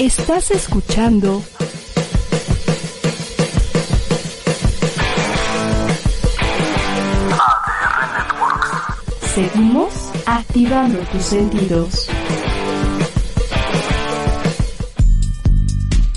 Estás 0.00 0.50
escuchando 0.50 1.40
Seguimos 9.32 9.92
activando 10.26 10.98
tus 10.98 11.22
sentidos. 11.22 12.08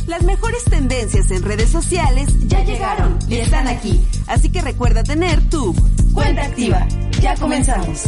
Las 0.07 0.23
mejores 0.23 0.63
tendencias 0.63 1.29
en 1.29 1.43
redes 1.43 1.69
sociales 1.69 2.29
ya 2.47 2.63
llegaron 2.63 3.19
y 3.29 3.35
están 3.35 3.67
aquí. 3.67 4.03
Así 4.25 4.49
que 4.49 4.61
recuerda 4.61 5.03
tener 5.03 5.47
tu 5.51 5.75
cuenta 6.15 6.45
activa. 6.45 6.87
Ya 7.21 7.35
comenzamos. 7.35 8.05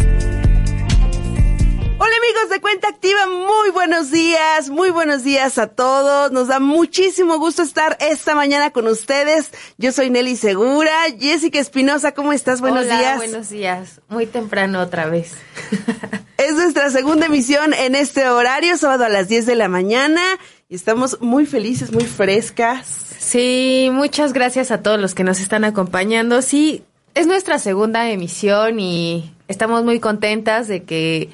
Hola 2.02 2.16
amigos 2.16 2.50
de 2.50 2.62
Cuenta 2.62 2.88
Activa, 2.88 3.28
muy 3.28 3.72
buenos 3.72 4.10
días, 4.10 4.70
muy 4.70 4.90
buenos 4.90 5.26
días 5.26 5.58
a 5.58 5.68
todos. 5.68 6.32
Nos 6.32 6.48
da 6.48 6.62
muchísimo 6.62 7.38
gusto 7.40 7.62
estar 7.62 7.98
esta 8.00 8.36
mañana 8.36 8.72
con 8.72 8.88
ustedes. 8.88 9.52
Yo 9.78 9.92
soy 9.92 10.10
Nelly 10.10 10.38
Segura. 10.38 10.94
Jessica 11.20 11.60
Espinosa, 11.60 12.14
¿cómo 12.14 12.32
estás? 12.32 12.62
Buenos 12.62 12.86
Hola, 12.86 12.98
días. 12.98 13.18
buenos 13.18 13.50
días. 13.50 14.00
Muy 14.08 14.28
temprano 14.28 14.80
otra 14.82 15.08
vez. 15.08 15.34
Es 16.38 16.54
nuestra 16.56 16.90
segunda 16.90 17.26
emisión 17.26 17.74
en 17.74 17.96
este 17.96 18.30
horario, 18.30 18.78
sábado 18.78 19.04
a 19.04 19.10
las 19.10 19.28
10 19.28 19.46
de 19.46 19.56
la 19.56 19.68
mañana. 19.68 20.22
Y 20.70 20.76
estamos 20.76 21.20
muy 21.20 21.46
felices, 21.46 21.92
muy 21.92 22.06
frescas. 22.06 22.88
Sí, 23.20 23.90
muchas 23.92 24.32
gracias 24.32 24.72
a 24.72 24.82
todos 24.82 25.02
los 25.02 25.14
que 25.14 25.26
nos 25.26 25.42
están 25.42 25.66
acompañando. 25.66 26.42
Sí, 26.42 26.86
es 27.14 27.28
nuestra 27.28 27.60
segunda 27.60 28.10
emisión 28.10 28.80
y 28.80 29.36
estamos 29.50 29.84
muy 29.84 30.00
contentas 30.00 30.70
de 30.70 30.84
que 30.84 31.30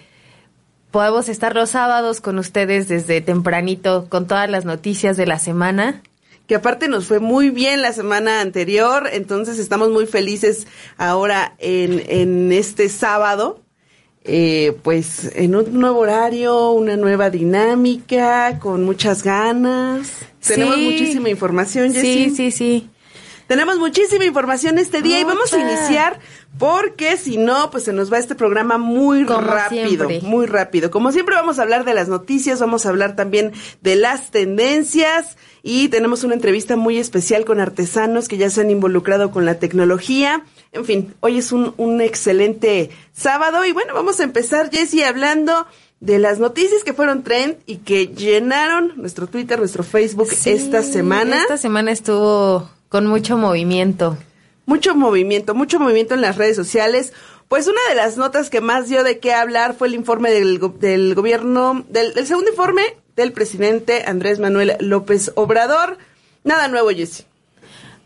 podamos 0.95 1.27
estar 1.27 1.53
los 1.55 1.71
sábados 1.71 2.21
con 2.21 2.39
ustedes 2.39 2.87
desde 2.87 3.19
tempranito 3.19 4.07
con 4.07 4.27
todas 4.27 4.49
las 4.49 4.63
noticias 4.63 5.17
de 5.17 5.25
la 5.25 5.39
semana. 5.39 6.01
que 6.47 6.55
aparte 6.55 6.87
nos 6.87 7.07
fue 7.07 7.19
muy 7.19 7.49
bien 7.49 7.81
la 7.81 7.91
semana 7.91 8.39
anterior, 8.39 9.09
entonces 9.11 9.59
estamos 9.59 9.89
muy 9.89 10.05
felices 10.05 10.67
ahora 10.95 11.53
en, 11.57 12.01
en 12.07 12.53
este 12.53 12.87
sábado, 12.87 13.59
eh, 14.23 14.77
pues 14.83 15.31
en 15.35 15.57
un 15.57 15.77
nuevo 15.81 15.99
horario, 15.99 16.71
una 16.71 16.95
nueva 16.95 17.29
dinámica, 17.29 18.57
con 18.59 18.85
muchas 18.85 19.21
ganas. 19.21 20.13
Tenemos 20.47 20.77
muchísima 20.77 21.27
información, 21.29 21.91
Sí, 21.91 22.31
sí, 22.33 22.51
sí. 22.51 22.89
Tenemos 23.47 23.77
muchísima 23.77 24.25
información 24.25 24.79
este 24.79 25.01
día 25.01 25.19
y 25.19 25.23
vamos 25.23 25.53
a 25.53 25.59
iniciar 25.59 26.19
porque 26.57 27.15
si 27.17 27.37
no, 27.37 27.69
pues 27.69 27.83
se 27.83 27.93
nos 27.93 28.11
va 28.11 28.17
este 28.17 28.33
programa 28.33 28.77
muy 28.77 29.25
Como 29.25 29.41
rápido, 29.41 30.07
siempre. 30.07 30.21
muy 30.27 30.47
rápido. 30.47 30.89
Como 30.89 31.11
siempre 31.11 31.35
vamos 31.35 31.59
a 31.59 31.61
hablar 31.61 31.85
de 31.85 31.93
las 31.93 32.07
noticias, 32.07 32.59
vamos 32.59 32.85
a 32.85 32.89
hablar 32.89 33.15
también 33.15 33.51
de 33.81 33.95
las 33.97 34.31
tendencias 34.31 35.37
y 35.61 35.89
tenemos 35.89 36.23
una 36.23 36.33
entrevista 36.33 36.75
muy 36.75 36.97
especial 36.97 37.45
con 37.45 37.59
artesanos 37.59 38.27
que 38.27 38.37
ya 38.37 38.49
se 38.49 38.61
han 38.61 38.71
involucrado 38.71 39.29
con 39.31 39.45
la 39.45 39.59
tecnología. 39.59 40.43
En 40.71 40.85
fin, 40.85 41.13
hoy 41.19 41.37
es 41.37 41.51
un, 41.51 41.73
un 41.77 42.01
excelente 42.01 42.89
sábado 43.13 43.63
y 43.65 43.73
bueno, 43.73 43.93
vamos 43.93 44.19
a 44.19 44.23
empezar, 44.23 44.71
Jessie, 44.71 45.03
hablando 45.03 45.67
de 45.99 46.19
las 46.19 46.39
noticias 46.39 46.83
que 46.83 46.93
fueron 46.93 47.23
trend 47.23 47.57
y 47.65 47.77
que 47.77 48.07
llenaron 48.07 48.93
nuestro 48.95 49.27
Twitter, 49.27 49.59
nuestro 49.59 49.83
Facebook 49.83 50.31
Sí, 50.31 50.49
esta 50.51 50.81
semana. 50.83 51.41
Esta 51.41 51.57
semana 51.57 51.91
estuvo 51.91 52.69
con 52.95 53.07
mucho 53.07 53.35
movimiento. 53.37 54.17
mucho 54.65 54.95
movimiento, 54.95 55.53
mucho 55.53 55.81
movimiento 55.81 56.13
en 56.13 56.21
las 56.21 56.37
redes 56.37 56.55
sociales. 56.55 57.11
Pues 57.49 57.67
una 57.67 57.81
de 57.89 57.95
las 57.95 58.15
notas 58.15 58.49
que 58.49 58.61
más 58.61 58.87
dio 58.87 59.03
de 59.03 59.19
qué 59.19 59.33
hablar 59.33 59.75
fue 59.77 59.89
el 59.89 59.95
informe 59.95 60.31
del, 60.31 60.59
go- 60.59 60.73
del 60.79 61.13
gobierno, 61.13 61.83
del, 61.89 62.13
el 62.17 62.25
segundo 62.25 62.51
informe 62.51 62.83
del 63.17 63.33
presidente 63.33 64.03
Andrés 64.07 64.39
Manuel 64.39 64.77
López 64.79 65.33
Obrador. 65.35 65.97
Nada 66.45 66.69
nuevo, 66.69 66.89
Jessy. 66.89 67.23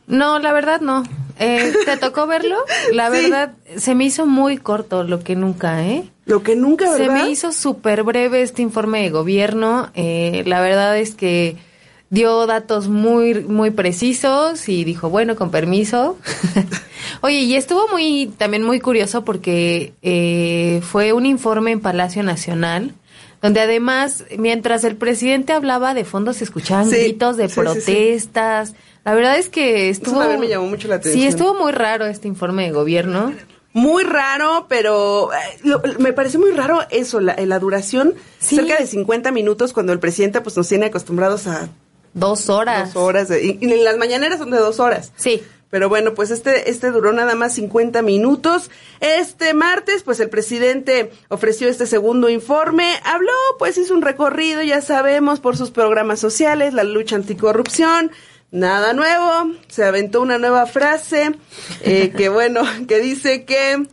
No, 0.08 0.40
la 0.40 0.54
verdad 0.54 0.82
no. 0.82 1.04
Eh, 1.38 1.72
¿Te 1.86 1.96
tocó 1.98 2.26
verlo? 2.26 2.58
La 2.92 3.12
Sí. 3.12 3.22
verdad, 3.22 3.54
se 3.78 3.94
me 3.94 4.06
hizo 4.06 4.26
muy 4.26 4.58
corto 4.58 5.04
lo 5.04 5.20
que 5.24 5.36
nunca, 5.36 5.86
¿eh? 5.86 6.10
Lo 6.26 6.42
que 6.42 6.56
nunca, 6.56 6.92
Se 6.94 7.02
¿verdad? 7.08 7.14
me 7.26 7.30
hizo 7.30 7.52
súper 7.52 8.02
breve 8.02 8.42
este 8.42 8.64
informe 8.64 9.04
de 9.04 9.12
gobierno. 9.12 9.92
Eh, 9.94 10.42
la 10.48 10.62
verdad 10.62 10.98
es 10.98 11.14
que 11.14 11.58
dio 12.10 12.46
datos 12.48 12.88
muy, 12.88 13.36
muy 13.44 13.72
precisos 13.72 14.68
y 14.68 14.84
dijo, 14.84 15.10
bueno, 15.10 15.36
con 15.36 15.52
permiso. 15.52 16.18
Oye, 17.22 17.42
y 17.42 17.56
estuvo 17.56 17.88
muy, 17.90 18.32
también 18.38 18.64
muy 18.64 18.80
curioso 18.80 19.24
porque 19.26 19.94
eh, 20.02 20.82
fue 20.84 21.14
un 21.14 21.26
informe 21.26 21.72
en 21.72 21.80
Palacio 21.82 22.24
Nacional 22.24 22.94
donde 23.42 23.62
además, 23.62 24.26
mientras 24.38 24.84
el 24.84 24.98
presidente 24.98 25.54
hablaba 25.54 25.94
de 25.94 26.04
fondo, 26.04 26.34
se 26.34 26.44
escuchaban 26.44 26.90
Sí, 26.90 26.98
gritos 26.98 27.38
de 27.38 27.48
sí, 27.48 27.50
sí, 27.50 27.54
sí. 27.56 27.62
protestas. 27.62 28.74
La 29.06 29.14
verdad 29.14 29.38
es 29.38 29.48
que 29.48 29.90
estuvo... 29.90 30.20
también 30.20 30.42
me 30.42 30.50
llamó 30.50 30.68
mucho 30.68 30.90
la 30.90 30.96
atención. 30.96 31.22
Sí, 31.22 31.26
estuvo 31.28 31.54
muy 31.54 31.72
raro 31.72 32.06
este 32.06 32.28
informe 32.28 32.64
de 32.66 32.72
gobierno. 32.72 33.32
Muy 33.72 34.04
raro, 34.04 34.66
pero 34.68 35.32
eh, 35.32 35.38
lo- 35.64 35.82
me 36.00 36.12
parece 36.12 36.38
muy 36.38 36.52
raro 36.52 36.82
eso, 36.90 37.22
la, 37.22 37.38
la 37.38 37.60
duración, 37.60 38.14
Sí. 38.40 38.58
cerca 38.58 38.76
de 38.78 38.86
50 38.86 39.32
minutos 39.32 39.72
cuando 39.72 39.94
el 39.94 40.00
presidente 40.00 40.42
pues 40.42 40.58
nos 40.58 40.68
tiene 40.68 40.88
acostumbrados 40.88 41.48
a 41.48 41.70
Dos 42.14 42.50
horas. 42.50 42.94
dos 42.94 43.04
horas, 43.04 43.28
de- 43.30 43.44
y, 43.46 43.58
y 43.62 43.84
las 43.84 43.98
mañaneras 43.98 44.40
son 44.40 44.52
de 44.52 44.58
dos 44.58 44.80
horas. 44.80 45.12
Sí. 45.16 45.44
Pero 45.70 45.88
bueno, 45.88 46.16
pues 46.16 46.32
este, 46.32 46.72
este 46.72 46.90
duró 46.90 47.12
nada 47.14 47.36
más 47.36 47.54
50 47.54 48.02
minutos. 48.02 48.72
Este 49.02 49.54
martes, 49.54 50.02
pues 50.02 50.20
el 50.20 50.30
presidente 50.30 51.12
ofreció 51.28 51.70
este 51.70 51.86
segundo 51.86 52.28
informe. 52.28 52.96
Habló, 53.06 53.32
pues 53.60 53.78
hizo 53.78 53.94
un 53.94 54.02
recorrido, 54.02 54.64
ya 54.64 54.82
sabemos, 54.82 55.40
por 55.40 55.58
sus 55.58 55.70
programas 55.70 56.20
sociales, 56.20 56.74
la 56.74 56.84
lucha 56.84 57.18
anticorrupción. 57.18 58.12
Nada 58.50 58.94
nuevo. 58.94 59.52
Se 59.68 59.84
aventó 59.84 60.22
una 60.22 60.40
nueva 60.40 60.66
frase, 60.66 61.34
eh, 61.84 62.12
que 62.18 62.30
bueno, 62.30 62.64
que 62.88 63.00
dice 63.00 63.46
que 63.46 63.86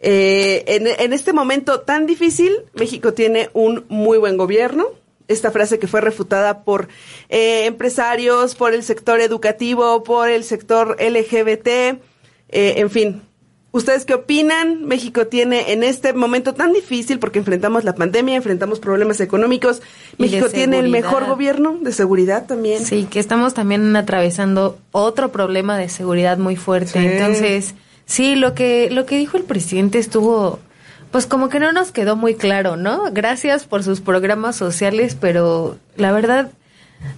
eh, 0.00 0.64
en, 0.68 0.86
en 0.86 1.12
este 1.12 1.32
momento 1.32 1.80
tan 1.80 2.06
difícil, 2.06 2.52
México 2.74 3.12
tiene 3.12 3.50
un 3.54 3.84
muy 3.88 4.18
buen 4.18 4.36
gobierno. 4.36 4.86
Esta 5.28 5.50
frase 5.50 5.78
que 5.78 5.86
fue 5.86 6.00
refutada 6.00 6.64
por 6.64 6.88
eh, 7.28 7.66
empresarios, 7.66 8.54
por 8.54 8.74
el 8.74 8.82
sector 8.82 9.20
educativo, 9.20 10.02
por 10.02 10.28
el 10.28 10.42
sector 10.42 10.96
LGBT, 11.00 11.68
eh, 11.68 12.00
en 12.48 12.90
fin. 12.90 13.22
¿Ustedes 13.70 14.06
qué 14.06 14.14
opinan? 14.14 14.86
México 14.86 15.26
tiene 15.26 15.72
en 15.72 15.82
este 15.82 16.14
momento 16.14 16.54
tan 16.54 16.72
difícil 16.72 17.18
porque 17.18 17.38
enfrentamos 17.38 17.84
la 17.84 17.94
pandemia, 17.94 18.34
enfrentamos 18.34 18.80
problemas 18.80 19.20
económicos. 19.20 19.82
México 20.16 20.48
tiene 20.48 20.78
el 20.78 20.88
mejor 20.88 21.26
gobierno 21.26 21.78
de 21.82 21.92
seguridad 21.92 22.46
también. 22.46 22.84
Sí, 22.84 23.06
que 23.10 23.20
estamos 23.20 23.52
también 23.52 23.94
atravesando 23.94 24.78
otro 24.90 25.30
problema 25.30 25.76
de 25.76 25.90
seguridad 25.90 26.38
muy 26.38 26.56
fuerte. 26.56 26.92
Sí. 26.92 27.06
Entonces, 27.06 27.74
sí, 28.06 28.36
lo 28.36 28.54
que 28.54 28.88
lo 28.90 29.04
que 29.04 29.18
dijo 29.18 29.36
el 29.36 29.44
presidente 29.44 29.98
estuvo 29.98 30.60
pues 31.10 31.26
como 31.26 31.48
que 31.48 31.60
no 31.60 31.72
nos 31.72 31.92
quedó 31.92 32.16
muy 32.16 32.34
claro, 32.34 32.76
¿no? 32.76 33.04
Gracias 33.12 33.64
por 33.64 33.82
sus 33.82 34.00
programas 34.00 34.56
sociales, 34.56 35.16
pero 35.18 35.78
la 35.96 36.12
verdad 36.12 36.50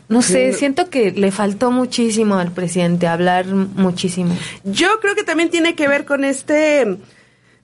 no 0.09 0.23
sé, 0.23 0.53
siento 0.53 0.91
que 0.91 1.13
le 1.13 1.31
faltó 1.31 1.71
muchísimo 1.71 2.35
al 2.37 2.51
presidente 2.51 3.07
hablar 3.07 3.47
muchísimo. 3.47 4.37
Yo 4.65 4.89
creo 5.01 5.15
que 5.15 5.23
también 5.23 5.51
tiene 5.51 5.75
que 5.75 5.89
ver 5.89 6.05
con 6.05 6.25
este, 6.25 6.99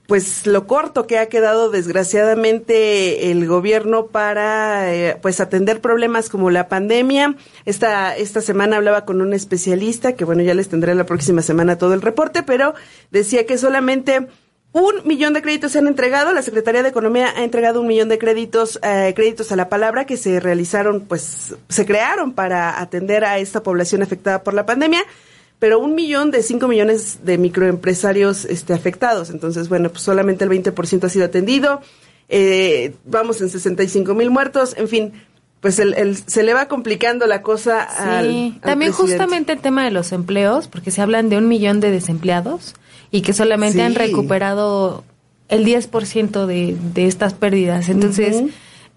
pues 0.06 0.46
lo 0.46 0.66
corto 0.66 1.06
que 1.06 1.18
ha 1.18 1.26
quedado 1.26 1.70
desgraciadamente 1.70 3.32
el 3.32 3.46
gobierno 3.46 4.06
para, 4.06 4.94
eh, 4.94 5.18
pues 5.20 5.40
atender 5.40 5.80
problemas 5.80 6.30
como 6.30 6.50
la 6.50 6.68
pandemia. 6.68 7.34
Esta 7.64 8.16
esta 8.16 8.40
semana 8.40 8.76
hablaba 8.76 9.04
con 9.04 9.20
un 9.20 9.34
especialista 9.34 10.12
que 10.12 10.24
bueno 10.24 10.42
ya 10.42 10.54
les 10.54 10.68
tendré 10.68 10.94
la 10.94 11.04
próxima 11.04 11.42
semana 11.42 11.78
todo 11.78 11.94
el 11.94 12.02
reporte, 12.02 12.44
pero 12.44 12.74
decía 13.10 13.44
que 13.44 13.58
solamente 13.58 14.28
un 14.78 15.06
millón 15.08 15.32
de 15.32 15.40
créditos 15.42 15.72
se 15.72 15.78
han 15.78 15.86
entregado. 15.86 16.32
La 16.34 16.42
Secretaría 16.42 16.82
de 16.82 16.90
Economía 16.90 17.32
ha 17.36 17.44
entregado 17.44 17.80
un 17.80 17.86
millón 17.86 18.08
de 18.10 18.18
créditos, 18.18 18.78
eh, 18.82 19.12
créditos 19.16 19.50
a 19.50 19.56
la 19.56 19.68
palabra 19.70 20.04
que 20.04 20.16
se 20.18 20.38
realizaron, 20.38 21.00
pues, 21.00 21.54
se 21.68 21.86
crearon 21.86 22.32
para 22.32 22.80
atender 22.80 23.24
a 23.24 23.38
esta 23.38 23.62
población 23.62 24.02
afectada 24.02 24.42
por 24.42 24.52
la 24.54 24.66
pandemia. 24.66 25.00
Pero 25.58 25.78
un 25.78 25.94
millón 25.94 26.30
de 26.30 26.42
cinco 26.42 26.68
millones 26.68 27.20
de 27.24 27.38
microempresarios 27.38 28.44
este, 28.44 28.74
afectados. 28.74 29.30
Entonces, 29.30 29.70
bueno, 29.70 29.88
pues 29.88 30.02
solamente 30.02 30.44
el 30.44 30.50
20% 30.50 31.04
ha 31.04 31.08
sido 31.08 31.24
atendido. 31.24 31.80
Eh, 32.28 32.94
vamos 33.06 33.40
en 33.40 33.48
65 33.48 34.14
mil 34.14 34.28
muertos. 34.30 34.74
En 34.76 34.88
fin, 34.88 35.12
pues 35.62 35.78
el, 35.78 35.94
el- 35.94 36.16
se 36.18 36.42
le 36.42 36.52
va 36.52 36.68
complicando 36.68 37.26
la 37.26 37.40
cosa 37.40 37.80
al, 37.82 38.28
Sí, 38.28 38.52
al 38.56 38.60
también 38.60 38.90
presidente. 38.92 39.12
justamente 39.14 39.52
el 39.54 39.60
tema 39.60 39.84
de 39.84 39.90
los 39.92 40.12
empleos, 40.12 40.68
porque 40.68 40.90
se 40.90 41.00
hablan 41.00 41.30
de 41.30 41.38
un 41.38 41.48
millón 41.48 41.80
de 41.80 41.90
desempleados 41.90 42.74
y 43.10 43.22
que 43.22 43.32
solamente 43.32 43.82
han 43.82 43.94
recuperado 43.94 45.04
el 45.48 45.64
10% 45.64 46.46
de, 46.46 46.76
de 46.94 47.06
estas 47.06 47.34
pérdidas. 47.34 47.88
Entonces, 47.88 48.44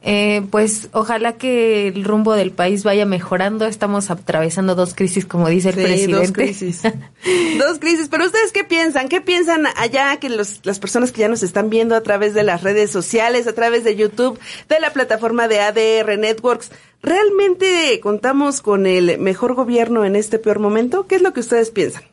eh, 0.02 0.44
pues 0.50 0.88
ojalá 0.94 1.34
que 1.34 1.90
el 1.90 2.06
rumbo 2.06 2.34
del 2.34 2.52
país 2.52 2.84
vaya 2.84 3.06
mejorando. 3.06 3.66
Estamos 3.66 4.10
atravesando 4.10 4.76
dos 4.76 4.94
crisis, 4.94 5.26
como 5.26 5.50
dice 5.50 5.70
el 5.70 5.76
presidente. 5.76 6.16
dos 6.16 6.32
crisis. 6.32 6.82
dos 7.60 7.80
crisis. 7.80 8.08
Pero 8.10 8.26
ustedes 8.26 8.52
qué 8.52 8.64
piensan? 8.64 9.10
¿Qué 9.10 9.20
piensan 9.20 9.66
allá 9.76 10.18
que 10.18 10.30
los, 10.30 10.62
las 10.64 10.80
personas 10.80 11.12
que 11.12 11.22
ya 11.22 11.28
nos 11.28 11.44
están 11.44 11.70
viendo 11.70 11.96
a 11.96 12.02
través 12.02 12.34
de 12.34 12.44
las 12.44 12.64
redes 12.64 12.92
sociales, 12.92 13.48
a 13.48 13.54
través 13.54 13.84
de 13.84 13.96
YouTube, 13.96 14.40
de 14.70 14.80
la 14.80 14.94
plataforma 14.94 15.48
de 15.48 15.60
ADR 15.60 16.18
Networks? 16.18 16.72
¿Realmente 17.02 18.00
contamos 18.02 18.62
con 18.62 18.86
el 18.86 19.20
mejor 19.20 19.54
gobierno 19.54 20.06
en 20.06 20.16
este 20.16 20.40
peor 20.40 20.60
momento? 20.60 21.08
¿Qué 21.08 21.16
es 21.16 21.22
lo 21.22 21.34
que 21.34 21.42
ustedes 21.42 21.72
piensan? 21.72 22.04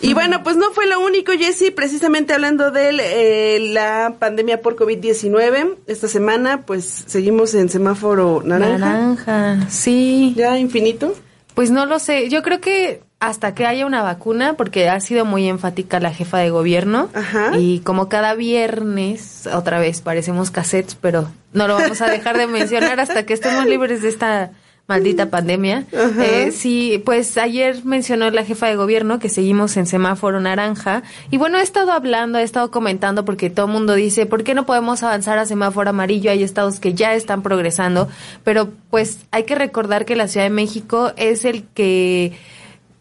Y 0.00 0.14
bueno, 0.14 0.42
pues 0.42 0.56
no 0.56 0.70
fue 0.72 0.86
lo 0.86 1.00
único, 1.00 1.32
Jesse, 1.32 1.72
precisamente 1.74 2.34
hablando 2.34 2.70
de 2.70 2.90
eh, 3.00 3.58
la 3.72 4.16
pandemia 4.18 4.60
por 4.60 4.76
COVID-19. 4.76 5.76
Esta 5.86 6.08
semana, 6.08 6.62
pues 6.62 7.04
seguimos 7.06 7.54
en 7.54 7.68
semáforo 7.68 8.42
naranja. 8.44 8.78
Naranja, 8.78 9.70
sí. 9.70 10.34
Ya 10.36 10.58
infinito. 10.58 11.14
Pues 11.54 11.70
no 11.70 11.86
lo 11.86 11.98
sé. 11.98 12.28
Yo 12.28 12.42
creo 12.42 12.60
que 12.60 13.00
hasta 13.20 13.54
que 13.54 13.66
haya 13.66 13.86
una 13.86 14.02
vacuna, 14.02 14.54
porque 14.54 14.88
ha 14.88 15.00
sido 15.00 15.24
muy 15.24 15.48
enfática 15.48 16.00
la 16.00 16.12
jefa 16.12 16.38
de 16.38 16.50
gobierno. 16.50 17.08
Ajá. 17.14 17.56
Y 17.56 17.80
como 17.80 18.08
cada 18.08 18.34
viernes, 18.34 19.48
otra 19.52 19.78
vez 19.78 20.00
parecemos 20.00 20.50
cassettes, 20.50 20.96
pero 20.96 21.30
no 21.52 21.66
lo 21.66 21.74
vamos 21.74 22.00
a 22.02 22.10
dejar 22.10 22.36
de 22.36 22.46
mencionar 22.46 23.00
hasta 23.00 23.24
que 23.24 23.32
estemos 23.32 23.64
libres 23.64 24.02
de 24.02 24.08
esta 24.08 24.50
maldita 24.86 25.30
pandemia. 25.30 25.84
Eh, 25.92 26.52
sí, 26.52 27.02
pues 27.04 27.38
ayer 27.38 27.84
mencionó 27.84 28.30
la 28.30 28.44
jefa 28.44 28.66
de 28.66 28.76
gobierno 28.76 29.18
que 29.18 29.28
seguimos 29.28 29.76
en 29.76 29.86
semáforo 29.86 30.40
naranja. 30.40 31.02
Y 31.30 31.38
bueno, 31.38 31.58
he 31.58 31.62
estado 31.62 31.92
hablando, 31.92 32.38
he 32.38 32.42
estado 32.42 32.70
comentando 32.70 33.24
porque 33.24 33.48
todo 33.48 33.66
el 33.66 33.72
mundo 33.72 33.94
dice, 33.94 34.26
¿por 34.26 34.44
qué 34.44 34.54
no 34.54 34.66
podemos 34.66 35.02
avanzar 35.02 35.38
a 35.38 35.46
semáforo 35.46 35.90
amarillo? 35.90 36.30
Hay 36.30 36.42
estados 36.42 36.80
que 36.80 36.92
ya 36.92 37.14
están 37.14 37.42
progresando, 37.42 38.08
pero 38.44 38.70
pues 38.90 39.20
hay 39.30 39.44
que 39.44 39.54
recordar 39.54 40.04
que 40.04 40.16
la 40.16 40.28
Ciudad 40.28 40.46
de 40.46 40.50
México 40.50 41.12
es 41.16 41.44
el 41.44 41.64
que 41.74 42.32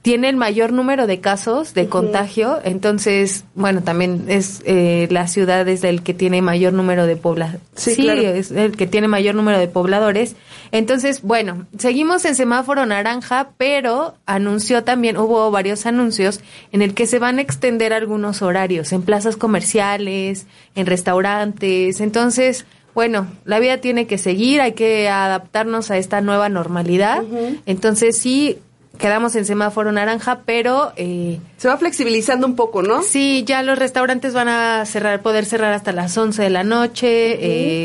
tiene 0.03 0.27
el 0.27 0.35
mayor 0.35 0.73
número 0.73 1.07
de 1.07 1.21
casos 1.21 1.73
de 1.73 1.87
contagio, 1.87 2.59
entonces, 2.65 3.45
bueno, 3.55 3.83
también 3.83 4.25
es 4.27 4.61
eh, 4.65 5.07
la 5.09 5.29
ciudad 5.29 5.65
es 5.69 5.85
el 5.85 6.03
que 6.03 6.13
tiene 6.13 6.41
mayor 6.41 6.73
número 6.73 7.07
de 7.07 7.15
pobladores. 7.15 7.61
Sí, 7.77 7.95
claro. 7.95 8.21
es 8.21 8.51
el 8.51 8.75
que 8.75 8.85
tiene 8.85 9.07
mayor 9.07 9.33
número 9.33 9.57
de 9.57 9.69
pobladores. 9.69 10.35
Entonces, 10.73 11.21
bueno, 11.21 11.67
seguimos 11.77 12.25
en 12.25 12.35
semáforo 12.35 12.85
naranja, 12.85 13.51
pero 13.55 14.15
anunció 14.25 14.83
también, 14.83 15.15
hubo 15.15 15.49
varios 15.51 15.85
anuncios 15.85 16.41
en 16.73 16.81
el 16.81 16.93
que 16.93 17.07
se 17.07 17.19
van 17.19 17.37
a 17.37 17.41
extender 17.41 17.93
algunos 17.93 18.41
horarios 18.41 18.91
en 18.91 19.03
plazas 19.03 19.37
comerciales, 19.37 20.47
en 20.75 20.85
restaurantes. 20.85 22.01
Entonces, 22.01 22.65
bueno, 22.93 23.27
la 23.45 23.59
vida 23.59 23.77
tiene 23.77 24.05
que 24.05 24.17
seguir, 24.17 24.59
hay 24.59 24.73
que 24.73 25.07
adaptarnos 25.07 25.91
a 25.91 25.97
esta 25.97 26.19
nueva 26.19 26.49
normalidad. 26.49 27.23
Entonces, 27.65 28.17
sí, 28.17 28.59
quedamos 28.97 29.35
en 29.35 29.45
semáforo 29.45 29.91
naranja, 29.91 30.41
pero 30.45 30.93
eh, 30.95 31.39
Se 31.57 31.67
va 31.67 31.77
flexibilizando 31.77 32.45
un 32.47 32.55
poco, 32.55 32.81
¿no? 32.83 33.01
sí, 33.03 33.43
ya 33.45 33.63
los 33.63 33.77
restaurantes 33.77 34.33
van 34.33 34.47
a 34.49 34.85
cerrar, 34.85 35.21
poder 35.21 35.45
cerrar 35.45 35.73
hasta 35.73 35.91
las 35.91 36.17
11 36.17 36.41
de 36.43 36.49
la 36.49 36.63
noche. 36.63 37.37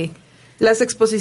eh, 0.04 0.10
Las 0.58 0.80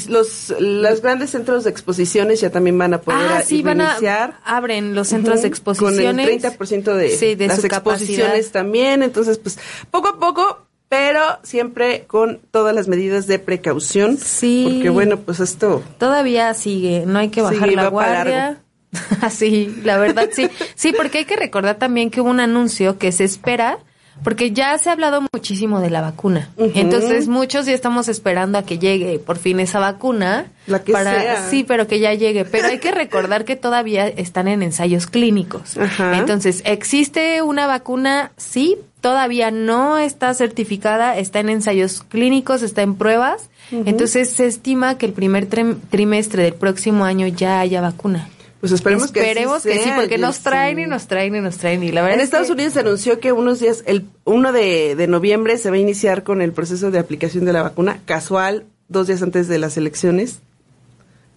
los, 0.09 0.53
los 0.59 1.01
grandes 1.01 1.29
centros 1.29 1.63
de 1.63 1.69
exposiciones 1.69 2.41
ya 2.41 2.49
también 2.49 2.77
van 2.77 2.95
a 2.95 3.01
poder 3.01 3.19
ah, 3.31 3.41
sí, 3.45 3.61
van 3.61 3.81
a, 3.81 3.95
abren 4.43 4.95
los 4.95 5.07
centros 5.09 5.41
de 5.43 5.47
exposiciones. 5.47 6.05
Con 6.05 6.19
el 6.19 6.41
30% 6.41 6.93
de, 6.95 7.09
Sí, 7.11 7.35
de 7.35 7.47
las 7.47 7.63
exposiciones 7.63 8.25
capacidad. 8.27 8.51
también. 8.51 9.03
Entonces, 9.03 9.37
pues, 9.37 9.57
poco 9.91 10.07
a 10.09 10.19
poco, 10.19 10.65
pero 10.89 11.21
siempre 11.43 12.05
con 12.07 12.39
todas 12.51 12.73
las 12.73 12.87
medidas 12.87 13.27
de 13.27 13.39
precaución. 13.39 14.17
Sí. 14.17 14.67
Porque, 14.73 14.89
bueno, 14.89 15.17
pues 15.17 15.39
esto... 15.39 15.83
Todavía 15.97 16.53
sigue, 16.53 17.03
no 17.05 17.19
hay 17.19 17.29
que 17.29 17.41
bajar 17.41 17.69
Sí, 17.69 17.75
la 17.75 17.87
guardia. 17.89 18.61
sí, 19.29 19.81
la 19.83 19.97
verdad 19.97 20.29
sí. 20.31 20.49
Sí, 20.75 20.93
porque 20.95 21.19
hay 21.19 21.25
que 21.25 21.35
recordar 21.35 21.75
también 21.77 22.09
que 22.09 22.21
hubo 22.21 22.29
un 22.29 22.39
anuncio 22.39 22.97
que 22.97 23.11
se 23.11 23.23
espera, 23.23 23.77
porque 24.23 24.51
ya 24.51 24.75
se 24.79 24.89
ha 24.89 24.93
hablado 24.93 25.21
muchísimo 25.31 25.79
de 25.79 25.89
la 25.91 26.01
vacuna. 26.01 26.49
Entonces 26.57 27.27
muchos 27.27 27.67
ya 27.67 27.73
estamos 27.73 28.07
esperando 28.07 28.57
a 28.57 28.63
que 28.63 28.79
llegue 28.79 29.19
por 29.19 29.37
fin 29.37 29.59
esa 29.59 29.79
vacuna. 29.79 30.47
La 30.65 30.83
que 30.83 30.91
sea. 30.91 31.49
Sí, 31.49 31.63
pero 31.63 31.85
que 31.87 31.99
ya 31.99 32.13
llegue. 32.15 32.43
Pero 32.43 32.67
hay 32.67 32.79
que 32.79 32.91
recordar 32.91 33.45
que 33.45 33.55
todavía 33.55 34.07
están 34.07 34.47
en 34.47 34.63
ensayos 34.63 35.05
clínicos. 35.05 35.77
Ajá. 35.77 36.17
Entonces, 36.17 36.63
¿existe 36.65 37.43
una 37.43 37.67
vacuna? 37.67 38.31
Sí, 38.37 38.77
todavía 39.01 39.51
no 39.51 39.99
está 39.99 40.33
certificada, 40.33 41.15
está 41.17 41.39
en 41.39 41.49
ensayos 41.49 42.01
clínicos, 42.01 42.63
está 42.63 42.81
en 42.81 42.95
pruebas. 42.95 43.49
Entonces, 43.71 44.31
se 44.31 44.47
estima 44.47 44.97
que 44.97 45.05
el 45.05 45.13
primer 45.13 45.45
trim- 45.45 45.79
trimestre 45.91 46.41
del 46.43 46.53
próximo 46.53 47.05
año 47.05 47.27
ya 47.27 47.59
haya 47.59 47.81
vacuna. 47.81 48.29
Pues 48.59 48.71
esperemos, 48.71 49.05
Esperemos 49.05 49.61
que, 49.63 49.69
que, 49.69 49.75
así 49.75 49.83
sí, 49.83 49.89
sea, 49.89 49.95
porque 49.99 50.17
nos 50.17 50.39
traen 50.39 50.79
y 50.79 50.87
nos 50.87 51.07
traen 51.07 51.35
y 51.35 51.41
nos 51.41 51.57
traen. 51.57 51.83
Y 51.83 51.91
la 51.91 52.01
verdad 52.01 52.15
En 52.15 52.21
es 52.21 52.25
Estados 52.25 52.47
que- 52.47 52.53
Unidos 52.53 52.73
se 52.73 52.79
anunció 52.79 53.19
que 53.19 53.31
unos 53.31 53.59
días, 53.59 53.83
el 53.85 54.05
1 54.25 54.51
de, 54.51 54.95
de 54.95 55.07
noviembre 55.07 55.57
se 55.59 55.69
va 55.69 55.75
a 55.75 55.79
iniciar 55.79 56.23
con 56.23 56.41
el 56.41 56.53
proceso 56.53 56.89
de 56.89 56.97
aplicación 56.97 57.45
de 57.45 57.53
la 57.53 57.61
vacuna, 57.61 57.99
casual, 58.05 58.65
dos 58.89 59.05
días 59.07 59.21
antes 59.21 59.47
de 59.47 59.59
las 59.59 59.77
elecciones. 59.77 60.39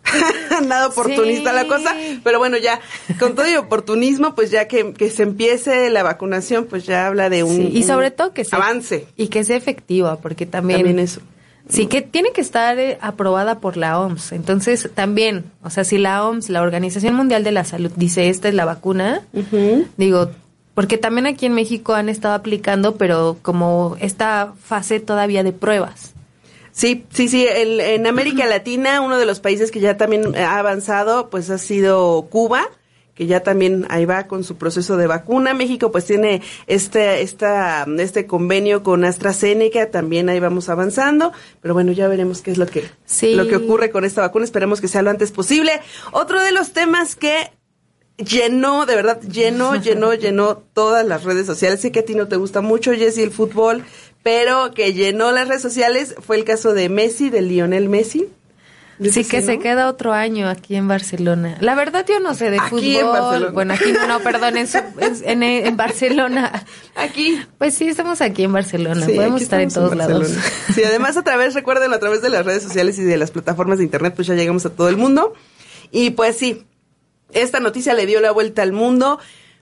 Nada 0.67 0.87
oportunista 0.89 1.51
Sí. 1.51 1.57
la 1.57 1.67
cosa, 1.67 1.95
pero 2.25 2.39
bueno, 2.39 2.57
ya 2.57 2.81
con 3.19 3.35
todo 3.35 3.49
y 3.51 3.57
oportunismo, 3.57 4.35
pues 4.35 4.51
ya 4.51 4.67
que, 4.67 4.93
que 4.95 5.11
se 5.11 5.23
empiece 5.23 5.91
la 5.91 6.03
vacunación, 6.03 6.65
pues 6.67 6.85
ya 6.87 7.07
habla 7.07 7.29
de 7.29 7.43
un, 7.43 7.55
Sí, 7.57 7.71
y 7.75 7.83
sobre 7.85 8.11
todo 8.11 8.33
que 8.33 8.47
avance. 8.51 9.07
Y 9.17 9.29
que 9.29 9.45
sea 9.45 9.57
efectiva, 9.57 10.17
porque 10.21 10.47
también... 10.47 10.81
También 10.81 10.99
eso. 10.99 11.21
Sí, 11.71 11.87
que 11.87 12.03
tiene 12.03 12.33
que 12.33 12.41
estar 12.41 12.79
eh, 12.79 12.99
aprobada 13.01 13.61
por 13.61 13.77
la 13.77 13.99
OMS. 14.01 14.33
Entonces, 14.33 14.89
también, 14.95 15.45
o 15.63 15.71
sea, 15.71 15.85
si 15.85 15.99
la 15.99 16.25
OMS, 16.27 16.49
la 16.51 16.63
Organización 16.63 17.15
Mundial 17.15 17.45
de 17.45 17.53
la 17.53 17.65
Salud, 17.65 17.93
dice 17.97 18.29
esta 18.29 18.49
es 18.49 18.55
la 18.55 18.65
vacuna, 18.65 19.23
digo, 19.97 20.31
porque 20.75 20.99
también 20.99 21.27
aquí 21.27 21.47
en 21.47 21.55
México 21.55 21.95
han 21.95 22.09
estado 22.09 22.35
aplicando, 22.35 22.97
pero 22.97 23.37
como 23.43 23.97
esta 24.01 24.53
fase 24.63 25.01
todavía 25.01 25.43
de 25.43 25.53
pruebas. 25.53 26.13
Sí, 26.73 27.05
sí, 27.11 27.29
sí. 27.29 27.47
el- 27.47 27.81
en 27.81 28.07
América 28.07 28.47
Latina, 28.47 29.01
uno 29.01 29.19
de 29.19 29.27
los 29.27 29.41
países 29.41 29.71
que 29.71 29.81
ya 29.81 29.97
también 29.97 30.35
ha 30.37 30.59
avanzado, 30.59 31.29
pues 31.29 31.51
ha 31.51 31.59
sido 31.59 32.23
Cuba, 32.31 32.63
que 33.21 33.27
ya 33.27 33.41
también 33.43 33.85
ahí 33.91 34.07
va 34.07 34.27
con 34.27 34.45
su 34.45 34.57
proceso 34.57 34.97
de 34.97 35.07
vacuna. 35.07 35.53
México, 35.53 35.93
pues 35.93 36.07
tiene 36.07 36.41
este, 36.67 37.21
esta, 37.21 37.87
este 37.99 38.27
convenio 38.27 38.83
con 38.83 39.05
AstraZeneca, 39.05 39.91
también 39.91 40.31
ahí 40.31 40.41
vamos 40.41 40.71
avanzando. 40.71 41.31
Pero 41.61 41.75
bueno, 41.75 41.93
ya 41.93 42.09
veremos 42.09 42.41
qué 42.41 42.51
es 42.51 42.57
lo 42.57 42.65
que, 42.67 42.89
Sí. 43.05 43.35
lo 43.35 43.47
que 43.47 43.57
ocurre 43.57 43.91
con 43.91 44.07
esta 44.07 44.23
vacuna. 44.23 44.47
Esperemos 44.47 44.81
que 44.81 44.89
sea 44.89 45.03
lo 45.03 45.11
antes 45.11 45.33
posible. 45.33 45.83
Otro 46.13 46.41
de 46.41 46.51
los 46.53 46.73
temas 46.73 47.15
que 47.15 47.51
llenó, 48.17 48.87
de 48.87 48.97
verdad, 48.97 49.21
llenó, 49.21 49.77
llenó, 49.83 50.15
llenó 50.15 50.57
todas 50.73 51.07
las 51.07 51.23
redes 51.25 51.45
sociales. 51.45 51.83
Sé 51.83 51.93
que 51.93 51.99
a 52.01 52.05
ti 52.07 52.15
no 52.15 52.27
te 52.27 52.37
gusta 52.37 52.63
mucho, 52.63 52.95
Jessy, 52.95 53.23
el 53.23 53.33
fútbol, 53.33 53.85
pero 54.23 54.73
que 54.73 54.95
llenó 54.95 55.31
las 55.31 55.47
redes 55.47 55.61
sociales 55.61 56.15
fue 56.21 56.37
el 56.37 56.45
caso 56.45 56.73
de 56.73 56.89
Messi, 56.89 57.29
de 57.29 57.43
Lionel 57.43 57.91
Messi. 57.91 58.31
Sí, 59.13 59.25
que 59.25 59.41
se 59.41 59.59
queda 59.59 59.89
otro 59.89 60.13
año 60.13 60.49
aquí 60.49 60.77
en 60.77 60.87
Barcelona. 60.87 61.57
La 61.61 61.75
verdad 61.75 62.05
yo 62.07 62.21
no 62.21 62.35
sé 62.35 62.51
de 62.51 62.59
Aquí 62.61 62.97
en 62.97 63.07
fútbol. 63.07 63.13
Barcelona. 63.21 63.53
Bueno, 63.53 63.75
aquí 63.75 63.93
no, 64.07 64.21
perdón, 64.21 64.57
en, 64.59 64.69
su- 64.69 64.79
en, 65.25 65.43
en 65.43 65.77
Barcelona. 65.77 66.65
Aquí. 66.97 67.41
Pues 67.57 67.75
sí, 67.75 67.89
estamos 67.89 68.21
aquí 68.21 68.45
en 68.45 68.53
Barcelona. 68.53 69.07
Sí, 69.07 69.13
Podemos 69.13 69.41
estar 69.41 69.61
en 69.61 69.71
todos 69.71 69.97
lados. 69.97 70.29
Sí, 70.75 70.83
además 70.85 71.17
a 71.17 71.23
través, 71.23 71.55
recuerden, 71.55 71.93
a 71.95 71.99
través 71.99 72.21
de 72.21 72.29
las 72.29 72.45
redes 72.45 72.63
sociales 72.63 72.99
y 72.99 73.03
de 73.05 73.17
las 73.17 73.31
plataformas 73.31 73.79
de 73.79 73.85
internet, 73.85 74.13
pues 74.15 74.27
ya 74.29 74.35
llegamos 74.35 74.67
a 74.67 74.71
todo 74.71 74.89
el 74.89 74.97
mundo. 74.99 75.33
Y 75.91 76.11
pues 76.11 76.37
sí, 76.37 76.67
esta 77.33 77.59
noticia 77.61 77.95
le 77.95 78.05
dio 78.07 78.21
la 78.21 78.33
vuelta 78.33 78.63
al 78.63 78.73
mundo. 78.73 79.19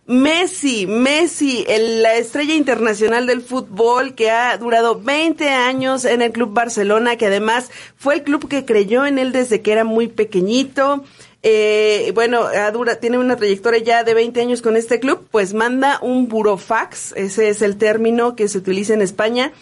Messi, 0.08 0.86
Messi, 0.86 1.66
el- 1.68 2.02
la 2.02 2.16
estrella 2.16 2.54
internacional 2.54 3.26
del 3.26 3.42
fútbol 3.42 4.14
que 4.14 4.30
ha 4.30 4.56
durado 4.56 4.98
20 4.98 5.50
años 5.50 6.06
en 6.06 6.22
el 6.22 6.32
Club 6.32 6.54
Barcelona, 6.54 7.16
que 7.16 7.26
además 7.26 7.70
fue 7.96 8.14
el 8.14 8.22
club 8.22 8.48
que 8.48 8.64
creyó 8.64 9.04
en 9.04 9.18
él 9.18 9.32
desde 9.32 9.60
que 9.60 9.70
era 9.70 9.84
muy 9.84 10.08
pequeñito. 10.08 11.04
Eh, 11.42 12.10
bueno, 12.14 12.46
dura, 12.72 12.96
tiene 12.96 13.18
una 13.18 13.36
trayectoria 13.36 13.80
ya 13.80 14.02
de 14.02 14.14
20 14.14 14.40
años 14.40 14.62
con 14.62 14.76
este 14.76 14.98
club, 14.98 15.28
pues 15.30 15.52
manda 15.52 15.98
un 16.00 16.26
burofax, 16.28 17.12
ese 17.14 17.50
es 17.50 17.60
el 17.60 17.76
término 17.76 18.34
que 18.34 18.48
se 18.48 18.56
utiliza 18.58 18.94
en 18.94 19.02
España, 19.02 19.52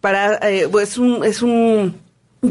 para, 0.00 0.34
eh, 0.50 0.68
pues 0.68 0.98
un, 0.98 1.24
es 1.24 1.42
un 1.42 1.94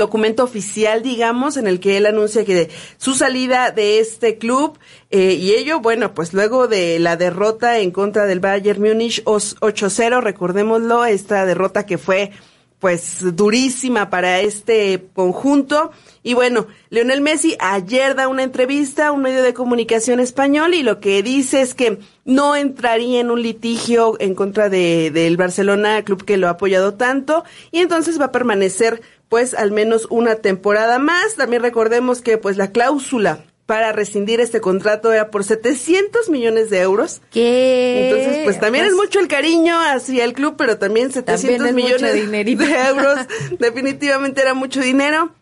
documento 0.01 0.43
oficial, 0.45 1.03
digamos, 1.03 1.57
en 1.57 1.67
el 1.67 1.81
que 1.81 1.97
él 1.97 2.05
anuncia 2.05 2.45
que 2.45 2.69
su 2.97 3.13
salida 3.13 3.71
de 3.71 3.99
este 3.99 4.37
club 4.37 4.79
eh, 5.09 5.33
y 5.33 5.51
ello, 5.51 5.81
bueno, 5.81 6.13
pues 6.13 6.33
luego 6.33 6.69
de 6.69 6.97
la 6.99 7.17
derrota 7.17 7.77
en 7.79 7.91
contra 7.91 8.25
del 8.25 8.39
Bayern 8.39 8.81
Múnich 8.81 9.21
os- 9.25 9.57
8-0, 9.59 10.21
recordémoslo, 10.21 11.03
esta 11.03 11.45
derrota 11.45 11.85
que 11.85 11.97
fue 11.97 12.31
pues 12.79 13.17
durísima 13.35 14.09
para 14.09 14.39
este 14.39 15.05
conjunto. 15.13 15.91
Y 16.23 16.33
bueno, 16.33 16.65
Leonel 16.89 17.21
Messi 17.21 17.55
ayer 17.59 18.15
da 18.15 18.27
una 18.27 18.41
entrevista 18.41 19.07
a 19.07 19.11
un 19.11 19.21
medio 19.21 19.43
de 19.43 19.53
comunicación 19.53 20.19
español 20.19 20.73
y 20.73 20.81
lo 20.81 20.99
que 20.99 21.21
dice 21.21 21.61
es 21.61 21.75
que 21.75 21.99
no 22.25 22.55
entraría 22.55 23.19
en 23.19 23.29
un 23.29 23.43
litigio 23.43 24.15
en 24.19 24.33
contra 24.33 24.67
de, 24.69 25.11
del 25.11 25.37
Barcelona, 25.37 26.01
club 26.03 26.23
que 26.25 26.37
lo 26.37 26.47
ha 26.47 26.51
apoyado 26.51 26.95
tanto, 26.95 27.43
y 27.71 27.79
entonces 27.79 28.19
va 28.19 28.25
a 28.25 28.31
permanecer 28.31 29.01
pues 29.31 29.53
al 29.53 29.71
menos 29.71 30.07
una 30.09 30.35
temporada 30.35 30.99
más. 30.99 31.35
También 31.35 31.61
recordemos 31.61 32.21
que 32.21 32.37
pues 32.37 32.57
la 32.57 32.73
cláusula 32.73 33.45
para 33.65 33.93
rescindir 33.93 34.41
este 34.41 34.59
contrato 34.59 35.13
era 35.13 35.31
por 35.31 35.45
700 35.45 36.27
millones 36.27 36.69
de 36.69 36.81
euros. 36.81 37.21
¿Qué? 37.31 38.09
Entonces, 38.09 38.43
pues 38.43 38.59
también 38.59 38.83
es 38.83 38.91
mucho 38.91 39.21
el 39.21 39.29
cariño 39.29 39.79
hacia 39.79 40.25
el 40.25 40.33
club, 40.33 40.55
pero 40.57 40.77
también 40.77 41.13
700 41.13 41.41
También 41.41 41.65
es 41.65 41.73
mucho 41.73 42.05
millones 42.05 42.57
de 42.59 42.87
euros. 42.89 43.19
Definitivamente 43.57 44.41
era 44.41 44.53
mucho 44.53 44.81
dinero. 44.81 45.33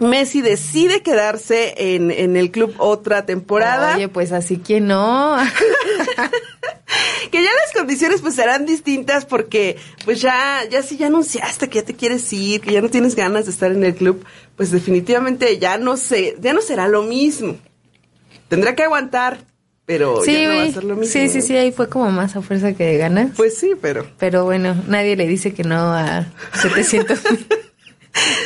Messi 0.00 0.40
decide 0.40 1.02
quedarse 1.02 1.74
en, 1.94 2.10
en 2.10 2.36
el 2.36 2.50
club 2.50 2.74
otra 2.78 3.26
temporada. 3.26 3.96
Oye, 3.96 4.08
pues 4.08 4.32
así 4.32 4.56
que 4.56 4.80
no. 4.80 5.36
que 7.30 7.42
ya 7.42 7.50
las 7.50 7.72
condiciones 7.74 8.20
pues 8.22 8.34
serán 8.34 8.66
distintas 8.66 9.24
porque 9.26 9.76
pues 10.04 10.20
ya, 10.20 10.60
ya 10.70 10.82
si 10.82 10.96
ya 10.96 11.06
anunciaste 11.08 11.68
que 11.68 11.80
ya 11.80 11.84
te 11.84 11.94
quieres 11.94 12.32
ir, 12.32 12.60
que 12.60 12.72
ya 12.72 12.80
no 12.80 12.88
tienes 12.88 13.14
ganas 13.14 13.44
de 13.44 13.52
estar 13.52 13.70
en 13.72 13.84
el 13.84 13.94
club, 13.94 14.24
pues 14.56 14.70
definitivamente 14.70 15.58
ya 15.58 15.78
no 15.78 15.96
sé, 15.96 16.36
ya 16.40 16.52
no 16.52 16.62
será 16.62 16.88
lo 16.88 17.02
mismo. 17.02 17.56
Tendrá 18.48 18.74
que 18.74 18.82
aguantar, 18.82 19.38
pero 19.84 20.22
sí, 20.24 20.32
ya 20.32 20.48
no 20.48 20.56
va 20.56 20.62
a 20.62 20.72
ser 20.72 20.84
lo 20.84 20.96
mismo. 20.96 21.12
sí, 21.12 21.28
sí, 21.28 21.42
sí, 21.42 21.56
ahí 21.56 21.72
fue 21.72 21.88
como 21.88 22.10
más 22.10 22.36
a 22.36 22.42
fuerza 22.42 22.72
que 22.72 22.84
de 22.84 22.96
ganas. 22.96 23.32
Pues 23.36 23.56
sí, 23.58 23.72
pero 23.80 24.06
Pero 24.18 24.44
bueno, 24.44 24.74
nadie 24.88 25.14
le 25.14 25.26
dice 25.26 25.52
que 25.52 25.62
no 25.62 25.92
a 25.92 26.26
700. 26.54 27.20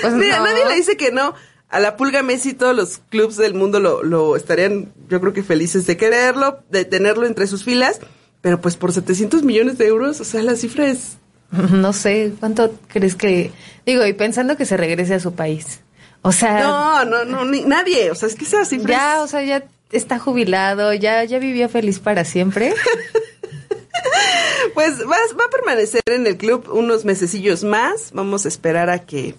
pues 0.02 0.12
Mira, 0.14 0.38
no. 0.38 0.44
nadie 0.44 0.66
le 0.66 0.74
dice 0.74 0.96
que 0.96 1.10
no. 1.12 1.34
A 1.70 1.80
la 1.80 1.96
pulga 1.96 2.22
Messi 2.22 2.52
todos 2.54 2.76
los 2.76 3.00
clubes 3.08 3.36
del 3.36 3.54
mundo 3.54 3.80
lo, 3.80 4.02
lo 4.04 4.36
estarían, 4.36 4.92
yo 5.08 5.20
creo 5.20 5.32
que 5.32 5.42
felices 5.42 5.86
de 5.86 5.96
quererlo, 5.96 6.60
de 6.70 6.84
tenerlo 6.84 7.26
entre 7.26 7.46
sus 7.48 7.64
filas, 7.64 7.98
pero 8.42 8.60
pues 8.60 8.76
por 8.76 8.92
700 8.92 9.42
millones 9.42 9.78
de 9.78 9.86
euros, 9.88 10.20
o 10.20 10.24
sea, 10.24 10.42
la 10.42 10.54
cifra 10.56 10.86
es... 10.86 11.16
No 11.72 11.92
sé, 11.92 12.32
¿cuánto 12.38 12.72
crees 12.88 13.16
que...? 13.16 13.50
Digo, 13.86 14.06
y 14.06 14.12
pensando 14.12 14.56
que 14.56 14.66
se 14.66 14.76
regrese 14.76 15.14
a 15.14 15.20
su 15.20 15.34
país. 15.34 15.80
O 16.22 16.30
sea, 16.32 16.60
No, 16.62 17.04
no, 17.06 17.24
no, 17.24 17.44
ni- 17.44 17.62
nadie, 17.64 18.10
o 18.10 18.14
sea, 18.14 18.28
es 18.28 18.34
que 18.36 18.44
esa 18.44 18.64
cifra 18.64 18.88
ya, 18.94 19.16
es- 19.16 19.22
o 19.22 19.26
sea, 19.26 19.42
ya 19.42 19.64
está 19.90 20.18
jubilado, 20.20 20.92
ya, 20.94 21.24
ya 21.24 21.38
vivió 21.40 21.68
feliz 21.68 21.98
para 21.98 22.24
siempre. 22.24 22.72
Pues 24.74 25.00
va, 25.02 25.16
va 25.38 25.44
a 25.44 25.50
permanecer 25.50 26.02
en 26.06 26.26
el 26.26 26.36
club 26.36 26.68
unos 26.72 27.04
mesecillos 27.04 27.62
más, 27.64 28.10
vamos 28.12 28.44
a 28.44 28.48
esperar 28.48 28.90
a 28.90 29.00
que... 29.00 29.34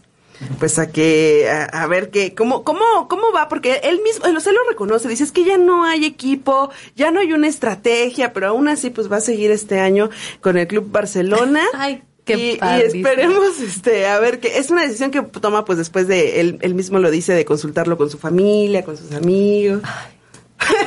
Pues 0.60 0.80
a 0.80 0.92
que, 0.92 1.50
a, 1.50 1.66
a 1.66 1.88
ver 1.88 2.10
qué, 2.10 2.34
cómo, 2.36 2.64
cómo, 2.64 3.08
cómo 3.08 3.32
va, 3.34 3.48
porque 3.48 3.82
él 3.84 4.02
mismo, 4.04 4.26
él, 4.26 4.36
o 4.36 4.40
sea, 4.40 4.52
él 4.52 4.58
lo 4.62 4.70
reconoce, 4.70 5.08
dice, 5.08 5.24
es 5.24 5.32
que 5.32 5.46
ya 5.46 5.58
no 5.58 5.86
hay 5.86 6.06
equipo, 6.06 6.70
ya 6.96 7.12
no 7.12 7.20
hay 7.20 7.34
una 7.34 7.48
estrategia, 7.48 8.34
pero 8.34 8.48
aún 8.48 8.68
así, 8.68 8.90
pues 8.90 9.12
va 9.12 9.18
a 9.18 9.22
seguir 9.22 9.52
este 9.52 9.80
año 9.80 10.10
con 10.42 10.58
el 10.58 10.68
Club 10.68 10.92
Barcelona. 10.92 11.62
Ay, 11.74 12.04
qué 12.26 12.36
y, 12.36 12.60
y 12.62 12.82
esperemos, 12.82 13.60
este, 13.60 14.08
a 14.08 14.20
ver 14.20 14.40
que 14.40 14.58
es 14.58 14.70
una 14.70 14.84
decisión 14.84 15.12
que 15.12 15.22
toma, 15.22 15.66
pues 15.66 15.78
después 15.78 16.08
de, 16.08 16.42
él, 16.42 16.58
él 16.62 16.76
mismo 16.76 17.00
lo 17.00 17.12
dice, 17.12 17.34
de 17.34 17.46
consultarlo 17.46 17.98
con 17.98 18.10
su 18.10 18.18
familia, 18.18 18.84
con 18.84 18.98
sus 18.98 19.12
amigos. 19.14 19.82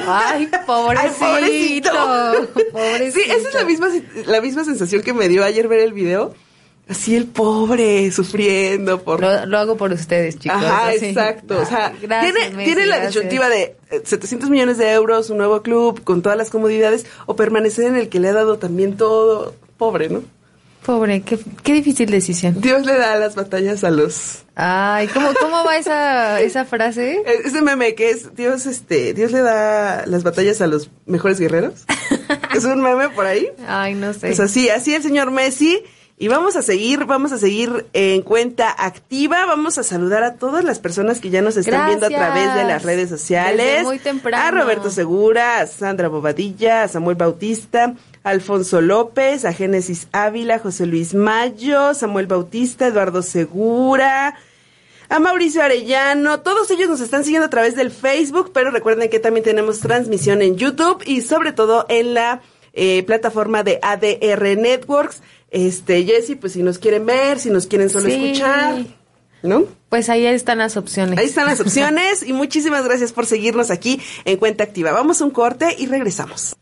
Ay, 0.06 0.48
pobrecito. 0.66 1.00
Ay, 1.00 1.10
pobrecito. 1.18 1.90
pobrecito. 2.72 3.20
Sí, 3.20 3.30
esa 3.30 3.48
es 3.48 3.54
la 3.54 3.64
misma, 3.64 3.88
la 4.26 4.40
misma 4.40 4.64
sensación 4.64 5.02
que 5.02 5.12
me 5.12 5.28
dio 5.28 5.44
ayer 5.44 5.68
ver 5.68 5.80
el 5.80 5.92
video. 5.92 6.34
Así 6.88 7.14
el 7.14 7.26
pobre, 7.26 8.10
sufriendo 8.12 9.02
por... 9.02 9.20
Lo, 9.20 9.44
lo 9.44 9.58
hago 9.58 9.76
por 9.76 9.92
ustedes, 9.92 10.38
chicos. 10.38 10.56
Ajá, 10.56 10.88
así. 10.88 11.06
exacto. 11.06 11.58
O 11.60 11.66
sea, 11.66 11.92
gracias, 12.00 12.32
tiene, 12.34 12.56
Messi, 12.56 12.64
tiene 12.64 12.86
la 12.86 13.06
disyuntiva 13.06 13.48
de 13.50 13.76
eh, 13.90 14.00
700 14.04 14.48
millones 14.48 14.78
de 14.78 14.90
euros, 14.92 15.28
un 15.28 15.36
nuevo 15.36 15.62
club, 15.62 16.02
con 16.02 16.22
todas 16.22 16.38
las 16.38 16.48
comodidades, 16.48 17.04
o 17.26 17.36
permanecer 17.36 17.84
en 17.86 17.96
el 17.96 18.08
que 18.08 18.20
le 18.20 18.28
ha 18.28 18.32
dado 18.32 18.58
también 18.58 18.96
todo. 18.96 19.54
Pobre, 19.76 20.08
¿no? 20.08 20.22
Pobre, 20.86 21.20
qué, 21.20 21.38
qué 21.62 21.74
difícil 21.74 22.10
decisión. 22.10 22.58
Dios 22.60 22.86
le 22.86 22.96
da 22.96 23.16
las 23.16 23.34
batallas 23.34 23.84
a 23.84 23.90
los... 23.90 24.44
Ay, 24.54 25.08
¿cómo, 25.08 25.34
cómo 25.38 25.62
va 25.64 25.76
esa, 25.76 26.40
esa 26.40 26.64
frase? 26.64 27.16
Eh, 27.26 27.42
Ese 27.44 27.60
meme 27.60 27.94
que 27.94 28.08
es, 28.10 28.34
Dios, 28.34 28.64
este, 28.64 29.12
Dios 29.12 29.30
le 29.30 29.40
da 29.42 30.06
las 30.06 30.22
batallas 30.24 30.62
a 30.62 30.66
los 30.66 30.90
mejores 31.04 31.38
guerreros. 31.38 31.84
es 32.56 32.64
un 32.64 32.80
meme 32.80 33.10
por 33.10 33.26
ahí. 33.26 33.46
Ay, 33.66 33.94
no 33.94 34.14
sé. 34.14 34.28
Pues 34.28 34.40
así, 34.40 34.70
así 34.70 34.94
el 34.94 35.02
señor 35.02 35.30
Messi. 35.30 35.82
Y 36.20 36.26
vamos 36.26 36.56
a 36.56 36.62
seguir, 36.62 37.04
vamos 37.04 37.30
a 37.30 37.38
seguir 37.38 37.86
en 37.92 38.22
cuenta 38.22 38.74
activa. 38.76 39.46
Vamos 39.46 39.78
a 39.78 39.84
saludar 39.84 40.24
a 40.24 40.34
todas 40.34 40.64
las 40.64 40.80
personas 40.80 41.20
que 41.20 41.30
ya 41.30 41.42
nos 41.42 41.56
están 41.56 41.86
viendo 41.86 42.06
a 42.06 42.08
través 42.08 42.54
de 42.56 42.64
las 42.64 42.82
redes 42.82 43.08
sociales. 43.08 43.66
Desde 43.66 43.84
muy 43.84 44.00
temprano. 44.00 44.44
A 44.44 44.50
Roberto 44.50 44.90
Segura, 44.90 45.60
a 45.60 45.66
Sandra 45.68 46.08
Bobadilla, 46.08 46.82
a 46.82 46.88
Samuel 46.88 47.14
Bautista, 47.14 47.94
a 48.24 48.30
Alfonso 48.30 48.80
López, 48.80 49.44
a 49.44 49.52
Génesis 49.52 50.08
Ávila, 50.10 50.58
José 50.58 50.86
Luis 50.86 51.14
Mayo, 51.14 51.94
Samuel 51.94 52.26
Bautista, 52.26 52.88
Eduardo 52.88 53.22
Segura. 53.22 54.34
A 55.10 55.20
Mauricio 55.20 55.62
Arellano, 55.62 56.40
todos 56.40 56.70
ellos 56.72 56.88
nos 56.88 57.00
están 57.00 57.22
siguiendo 57.22 57.46
a 57.46 57.50
través 57.50 57.76
del 57.76 57.92
Facebook, 57.92 58.50
pero 58.52 58.72
recuerden 58.72 59.08
que 59.08 59.20
también 59.20 59.44
tenemos 59.44 59.78
transmisión 59.78 60.42
en 60.42 60.56
YouTube 60.56 61.02
y 61.06 61.22
sobre 61.22 61.52
todo 61.52 61.86
en 61.88 62.12
la 62.12 62.42
eh, 62.74 63.04
plataforma 63.04 63.62
de 63.62 63.78
ADR 63.82 64.58
Networks. 64.58 65.22
Este, 65.50 66.04
Jessy, 66.04 66.34
pues 66.34 66.52
si 66.52 66.62
nos 66.62 66.78
quieren 66.78 67.06
ver, 67.06 67.38
si 67.38 67.50
nos 67.50 67.66
quieren 67.66 67.88
solo 67.90 68.08
Sí. 68.08 68.14
escuchar, 68.14 68.84
¿no? 69.42 69.64
Pues 69.88 70.08
ahí 70.10 70.26
están 70.26 70.58
las 70.58 70.76
opciones. 70.76 71.18
Ahí 71.18 71.26
están 71.26 71.46
las 71.46 71.60
opciones 71.60 72.22
y 72.26 72.32
muchísimas 72.32 72.84
gracias 72.84 73.12
por 73.12 73.24
seguirnos 73.26 73.70
aquí 73.70 74.00
en 74.24 74.36
Cuenta 74.36 74.64
Activa. 74.64 74.92
Vamos 74.92 75.20
a 75.20 75.24
un 75.24 75.30
corte 75.30 75.74
y 75.78 75.86
regresamos. 75.86 76.56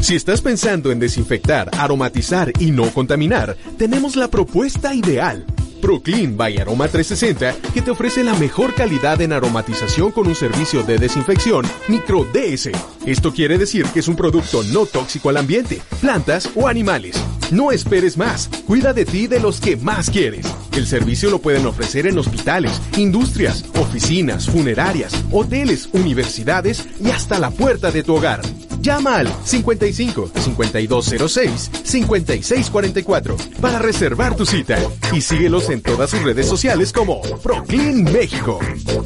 Si 0.00 0.16
estás 0.16 0.40
pensando 0.40 0.90
en 0.90 0.98
desinfectar, 0.98 1.70
aromatizar 1.76 2.52
y 2.58 2.70
no 2.70 2.90
contaminar, 2.92 3.56
tenemos 3.76 4.16
la 4.16 4.28
propuesta 4.28 4.94
ideal. 4.94 5.44
Proclean 5.80 6.36
by 6.36 6.58
Aroma 6.58 6.88
360 6.88 7.72
que 7.72 7.82
te 7.82 7.90
ofrece 7.90 8.22
la 8.22 8.34
mejor 8.34 8.74
calidad 8.74 9.20
en 9.20 9.32
aromatización 9.32 10.12
con 10.12 10.26
un 10.26 10.34
servicio 10.34 10.82
de 10.82 10.98
desinfección 10.98 11.66
Micro 11.88 12.26
DS. 12.32 12.70
Esto 13.06 13.32
quiere 13.32 13.58
decir 13.58 13.86
que 13.86 14.00
es 14.00 14.08
un 14.08 14.16
producto 14.16 14.62
no 14.64 14.86
tóxico 14.86 15.28
al 15.28 15.38
ambiente, 15.38 15.80
plantas 16.00 16.50
o 16.54 16.68
animales. 16.68 17.16
No 17.50 17.72
esperes 17.72 18.16
más, 18.16 18.48
cuida 18.66 18.92
de 18.92 19.04
ti 19.04 19.22
y 19.22 19.26
de 19.26 19.40
los 19.40 19.60
que 19.60 19.76
más 19.76 20.10
quieres. 20.10 20.46
El 20.72 20.86
servicio 20.86 21.30
lo 21.30 21.40
pueden 21.40 21.66
ofrecer 21.66 22.06
en 22.06 22.18
hospitales, 22.18 22.80
industrias, 22.96 23.64
oficinas, 23.74 24.48
funerarias, 24.48 25.12
hoteles, 25.32 25.88
universidades 25.92 26.86
y 27.02 27.10
hasta 27.10 27.38
la 27.38 27.50
puerta 27.50 27.90
de 27.90 28.04
tu 28.04 28.14
hogar. 28.14 28.40
Llama 28.80 29.16
al 29.16 29.28
55 29.44 30.30
5206 30.34 31.70
5644 31.84 33.36
para 33.60 33.78
reservar 33.78 34.34
tu 34.36 34.46
cita 34.46 34.78
y 35.12 35.20
síguelos 35.20 35.68
en 35.70 35.82
todas 35.82 36.10
sus 36.10 36.22
redes 36.22 36.46
sociales 36.46 36.92
como 36.92 37.20
Proclean 37.42 38.04
México. 38.04 38.58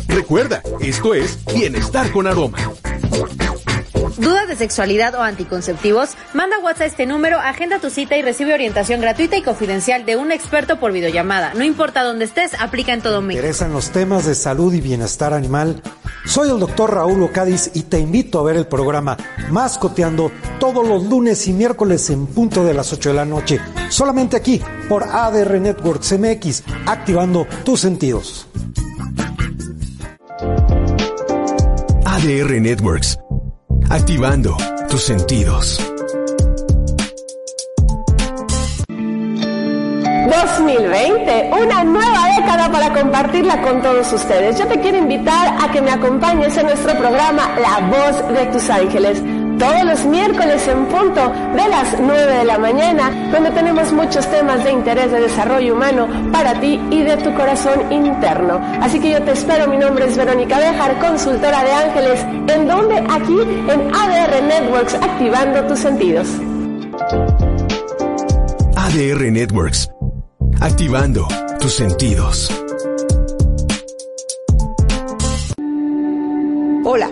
Recuerda, 0.08 0.62
esto 0.80 1.14
es 1.14 1.38
Bienestar 1.54 2.10
con 2.12 2.26
Aroma. 2.26 2.58
¿Dudas 4.16 4.46
de 4.46 4.54
sexualidad 4.56 5.14
o 5.16 5.22
anticonceptivos? 5.22 6.10
Manda 6.34 6.58
WhatsApp 6.60 6.82
a 6.82 6.86
este 6.86 7.06
número, 7.06 7.38
agenda 7.38 7.78
tu 7.78 7.90
cita 7.90 8.16
y 8.16 8.22
recibe 8.22 8.54
orientación 8.54 9.00
gratuita 9.00 9.36
y 9.36 9.42
confidencial 9.42 10.04
de 10.04 10.16
un 10.16 10.32
experto 10.32 10.78
por 10.78 10.92
videollamada. 10.92 11.52
No 11.54 11.64
importa 11.64 12.02
dónde 12.02 12.24
estés, 12.24 12.52
aplica 12.60 12.92
en 12.92 13.00
todo 13.00 13.20
México. 13.20 13.40
interesan 13.40 13.72
los 13.72 13.90
temas 13.90 14.24
de 14.24 14.34
salud 14.34 14.72
y 14.72 14.80
bienestar 14.80 15.34
animal, 15.34 15.82
soy 16.26 16.50
el 16.50 16.58
doctor 16.58 16.94
Raúl 16.94 17.22
Ocadiz 17.22 17.70
y 17.74 17.82
te 17.82 17.98
invito 17.98 18.38
a 18.38 18.44
ver 18.44 18.56
el 18.56 18.66
programa 18.66 19.16
Mascoteando 19.50 20.32
todos 20.58 20.86
los 20.86 21.04
lunes 21.04 21.46
y 21.48 21.52
miércoles 21.52 22.08
en 22.10 22.26
punto 22.26 22.64
de 22.64 22.74
las 22.74 22.92
8 22.92 23.10
de 23.10 23.14
la 23.14 23.24
noche, 23.24 23.60
solamente 23.88 24.36
aquí 24.36 24.60
por 24.88 25.04
ADR 25.04 25.60
Networks 25.60 26.18
MX, 26.18 26.62
activando 26.86 27.46
tus 27.64 27.80
sentidos. 27.80 28.46
ADR 32.06 32.60
Networks. 32.60 33.18
Activando 33.90 34.56
tus 34.88 35.02
sentidos. 35.02 35.78
2020, 40.56 41.50
una 41.52 41.84
nueva 41.84 42.28
década 42.36 42.72
para 42.72 42.92
compartirla 42.92 43.60
con 43.62 43.82
todos 43.82 44.12
ustedes. 44.12 44.58
Yo 44.58 44.66
te 44.66 44.80
quiero 44.80 44.98
invitar 44.98 45.56
a 45.62 45.70
que 45.70 45.80
me 45.80 45.90
acompañes 45.90 46.56
en 46.56 46.66
nuestro 46.66 46.96
programa 46.96 47.56
La 47.60 47.80
Voz 47.86 48.28
de 48.28 48.46
tus 48.46 48.68
Ángeles. 48.70 49.22
Todos 49.58 49.84
los 49.84 50.04
miércoles 50.06 50.66
en 50.68 50.86
punto 50.86 51.32
de 51.54 51.68
las 51.68 51.98
9 52.00 52.38
de 52.38 52.44
la 52.44 52.58
mañana, 52.58 53.30
donde 53.32 53.50
tenemos 53.50 53.92
muchos 53.92 54.26
temas 54.28 54.62
de 54.64 54.72
interés 54.72 55.10
de 55.10 55.20
desarrollo 55.20 55.74
humano 55.74 56.08
para 56.32 56.58
ti 56.60 56.80
y 56.90 57.02
de 57.02 57.16
tu 57.18 57.32
corazón 57.34 57.92
interno. 57.92 58.60
Así 58.80 59.00
que 59.00 59.10
yo 59.10 59.22
te 59.22 59.32
espero, 59.32 59.68
mi 59.68 59.76
nombre 59.76 60.06
es 60.06 60.16
Verónica 60.16 60.58
Bejar, 60.58 60.98
consultora 60.98 61.62
de 61.62 61.72
ángeles, 61.72 62.20
en 62.48 62.66
donde 62.66 62.98
aquí 62.98 63.40
en 63.40 63.94
ADR 63.94 64.42
Networks, 64.42 64.94
activando 64.94 65.64
tus 65.64 65.78
sentidos. 65.78 66.28
ADR 68.76 69.30
Networks. 69.32 69.90
Activando 70.60 71.26
tus 71.26 71.54
tus 71.64 71.72
sentidos. 71.72 72.50
Hola, 76.84 77.10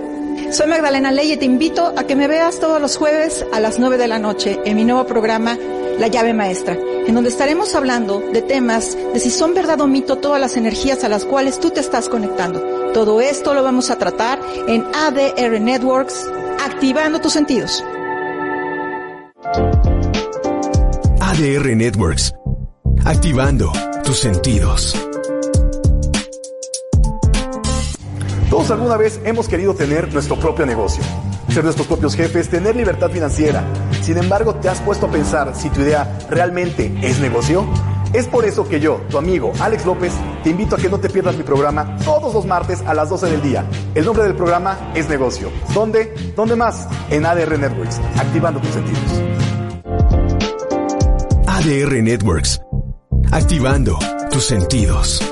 soy 0.52 0.66
Magdalena 0.66 1.10
Ley 1.10 1.32
y 1.32 1.36
te 1.38 1.46
invito 1.46 1.94
a 1.96 2.04
que 2.04 2.14
me 2.14 2.28
veas 2.28 2.60
todos 2.60 2.80
los 2.80 2.98
jueves 2.98 3.44
a 3.52 3.60
las 3.60 3.78
9 3.78 3.96
de 3.96 4.06
la 4.06 4.18
noche 4.18 4.60
en 4.66 4.76
mi 4.76 4.84
nuevo 4.84 5.06
programa 5.06 5.56
La 5.98 6.08
llave 6.08 6.34
maestra, 6.34 6.74
en 6.74 7.14
donde 7.14 7.30
estaremos 7.30 7.74
hablando 7.74 8.20
de 8.20 8.42
temas 8.42 8.94
de 8.94 9.18
si 9.18 9.30
son 9.30 9.54
verdad 9.54 9.80
o 9.80 9.86
mito 9.86 10.18
todas 10.18 10.40
las 10.40 10.56
energías 10.56 11.04
a 11.04 11.08
las 11.08 11.24
cuales 11.24 11.58
tú 11.58 11.70
te 11.70 11.80
estás 11.80 12.10
conectando. 12.10 12.60
Todo 12.92 13.22
esto 13.22 13.54
lo 13.54 13.62
vamos 13.62 13.90
a 13.90 13.96
tratar 13.96 14.40
en 14.68 14.84
ADR 14.94 15.58
Networks, 15.58 16.26
activando 16.62 17.20
tus 17.20 17.32
sentidos. 17.32 17.82
ADR 21.20 21.74
Networks. 21.74 22.34
Activando 23.04 23.72
tus 24.04 24.18
sentidos. 24.18 24.94
Todos 28.52 28.70
alguna 28.70 28.98
vez 28.98 29.18
hemos 29.24 29.48
querido 29.48 29.74
tener 29.74 30.12
nuestro 30.12 30.38
propio 30.38 30.66
negocio, 30.66 31.02
ser 31.48 31.64
nuestros 31.64 31.86
propios 31.86 32.14
jefes, 32.14 32.50
tener 32.50 32.76
libertad 32.76 33.10
financiera. 33.10 33.64
Sin 34.02 34.18
embargo, 34.18 34.56
¿te 34.56 34.68
has 34.68 34.78
puesto 34.82 35.06
a 35.06 35.10
pensar 35.10 35.56
si 35.56 35.70
tu 35.70 35.80
idea 35.80 36.18
realmente 36.28 36.94
es 37.00 37.18
negocio? 37.18 37.64
Es 38.12 38.28
por 38.28 38.44
eso 38.44 38.68
que 38.68 38.78
yo, 38.78 39.00
tu 39.08 39.16
amigo 39.16 39.54
Alex 39.58 39.86
López, 39.86 40.12
te 40.44 40.50
invito 40.50 40.76
a 40.76 40.78
que 40.78 40.90
no 40.90 41.00
te 41.00 41.08
pierdas 41.08 41.34
mi 41.34 41.44
programa 41.44 41.96
todos 42.04 42.34
los 42.34 42.44
martes 42.44 42.82
a 42.82 42.92
las 42.92 43.08
12 43.08 43.30
del 43.30 43.40
día. 43.40 43.64
El 43.94 44.04
nombre 44.04 44.24
del 44.24 44.34
programa 44.34 44.92
es 44.94 45.08
Negocio. 45.08 45.50
¿Dónde? 45.72 46.12
¿Dónde 46.36 46.54
más? 46.54 46.86
En 47.08 47.24
ADR 47.24 47.58
Networks, 47.58 48.02
activando 48.18 48.60
tus 48.60 48.70
sentidos. 48.72 49.22
ADR 51.46 52.02
Networks. 52.02 52.60
Activando 53.30 53.98
tus 54.30 54.44
sentidos. 54.44 55.22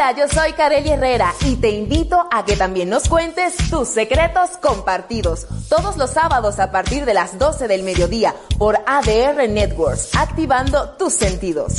Hola, 0.00 0.16
yo 0.16 0.28
soy 0.28 0.54
Kareli 0.54 0.88
Herrera 0.88 1.34
y 1.44 1.56
te 1.56 1.68
invito 1.68 2.26
a 2.30 2.46
que 2.46 2.56
también 2.56 2.88
nos 2.88 3.06
cuentes 3.06 3.54
tus 3.68 3.86
secretos 3.86 4.52
compartidos 4.56 5.46
todos 5.68 5.98
los 5.98 6.08
sábados 6.08 6.58
a 6.58 6.70
partir 6.70 7.04
de 7.04 7.12
las 7.12 7.38
12 7.38 7.68
del 7.68 7.82
mediodía 7.82 8.34
por 8.56 8.78
ADR 8.86 9.46
Networks, 9.46 10.16
activando 10.16 10.92
tus 10.98 11.12
sentidos. 11.12 11.74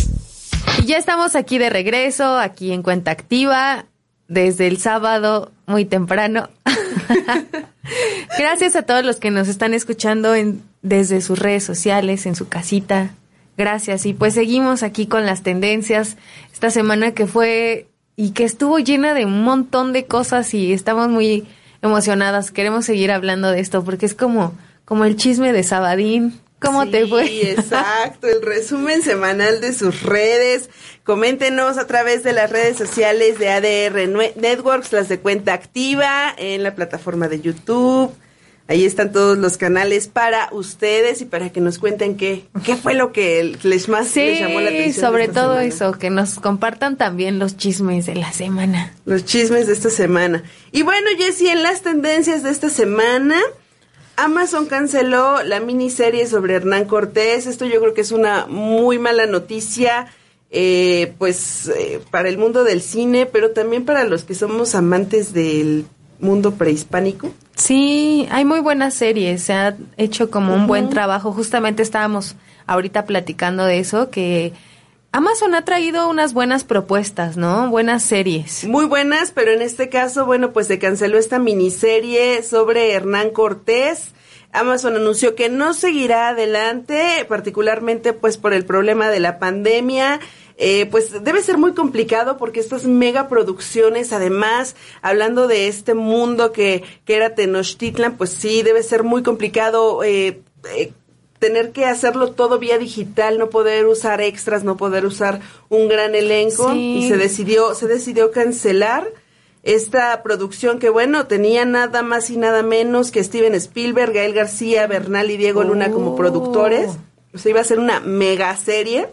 Y 0.77 0.85
ya 0.85 0.97
estamos 0.97 1.35
aquí 1.35 1.57
de 1.57 1.71
regreso, 1.71 2.37
aquí 2.37 2.71
en 2.71 2.83
Cuenta 2.83 3.09
Activa, 3.09 3.85
desde 4.27 4.67
el 4.67 4.77
sábado 4.77 5.51
muy 5.65 5.85
temprano. 5.85 6.47
Gracias 8.37 8.75
a 8.75 8.83
todos 8.83 9.03
los 9.03 9.15
que 9.15 9.31
nos 9.31 9.47
están 9.47 9.73
escuchando 9.73 10.35
en, 10.35 10.61
desde 10.83 11.21
sus 11.21 11.39
redes 11.39 11.63
sociales, 11.63 12.27
en 12.27 12.35
su 12.35 12.47
casita. 12.47 13.15
Gracias. 13.57 14.05
Y 14.05 14.13
pues 14.13 14.35
seguimos 14.35 14.83
aquí 14.83 15.07
con 15.07 15.25
las 15.25 15.41
tendencias. 15.41 16.17
Esta 16.53 16.69
semana 16.69 17.13
que 17.15 17.25
fue 17.25 17.87
y 18.21 18.33
que 18.33 18.43
estuvo 18.43 18.77
llena 18.77 19.15
de 19.15 19.25
un 19.25 19.43
montón 19.43 19.93
de 19.93 20.05
cosas 20.05 20.53
y 20.53 20.73
estamos 20.73 21.09
muy 21.09 21.47
emocionadas. 21.81 22.51
Queremos 22.51 22.85
seguir 22.85 23.09
hablando 23.09 23.49
de 23.49 23.59
esto 23.59 23.83
porque 23.83 24.05
es 24.05 24.13
como, 24.13 24.53
como 24.85 25.05
el 25.05 25.15
chisme 25.15 25.51
de 25.53 25.63
Sabadín. 25.63 26.39
¿Cómo 26.59 26.87
te 26.87 27.07
fue? 27.07 27.25
Sí, 27.25 27.41
exacto, 27.45 28.27
el 28.27 28.43
resumen 28.43 29.01
semanal 29.01 29.59
de 29.59 29.73
sus 29.73 30.03
redes. 30.03 30.69
Coméntenos 31.03 31.79
a 31.79 31.87
través 31.87 32.21
de 32.21 32.33
las 32.33 32.51
redes 32.51 32.77
sociales 32.77 33.39
de 33.39 33.49
ADR 33.49 34.07
Networks, 34.35 34.93
las 34.93 35.09
de 35.09 35.19
cuenta 35.19 35.53
activa, 35.53 36.31
en 36.37 36.61
la 36.61 36.75
plataforma 36.75 37.27
de 37.27 37.41
YouTube. 37.41 38.13
Ahí 38.71 38.85
están 38.85 39.11
todos 39.11 39.37
los 39.37 39.57
canales 39.57 40.07
para 40.07 40.47
ustedes 40.53 41.21
y 41.21 41.25
para 41.25 41.49
que 41.49 41.59
nos 41.59 41.77
cuenten 41.77 42.15
qué, 42.15 42.45
qué 42.63 42.77
fue 42.77 42.93
lo 42.93 43.11
que 43.11 43.57
les 43.63 43.89
más 43.89 44.15
les 44.15 44.39
llamó 44.39 44.61
la 44.61 44.69
atención. 44.69 45.07
sobre 45.07 45.27
todo 45.27 45.55
semana. 45.55 45.65
eso, 45.65 45.91
que 45.91 46.09
nos 46.09 46.35
compartan 46.35 46.95
también 46.95 47.37
los 47.37 47.57
chismes 47.57 48.05
de 48.05 48.15
la 48.15 48.31
semana. 48.31 48.93
Los 49.03 49.25
chismes 49.25 49.67
de 49.67 49.73
esta 49.73 49.89
semana. 49.89 50.43
Y 50.71 50.83
bueno, 50.83 51.09
Jessy, 51.17 51.49
en 51.49 51.63
las 51.63 51.81
tendencias 51.81 52.43
de 52.43 52.49
esta 52.49 52.69
semana, 52.69 53.41
Amazon 54.15 54.67
canceló 54.67 55.43
la 55.43 55.59
miniserie 55.59 56.25
sobre 56.25 56.53
Hernán 56.53 56.85
Cortés. 56.85 57.47
Esto 57.47 57.65
yo 57.65 57.81
creo 57.81 57.93
que 57.93 57.99
es 57.99 58.13
una 58.13 58.45
muy 58.45 58.99
mala 58.99 59.25
noticia, 59.25 60.07
eh, 60.49 61.13
pues 61.17 61.67
eh, 61.67 61.99
para 62.09 62.29
el 62.29 62.37
mundo 62.37 62.63
del 62.63 62.81
cine, 62.81 63.25
pero 63.25 63.51
también 63.51 63.83
para 63.83 64.05
los 64.05 64.23
que 64.23 64.33
somos 64.33 64.75
amantes 64.75 65.33
del 65.33 65.87
mundo 66.21 66.53
prehispánico. 66.53 67.31
Sí, 67.55 68.27
hay 68.31 68.45
muy 68.45 68.59
buenas 68.59 68.93
series, 68.93 69.43
se 69.43 69.53
ha 69.53 69.75
hecho 69.97 70.31
como 70.31 70.53
un 70.53 70.67
buen 70.67 70.89
trabajo. 70.89 71.31
Justamente 71.31 71.83
estábamos 71.83 72.35
ahorita 72.67 73.05
platicando 73.05 73.65
de 73.65 73.79
eso, 73.79 74.09
que 74.09 74.53
Amazon 75.11 75.55
ha 75.55 75.65
traído 75.65 76.09
unas 76.09 76.33
buenas 76.33 76.63
propuestas, 76.63 77.35
¿no? 77.35 77.69
Buenas 77.69 78.03
series. 78.03 78.63
Muy 78.65 78.85
buenas, 78.85 79.31
pero 79.31 79.51
en 79.51 79.61
este 79.61 79.89
caso, 79.89 80.25
bueno, 80.25 80.53
pues 80.53 80.67
se 80.67 80.79
canceló 80.79 81.17
esta 81.17 81.37
miniserie 81.37 82.41
sobre 82.43 82.93
Hernán 82.93 83.31
Cortés. 83.31 84.13
Amazon 84.53 84.95
anunció 84.95 85.35
que 85.35 85.49
no 85.49 85.73
seguirá 85.73 86.29
adelante, 86.29 87.25
particularmente 87.27 88.13
pues 88.13 88.37
por 88.37 88.53
el 88.53 88.65
problema 88.65 89.09
de 89.09 89.19
la 89.19 89.37
pandemia. 89.37 90.19
Eh, 90.63 90.85
pues 90.91 91.23
debe 91.23 91.41
ser 91.41 91.57
muy 91.57 91.73
complicado 91.73 92.37
porque 92.37 92.59
estas 92.59 92.85
megaproducciones, 92.85 94.13
además, 94.13 94.75
hablando 95.01 95.47
de 95.47 95.67
este 95.67 95.95
mundo 95.95 96.51
que, 96.51 96.83
que 97.03 97.15
era 97.15 97.33
Tenochtitlan, 97.33 98.15
pues 98.15 98.29
sí, 98.29 98.61
debe 98.61 98.83
ser 98.83 99.01
muy 99.03 99.23
complicado 99.23 100.03
eh, 100.03 100.41
eh, 100.75 100.91
tener 101.39 101.71
que 101.71 101.85
hacerlo 101.85 102.33
todo 102.33 102.59
vía 102.59 102.77
digital, 102.77 103.39
no 103.39 103.49
poder 103.49 103.87
usar 103.87 104.21
extras, 104.21 104.63
no 104.63 104.77
poder 104.77 105.07
usar 105.07 105.39
un 105.69 105.87
gran 105.87 106.13
elenco 106.13 106.71
Sí. 106.73 106.97
y 106.99 107.09
se 107.09 107.17
decidió 107.17 107.73
se 107.73 107.87
decidió 107.87 108.29
cancelar 108.29 109.07
esta 109.63 110.21
producción 110.21 110.77
que 110.77 110.89
bueno 110.89 111.25
tenía 111.25 111.65
nada 111.65 112.03
más 112.03 112.29
y 112.29 112.37
nada 112.37 112.61
menos 112.61 113.09
que 113.09 113.23
Steven 113.23 113.55
Spielberg, 113.55 114.13
Gael 114.13 114.33
García, 114.35 114.85
Bernal 114.85 115.31
y 115.31 115.37
Diego 115.37 115.63
Luna 115.63 115.89
como 115.91 116.11
Oh. 116.11 116.15
productores. 116.15 116.91
O 117.33 117.39
sea, 117.39 117.49
iba 117.49 117.61
a 117.61 117.63
ser 117.63 117.79
una 117.79 117.99
mega 117.99 118.55
serie. 118.57 119.07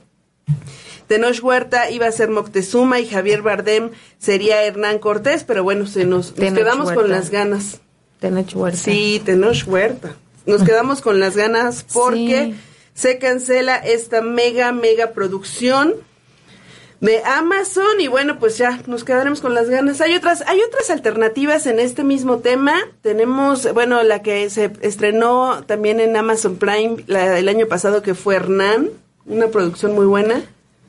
Tenoch 1.09 1.43
Huerta 1.43 1.91
iba 1.91 2.07
a 2.07 2.13
ser 2.13 2.29
Moctezuma 2.31 3.01
y 3.01 3.09
Javier 3.09 3.43
Bardem 3.43 3.91
sería 4.19 4.63
Hernán 4.65 4.99
Cortés, 4.99 5.43
pero 5.45 5.65
bueno, 5.65 5.87
se 5.87 6.05
nos, 6.05 6.37
nos 6.37 6.53
quedamos 6.55 6.93
con 6.93 7.11
las 7.11 7.31
ganas. 7.31 7.81
Tenoch 8.21 8.55
Huerta. 8.55 8.79
Sí, 8.79 9.21
Tenoch 9.25 9.67
Huerta. 9.67 10.15
Nos 10.47 10.63
quedamos 10.63 11.01
con 11.01 11.19
las 11.21 11.37
ganas 11.37 11.85
porque 11.93 12.53
Sí. 12.53 12.61
se 12.95 13.19
cancela 13.19 13.77
esta 13.77 14.21
mega, 14.23 14.73
mega 14.73 15.13
producción 15.13 15.95
de 17.01 17.23
Amazon 17.25 18.01
y 18.01 18.09
bueno, 18.09 18.41
pues 18.41 18.59
ya 18.59 18.81
nos 18.89 19.05
quedaremos 19.05 19.41
con 19.41 19.55
las 19.55 19.71
ganas. 19.71 20.01
Hay 20.01 20.15
otras, 20.17 20.43
hay 20.49 20.61
otras 20.61 20.91
alternativas 20.91 21.67
en 21.67 21.79
este 21.79 22.03
mismo 22.03 22.39
tema. 22.39 22.75
Tenemos, 23.03 23.73
bueno, 23.73 24.03
la 24.03 24.21
que 24.23 24.51
se 24.51 24.73
estrenó 24.81 25.63
también 25.65 26.01
en 26.01 26.17
Amazon 26.17 26.57
Prime 26.57 26.97
la- 27.07 27.39
el 27.39 27.49
año 27.49 27.67
pasado 27.69 28.03
que 28.03 28.15
fue 28.15 28.35
Hernán, 28.35 28.91
una 29.27 29.47
producción 29.47 29.95
muy 29.95 30.07
buena. 30.07 30.43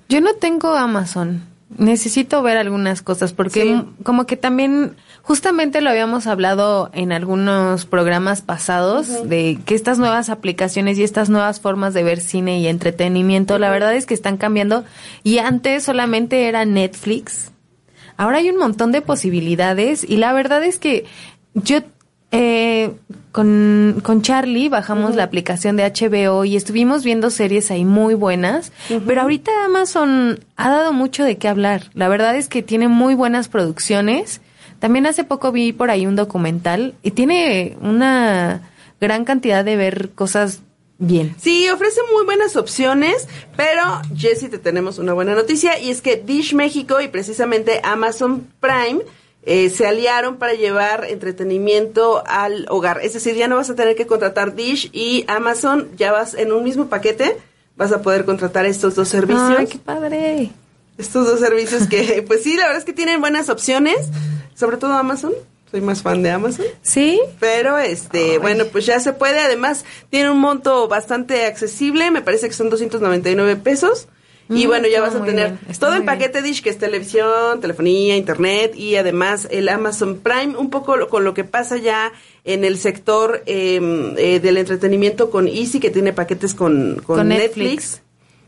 Yo 0.09 0.21
no 0.21 0.33
tengo 0.33 0.73
Amazon. 0.75 1.43
Necesito 1.77 2.41
ver 2.41 2.57
algunas 2.57 3.03
cosas 3.03 3.31
porque 3.31 3.61
Sí. 3.61 3.83
como 4.03 4.25
que 4.25 4.35
también 4.37 4.95
justamente 5.21 5.81
lo 5.81 5.91
habíamos 5.91 6.25
hablado 6.25 6.89
en 6.93 7.11
algunos 7.11 7.85
programas 7.85 8.41
pasados 8.41 9.29
de 9.29 9.59
que 9.65 9.75
estas 9.75 9.99
nuevas 9.99 10.29
aplicaciones 10.29 10.97
y 10.97 11.03
estas 11.03 11.29
nuevas 11.29 11.59
formas 11.61 11.93
de 11.93 12.01
ver 12.01 12.21
cine 12.21 12.59
y 12.59 12.67
entretenimiento, 12.67 13.59
la 13.59 13.69
verdad 13.69 13.93
es 13.93 14.07
que 14.07 14.15
están 14.15 14.37
cambiando 14.37 14.83
y 15.23 15.37
antes 15.37 15.83
solamente 15.83 16.47
era 16.47 16.65
Netflix. 16.65 17.51
Ahora 18.17 18.39
hay 18.39 18.49
un 18.49 18.57
montón 18.57 18.91
de 18.91 19.01
posibilidades 19.01 20.03
y 20.03 20.17
la 20.17 20.33
verdad 20.33 20.63
es 20.63 20.79
que 20.79 21.05
yo 21.53 21.81
eh, 22.31 22.91
con, 23.31 24.01
con 24.03 24.21
Charlie 24.21 24.69
bajamos 24.69 25.15
la 25.15 25.23
aplicación 25.23 25.75
de 25.75 25.83
HBO 25.83 26.45
y 26.45 26.55
estuvimos 26.55 27.03
viendo 27.03 27.29
series 27.29 27.71
ahí 27.71 27.85
muy 27.85 28.13
buenas, 28.13 28.71
pero 29.07 29.21
ahorita 29.21 29.51
Amazon 29.65 30.39
ha 30.55 30.69
dado 30.69 30.93
mucho 30.93 31.23
de 31.23 31.37
qué 31.37 31.47
hablar. 31.47 31.89
La 31.93 32.07
verdad 32.07 32.35
es 32.35 32.47
que 32.47 32.61
tiene 32.61 32.87
muy 32.87 33.15
buenas 33.15 33.47
producciones. 33.47 34.41
También 34.79 35.05
hace 35.05 35.23
poco 35.23 35.51
vi 35.51 35.73
por 35.73 35.91
ahí 35.91 36.05
un 36.05 36.15
documental 36.15 36.95
y 37.01 37.11
tiene 37.11 37.77
una 37.81 38.69
gran 39.01 39.25
cantidad 39.25 39.65
de 39.65 39.75
ver 39.75 40.09
cosas 40.15 40.61
bien. 40.99 41.35
Sí, 41.39 41.67
ofrece 41.69 42.01
muy 42.13 42.25
buenas 42.25 42.55
opciones, 42.55 43.27
pero 43.55 43.83
Jessy, 44.15 44.49
te 44.49 44.59
tenemos 44.59 44.99
una 44.99 45.13
buena 45.13 45.33
noticia 45.33 45.79
y 45.79 45.89
es 45.89 46.01
que 46.01 46.17
Dish 46.17 46.53
México 46.53 47.01
y 47.01 47.07
precisamente 47.07 47.81
Amazon 47.83 48.47
Prime 48.59 49.01
eh, 49.43 49.69
se 49.69 49.88
aliaron 49.88 50.38
para 50.38 50.54
llevar 50.54 51.06
entretenimiento 51.06 52.23
al 52.28 52.65
hogar. 52.69 52.99
Es 53.02 53.13
decir, 53.13 53.36
ya 53.36 53.47
no 53.47 53.56
vas 53.56 53.69
a 53.69 53.75
tener 53.75 53.95
que 53.95 54.06
contratar 54.06 54.54
Dish 54.56 54.89
y 54.91 55.23
Amazon, 55.28 55.89
ya 55.95 56.12
vas 56.12 56.34
en 56.34 56.52
un 56.52 56.63
mismo 56.63 56.88
paquete, 56.88 57.38
vas 57.75 57.91
a 57.91 58.02
poder 58.02 58.25
contratar 58.25 58.65
estos 58.65 58.95
dos 58.95 59.08
servicios. 59.08 59.56
Ay, 59.58 59.67
qué 59.67 59.78
padre. 59.78 60.52
Estos 60.97 61.25
dos 61.25 61.39
servicios 61.39 61.88
que, 61.88 62.23
pues 62.28 62.43
sí, 62.43 62.58
la 62.58 62.63
verdad 62.63 62.80
es 62.80 62.86
que 62.86 62.93
tienen 62.93 63.21
buenas 63.21 63.49
opciones, 63.49 64.10
sobre 64.56 64.75
todo 64.75 64.93
Amazon. 64.93 65.34
soy 65.71 65.80
más 65.80 66.02
fan 66.02 66.21
de 66.21 66.32
Amazon. 66.32 66.65
Sí. 66.82 67.21
Pero 67.39 67.78
este, 67.78 68.38
bueno, 68.39 68.65
pues 68.65 68.86
ya 68.86 68.99
se 68.99 69.13
puede. 69.13 69.39
Además, 69.39 69.86
tiene 70.10 70.30
un 70.30 70.39
monto 70.39 70.89
bastante 70.89 71.45
accesible. 71.45 72.12
Me 72.12 72.21
parece 72.21 72.49
que 72.49 72.54
son 72.54 72.69
299 72.69 73.56
pesos. 73.56 74.10
Y 74.49 74.65
bueno, 74.65 74.88
ya 74.88 74.99
vas 75.01 75.13
a 75.13 75.23
tener 75.23 75.57
todo 75.79 75.93
el 75.93 76.03
paquete 76.05 76.41
Dish, 76.41 76.63
que 76.63 76.69
es 76.71 76.77
televisión, 76.79 77.62
telefonía, 77.62 78.17
internet 78.17 78.73
y 78.75 78.95
además 78.95 79.47
el 79.51 79.69
Amazon 79.69 80.17
Prime, 80.17 80.57
un 80.57 80.69
poco 80.71 80.97
lo- 80.97 81.07
con 81.07 81.23
lo 81.23 81.33
que 81.35 81.43
pasa 81.43 81.77
ya 81.77 82.12
en 82.45 82.63
el 82.63 82.77
sector 82.79 83.43
eh, 83.45 83.79
eh, 84.17 84.39
del 84.39 84.57
entretenimiento 84.57 85.29
con 85.29 85.47
Easy, 85.47 85.79
que 85.79 85.91
tiene 85.91 86.13
paquetes 86.13 86.55
con, 86.55 86.95
con, 87.05 87.17
Con 87.17 87.27
Netflix. 87.27 87.57
Netflix. 87.67 88.01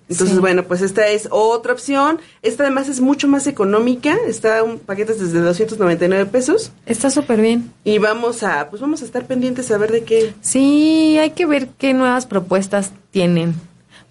Entonces, 0.09 0.35
Sí. 0.35 0.41
bueno, 0.41 0.63
pues 0.63 0.81
esta 0.81 1.07
es 1.07 1.29
otra 1.31 1.71
opción. 1.71 2.19
Esta 2.41 2.63
además 2.63 2.89
es 2.89 2.99
mucho 2.99 3.29
más 3.29 3.47
económica. 3.47 4.17
Está 4.27 4.61
un 4.61 4.77
paquete 4.79 5.13
desde 5.13 5.39
299 5.39 6.25
pesos. 6.25 6.73
Está 6.85 7.09
súper 7.09 7.39
bien. 7.39 7.71
Y 7.85 7.97
vamos 7.99 8.43
a, 8.43 8.69
pues 8.69 8.81
vamos 8.81 9.03
a 9.03 9.05
estar 9.05 9.25
pendientes 9.25 9.71
a 9.71 9.77
ver 9.77 9.89
de 9.91 10.03
qué. 10.03 10.33
Sí, 10.41 11.17
hay 11.17 11.29
que 11.31 11.45
ver 11.45 11.69
qué 11.77 11.93
nuevas 11.93 12.25
propuestas 12.25 12.91
tienen. 13.11 13.53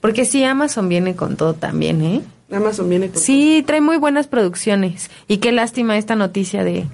Porque 0.01 0.25
sí, 0.25 0.43
Amazon 0.45 0.89
viene 0.89 1.15
con 1.17 1.37
todo 1.37 1.55
también, 1.55 2.03
¿eh? 2.03 2.23
Amazon 2.53 2.89
viene 2.89 3.09
con 3.11 3.21
Sí, 3.21 3.63
trae 3.67 3.81
muy 3.81 3.97
buenas 3.97 4.27
producciones. 4.27 5.11
Y 5.29 5.39
qué 5.39 5.53
lástima 5.53 5.99
esta 5.99 6.17
noticia 6.17 6.65
de... 6.65 6.87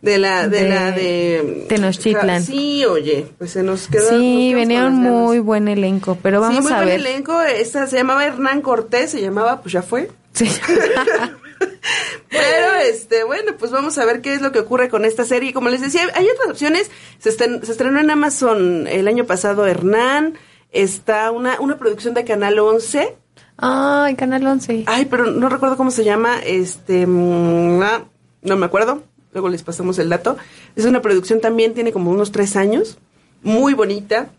De 0.00 0.16
la, 0.18 0.46
de, 0.46 0.62
de 0.62 0.68
la 0.68 0.92
de 0.92 1.66
Tenochtitlan. 1.68 2.44
Sí, 2.44 2.84
oye, 2.84 3.26
pues 3.36 3.50
se 3.50 3.64
nos 3.64 3.88
quedó. 3.88 4.08
Sí, 4.10 4.54
venía 4.54 4.86
un 4.86 4.94
muy 4.94 5.40
buen 5.40 5.66
elenco, 5.66 6.16
pero 6.22 6.40
vamos 6.40 6.58
sí, 6.58 6.62
muy 6.62 6.72
a 6.72 6.76
buen 6.76 6.86
ver. 6.88 7.00
elenco. 7.00 7.42
Esta 7.42 7.88
se 7.88 7.96
llamaba 7.96 8.24
Hernán 8.24 8.62
Cortés, 8.62 9.10
se 9.10 9.20
llamaba, 9.20 9.60
pues 9.60 9.72
ya 9.72 9.82
fue. 9.82 10.08
Sí. 10.34 10.46
Pero, 12.28 12.74
este, 12.88 13.24
bueno, 13.24 13.52
pues 13.58 13.70
vamos 13.72 13.98
a 13.98 14.04
ver 14.04 14.20
qué 14.20 14.34
es 14.34 14.42
lo 14.42 14.52
que 14.52 14.60
ocurre 14.60 14.88
con 14.88 15.04
esta 15.04 15.24
serie. 15.24 15.52
Como 15.52 15.70
les 15.70 15.80
decía, 15.80 16.02
hay 16.14 16.26
otras 16.28 16.50
opciones. 16.50 16.90
Se, 17.18 17.30
estren- 17.36 17.62
se 17.64 17.72
estrenó 17.72 17.98
en 18.00 18.10
Amazon 18.10 18.86
el 18.86 19.08
año 19.08 19.24
pasado 19.24 19.66
Hernán. 19.66 20.34
Está 20.72 21.30
una, 21.30 21.60
una 21.60 21.78
producción 21.78 22.14
de 22.14 22.24
Canal 22.24 22.58
11. 22.58 23.16
Ay, 23.56 24.14
Canal 24.14 24.46
11. 24.46 24.84
Ay, 24.86 25.06
pero 25.06 25.26
no 25.30 25.48
recuerdo 25.48 25.76
cómo 25.76 25.90
se 25.90 26.04
llama. 26.04 26.38
Este, 26.44 27.06
mm, 27.06 27.82
ah, 27.82 28.04
no 28.42 28.56
me 28.56 28.66
acuerdo. 28.66 29.02
Luego 29.32 29.48
les 29.48 29.62
pasamos 29.62 29.98
el 29.98 30.08
dato. 30.08 30.36
Es 30.76 30.84
una 30.84 31.02
producción 31.02 31.40
también, 31.40 31.74
tiene 31.74 31.92
como 31.92 32.10
unos 32.10 32.32
tres 32.32 32.56
años. 32.56 32.98
Muy 33.42 33.74
bonita. 33.74 34.30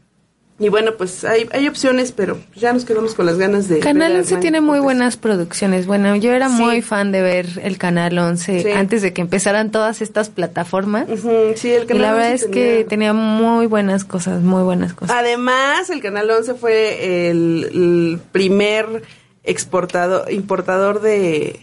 Y 0.62 0.68
bueno, 0.68 0.96
pues 0.98 1.24
hay, 1.24 1.48
hay 1.54 1.70
opciones, 1.70 2.12
pero 2.12 2.38
ya 2.54 2.74
nos 2.74 2.84
quedamos 2.84 3.14
con 3.16 3.26
las 3.26 3.38
ganas 3.38 3.70
de. 3.70 3.80
Canal 3.80 4.10
ver 4.10 4.18
a 4.18 4.20
11 4.20 4.28
Hernán 4.30 4.42
tiene 4.42 4.62
muy 4.62 4.80
buenas 4.80 5.16
producciones. 5.16 5.86
Bueno, 5.88 6.16
yo 6.18 6.34
era 6.34 6.50
Sí. 6.50 6.56
muy 6.62 6.82
fan 6.82 7.14
de 7.14 7.22
ver 7.22 7.48
el 7.64 7.78
Canal 7.78 8.18
11 8.18 8.64
Sí. 8.64 8.72
antes 8.72 9.02
de 9.02 9.14
que 9.14 9.22
empezaran 9.22 9.72
todas 9.72 10.02
estas 10.02 10.30
plataformas. 10.30 11.08
Sí, 11.56 11.72
el 11.72 11.84
Y 11.84 11.86
Canal 11.86 12.02
la 12.02 12.12
verdad 12.14 12.32
11 12.34 12.46
es 12.46 12.52
que 12.52 12.86
tenía 12.90 13.14
muy 13.14 13.68
buenas 13.68 14.04
cosas, 14.04 14.42
muy 14.42 14.64
buenas 14.64 14.94
cosas. 14.94 15.16
Además, 15.16 15.90
el 15.90 16.02
Canal 16.02 16.30
11 16.30 16.54
fue 16.56 17.30
el, 17.30 17.70
el 17.74 18.20
primer 18.34 19.04
exportador, 19.46 20.30
importador 20.32 21.02
de, 21.02 21.62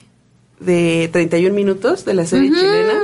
de 0.61 1.11
31 1.13 1.55
minutos 1.55 2.07
de 2.07 2.15
la 2.15 2.25
serie 2.25 2.49
chilena. 2.51 3.03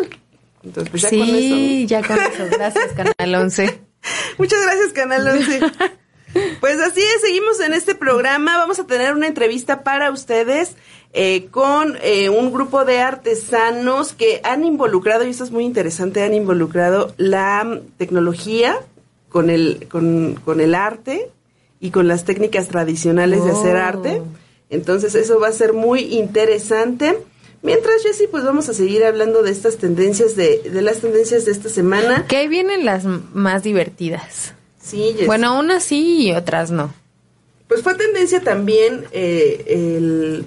Entonces, 0.64 0.90
pues 0.90 1.02
ya 1.02 1.10
con 1.10 1.18
eso. 1.20 1.28
sí, 1.38 1.86
ya 1.86 2.02
con 2.02 2.16
eso. 2.16 2.44
Gracias, 2.50 2.92
Canal 2.94 3.34
11. 3.34 3.78
Muchas 4.38 4.62
gracias, 4.62 4.92
Canal 4.92 5.26
11. 5.26 5.60
Pues 6.60 6.80
así 6.80 7.02
es, 7.02 7.20
seguimos 7.20 7.60
en 7.60 7.74
este 7.74 7.94
programa. 7.94 8.56
Vamos 8.56 8.78
a 8.78 8.86
tener 8.86 9.12
una 9.12 9.26
entrevista 9.26 9.82
para 9.82 10.10
ustedes 10.10 10.76
eh, 11.12 11.48
con 11.50 11.98
eh, 12.00 12.30
un 12.30 12.50
grupo 12.50 12.86
de 12.86 13.00
artesanos 13.00 14.14
que 14.14 14.40
han 14.42 14.64
involucrado, 14.64 15.26
y 15.26 15.28
esto 15.30 15.44
es 15.44 15.50
muy 15.50 15.64
interesante, 15.64 16.22
han 16.22 16.32
involucrado 16.32 17.12
la 17.18 17.80
tecnología 17.98 18.78
con 19.28 19.50
el, 19.50 19.86
con, 19.90 20.40
con 20.42 20.62
el 20.62 20.74
arte 20.74 21.28
y 21.80 21.90
con 21.90 22.08
las 22.08 22.24
técnicas 22.24 22.68
tradicionales 22.68 23.44
de 23.44 23.50
hacer 23.50 23.76
Oh. 23.76 23.80
arte. 23.80 24.22
Entonces 24.70 25.14
eso 25.14 25.38
va 25.38 25.48
a 25.48 25.52
ser 25.52 25.74
muy 25.74 26.00
interesante. 26.14 27.18
Mientras, 27.62 28.02
Jessy, 28.02 28.26
pues 28.26 28.44
vamos 28.44 28.68
a 28.68 28.74
seguir 28.74 29.04
hablando 29.04 29.42
de 29.42 29.52
estas 29.52 29.76
tendencias, 29.76 30.34
de, 30.36 30.62
de 30.70 30.82
las 30.82 30.98
tendencias 30.98 31.44
de 31.44 31.52
esta 31.52 31.68
semana. 31.68 32.26
Que 32.26 32.36
ahí 32.38 32.48
vienen 32.48 32.84
las 32.84 33.04
más 33.04 33.62
divertidas. 33.62 34.54
Sí, 34.82 35.12
Jessy. 35.12 35.26
Bueno, 35.26 35.58
unas 35.58 35.84
sí 35.84 36.26
y 36.26 36.32
otras 36.32 36.70
no. 36.72 36.92
Pues 37.68 37.82
fue 37.82 37.94
tendencia 37.94 38.40
también 38.40 39.04
eh, 39.12 39.64
el... 39.68 40.44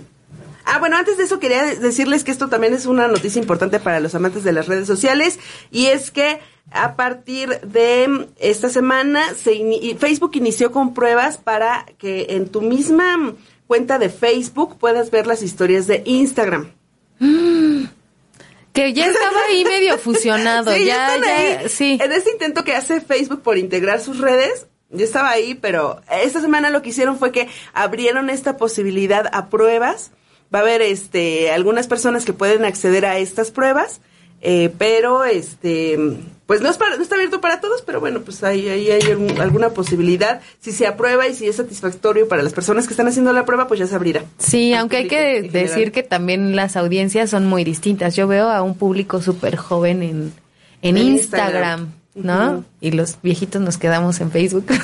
Ah, 0.65 0.79
bueno, 0.79 0.97
antes 0.97 1.17
de 1.17 1.23
eso 1.23 1.39
quería 1.39 1.63
de- 1.63 1.75
decirles 1.77 2.23
que 2.23 2.31
esto 2.31 2.49
también 2.49 2.73
es 2.73 2.85
una 2.85 3.07
noticia 3.07 3.39
importante 3.41 3.79
para 3.79 3.99
los 3.99 4.13
amantes 4.15 4.43
de 4.43 4.51
las 4.51 4.67
redes 4.67 4.87
sociales 4.87 5.39
y 5.71 5.85
es 5.87 6.11
que 6.11 6.39
a 6.71 6.95
partir 6.95 7.61
de 7.61 8.27
esta 8.39 8.69
semana 8.69 9.21
se 9.35 9.95
Facebook 9.99 10.31
inició 10.33 10.71
con 10.71 10.93
pruebas 10.95 11.37
para 11.37 11.85
que 11.99 12.25
en 12.29 12.47
tu 12.49 12.61
misma 12.61 13.33
cuenta 13.67 13.99
de 13.99 14.09
Facebook 14.09 14.77
puedas 14.79 15.11
ver 15.11 15.27
las 15.27 15.43
historias 15.43 15.85
de 15.87 16.01
Instagram. 16.05 16.71
Que 17.19 18.91
ya 18.93 19.07
estaba 19.07 19.39
ahí 19.49 19.63
medio 19.63 19.97
fusionado. 19.97 20.73
Sí, 20.73 20.85
ya, 20.85 21.15
ya, 21.23 21.59
ahí. 21.59 21.69
sí. 21.69 21.97
En 22.01 22.11
este 22.11 22.31
intento 22.31 22.63
que 22.65 22.73
hace 22.73 22.99
Facebook 22.99 23.41
por 23.41 23.57
integrar 23.57 24.01
sus 24.01 24.19
redes, 24.19 24.67
yo 24.89 25.05
estaba 25.05 25.29
ahí, 25.29 25.55
pero 25.55 26.01
esta 26.11 26.41
semana 26.41 26.69
lo 26.69 26.81
que 26.81 26.89
hicieron 26.89 27.17
fue 27.17 27.31
que 27.31 27.47
abrieron 27.73 28.29
esta 28.29 28.57
posibilidad 28.57 29.29
a 29.31 29.49
pruebas. 29.49 30.11
Va 30.53 30.59
a 30.59 30.61
haber 30.61 30.81
este 30.81 31.51
algunas 31.51 31.87
personas 31.87 32.25
que 32.25 32.33
pueden 32.33 32.65
acceder 32.65 33.05
a 33.05 33.17
estas 33.17 33.49
pruebas, 33.49 34.01
eh, 34.41 34.71
pero 34.77 35.23
este 35.23 35.97
pues 36.45 36.61
no, 36.61 36.69
es 36.69 36.77
para- 36.77 36.95
no 36.97 37.01
está 37.03 37.15
abierto 37.15 37.41
para 37.41 37.59
todos, 37.59 37.81
pero 37.81 37.99
bueno, 37.99 38.21
pues 38.21 38.43
ahí, 38.43 38.69
ahí 38.69 38.91
hay 38.91 39.01
alguna 39.39 39.69
posibilidad. 39.69 40.41
Si 40.61 40.71
se 40.71 40.85
aprueba 40.87 41.27
y 41.27 41.33
si 41.33 41.47
es 41.47 41.55
satisfactorio 41.55 42.27
para 42.27 42.43
las 42.43 42.53
personas 42.53 42.85
que 42.87 42.93
están 42.93 43.07
haciendo 43.07 43.33
la 43.33 43.45
prueba, 43.45 43.67
pues 43.67 43.79
ya 43.79 43.87
se 43.87 43.95
abrirá. 43.95 44.23
Sí, 44.37 44.73
al 44.73 44.81
aunque 44.81 44.97
hay 44.97 45.07
que 45.07 45.17
general. 45.41 45.51
decir 45.51 45.91
que 45.91 46.03
también 46.03 46.55
las 46.55 46.75
audiencias 46.75 47.29
son 47.31 47.45
muy 47.47 47.63
distintas. 47.63 48.15
Yo 48.15 48.27
veo 48.27 48.49
a 48.49 48.61
un 48.61 48.75
público 48.77 49.21
súper 49.21 49.55
joven 49.55 50.03
en, 50.03 50.33
en 50.81 50.97
En 50.97 51.03
Instagram, 51.03 51.89
Instagram. 52.15 52.55
¿no? 52.57 52.65
Y 52.79 52.91
los 52.91 53.17
viejitos 53.23 53.61
nos 53.61 53.77
quedamos 53.77 54.19
en 54.21 54.29
Facebook. 54.31 54.65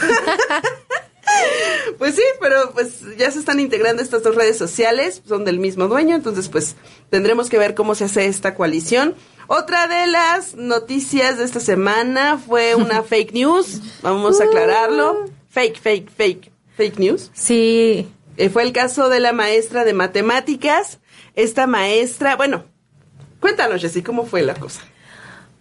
Pues 1.98 2.16
sí, 2.16 2.24
pero 2.40 2.72
pues 2.74 3.02
ya 3.18 3.30
se 3.30 3.38
están 3.40 3.60
integrando 3.60 4.02
estas 4.02 4.24
dos 4.24 4.36
redes 4.36 4.58
sociales, 4.58 5.22
son 5.28 5.46
del 5.46 5.60
mismo 5.60 5.88
dueño, 5.88 6.16
entonces 6.16 6.50
pues 6.50 6.76
tendremos 7.12 7.48
que 7.50 7.60
ver 7.60 7.76
cómo 7.76 7.94
se 7.94 8.06
hace 8.06 8.26
esta 8.26 8.56
coalición. 8.56 9.14
Otra 9.54 9.90
de 9.90 10.08
las 10.08 10.56
noticias 10.56 11.38
de 11.38 11.44
esta 11.44 11.60
semana 11.60 12.38
fue 12.38 12.74
una 12.76 13.04
fake 13.10 13.34
news, 13.34 13.82
vamos 14.02 14.40
a 14.40 14.46
aclararlo. 14.46 15.26
Fake, 15.50 15.78
fake, 15.78 16.10
fake, 16.10 16.52
fake 16.78 16.98
news. 17.00 17.30
sí, 17.34 18.08
Eh, 18.38 18.50
fue 18.50 18.64
el 18.64 18.72
caso 18.72 19.10
de 19.10 19.20
la 19.20 19.34
maestra 19.34 19.84
de 19.84 19.92
matemáticas. 19.92 21.00
Esta 21.36 21.68
maestra, 21.68 22.38
bueno, 22.38 22.64
cuéntanos, 23.42 23.82
Jessy, 23.82 24.02
¿cómo 24.02 24.26
fue 24.26 24.42
la 24.42 24.54
cosa? 24.56 24.84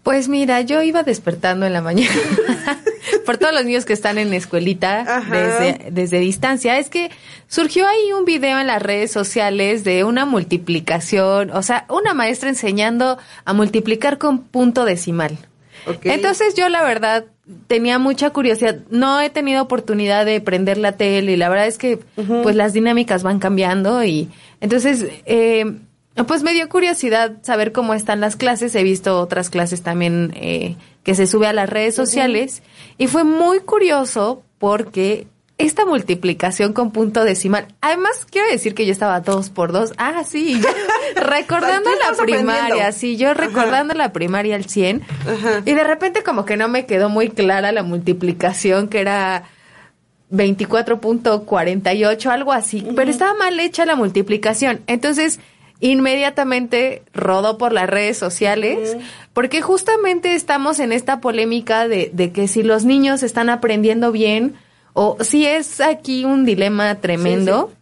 Pues 0.03 0.29
mira, 0.29 0.63
yo 0.63 0.83
iba 0.83 1.03
despertando 1.03 1.67
en 1.67 1.73
la 1.75 1.83
mañana 1.83 2.15
por 3.27 3.37
todos 3.37 3.53
los 3.53 3.65
niños 3.65 3.85
que 3.85 3.93
están 3.93 4.17
en 4.17 4.33
escuelita 4.33 5.01
Ajá. 5.01 5.37
desde, 5.37 5.91
desde 5.91 6.21
distancia. 6.21 6.79
Es 6.79 6.89
que 6.89 7.11
surgió 7.49 7.87
ahí 7.87 8.13
un 8.13 8.25
video 8.25 8.59
en 8.59 8.67
las 8.67 8.81
redes 8.81 9.11
sociales 9.11 9.85
de 9.85 10.05
una 10.05 10.25
multiplicación, 10.25 11.51
o 11.51 11.63
sea, 11.63 11.85
una 11.89 12.15
maestra 12.15 12.49
enseñando 12.49 13.19
a 13.45 13.53
multiplicar 13.53 14.19
con 14.19 14.43
punto 14.45 14.85
decimal. 14.85 15.37
Entonces 16.05 16.55
yo 16.55 16.69
la 16.69 16.83
verdad 16.83 17.25
tenía 17.67 17.99
mucha 17.99 18.31
curiosidad. 18.31 18.81
No 18.91 19.21
he 19.21 19.31
tenido 19.31 19.63
oportunidad 19.63 20.25
de 20.25 20.41
prender 20.41 20.79
la 20.79 20.93
tele 20.93 21.33
y 21.33 21.37
la 21.37 21.49
verdad 21.49 21.67
es 21.67 21.79
que 21.79 21.99
pues 22.43 22.57
las 22.57 22.73
dinámicas 22.73 23.23
van 23.23 23.39
cambiando 23.39 24.05
y 24.05 24.29
entonces 24.61 25.07
eh, 25.27 25.79
pues 26.27 26.43
me 26.43 26.53
dio 26.53 26.69
curiosidad 26.69 27.37
saber 27.43 27.73
cómo 27.73 27.95
están 27.95 28.21
las 28.21 28.37
clases. 28.37 28.75
He 28.75 28.83
visto 28.83 29.21
otras 29.21 29.51
clases 29.51 29.83
también 29.83 30.33
eh, 30.35 30.77
que 31.03 31.15
se 31.15 31.27
sube 31.27 31.47
a 31.47 31.53
las 31.53 31.71
redes 31.71 31.95
sociales 31.95 32.63
y 32.99 33.07
fue 33.07 33.25
muy 33.25 33.61
curioso 33.61 34.43
porque 34.59 35.27
esta 35.61 35.85
multiplicación 35.85 36.73
con 36.73 36.91
punto 36.91 37.25
decimal. 37.25 37.69
Además, 37.81 38.27
quiero 38.31 38.49
decir 38.51 38.75
que 38.75 38.87
yo 38.87 38.93
estaba 38.93 39.21
dos 39.21 39.51
por 39.51 39.73
dos. 39.73 39.93
Ah, 39.99 40.25
sí, 40.27 40.61
recordando 41.17 41.91
la 41.91 42.13
primaria, 42.17 42.93
sí, 42.93 43.17
yo 43.17 43.35
recordando 43.35 43.95
la 43.95 44.13
primaria 44.13 44.57
al 44.57 44.65
100. 44.65 45.03
Y 45.67 45.73
de 45.73 45.85
repente 45.85 46.23
como 46.23 46.45
que 46.45 46.57
no 46.57 46.69
me 46.69 46.87
quedó 46.87 47.09
muy 47.09 47.29
clara 47.29 47.73
la 47.73 47.83
multiplicación, 47.83 48.89
que 48.89 49.01
era 49.01 49.45
24.48, 50.33 52.27
algo 52.31 52.53
así. 52.53 52.87
Pero 52.97 53.11
estaba 53.11 53.35
mal 53.35 53.59
hecha 53.61 53.85
la 53.85 53.97
multiplicación. 53.97 54.81
Entonces, 54.87 55.41
inmediatamente 55.81 57.03
rodó 57.13 57.59
por 57.59 57.73
las 57.73 57.89
redes 57.89 58.19
sociales, 58.19 58.97
porque 59.33 59.63
justamente 59.63 60.35
estamos 60.35 60.79
en 60.79 60.93
esta 60.93 61.21
polémica 61.21 61.89
de, 61.89 62.11
de 62.13 62.33
que 62.33 62.49
si 62.49 62.63
los 62.63 62.85
niños 62.85 63.23
están 63.23 63.49
aprendiendo 63.51 64.13
bien, 64.13 64.57
o 64.93 65.17
si 65.21 65.47
es 65.47 65.81
aquí 65.81 66.25
un 66.25 66.45
dilema 66.45 66.97
tremendo. 67.01 67.73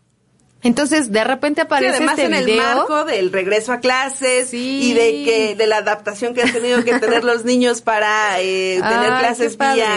Entonces, 0.62 1.12
de 1.12 1.22
repente 1.22 1.60
Sí, 1.62 1.66
aparece 1.66 1.96
además 1.96 2.14
este 2.18 2.26
en 2.26 2.34
el 2.34 2.44
video. 2.44 2.62
marco 2.62 3.04
del 3.04 3.32
regreso 3.32 3.72
a 3.72 3.78
clases 3.80 4.48
Sí. 4.50 4.90
y 4.90 4.92
de 4.92 5.24
que 5.24 5.54
de 5.56 5.66
la 5.68 5.76
adaptación 5.78 6.34
que 6.34 6.42
han 6.42 6.52
tenido 6.52 6.84
que 6.84 6.98
tener 6.98 7.22
los 7.24 7.44
niños 7.44 7.80
para 7.80 8.40
eh, 8.40 8.80
tener 8.88 9.18
clases 9.20 9.56
vía 9.56 9.88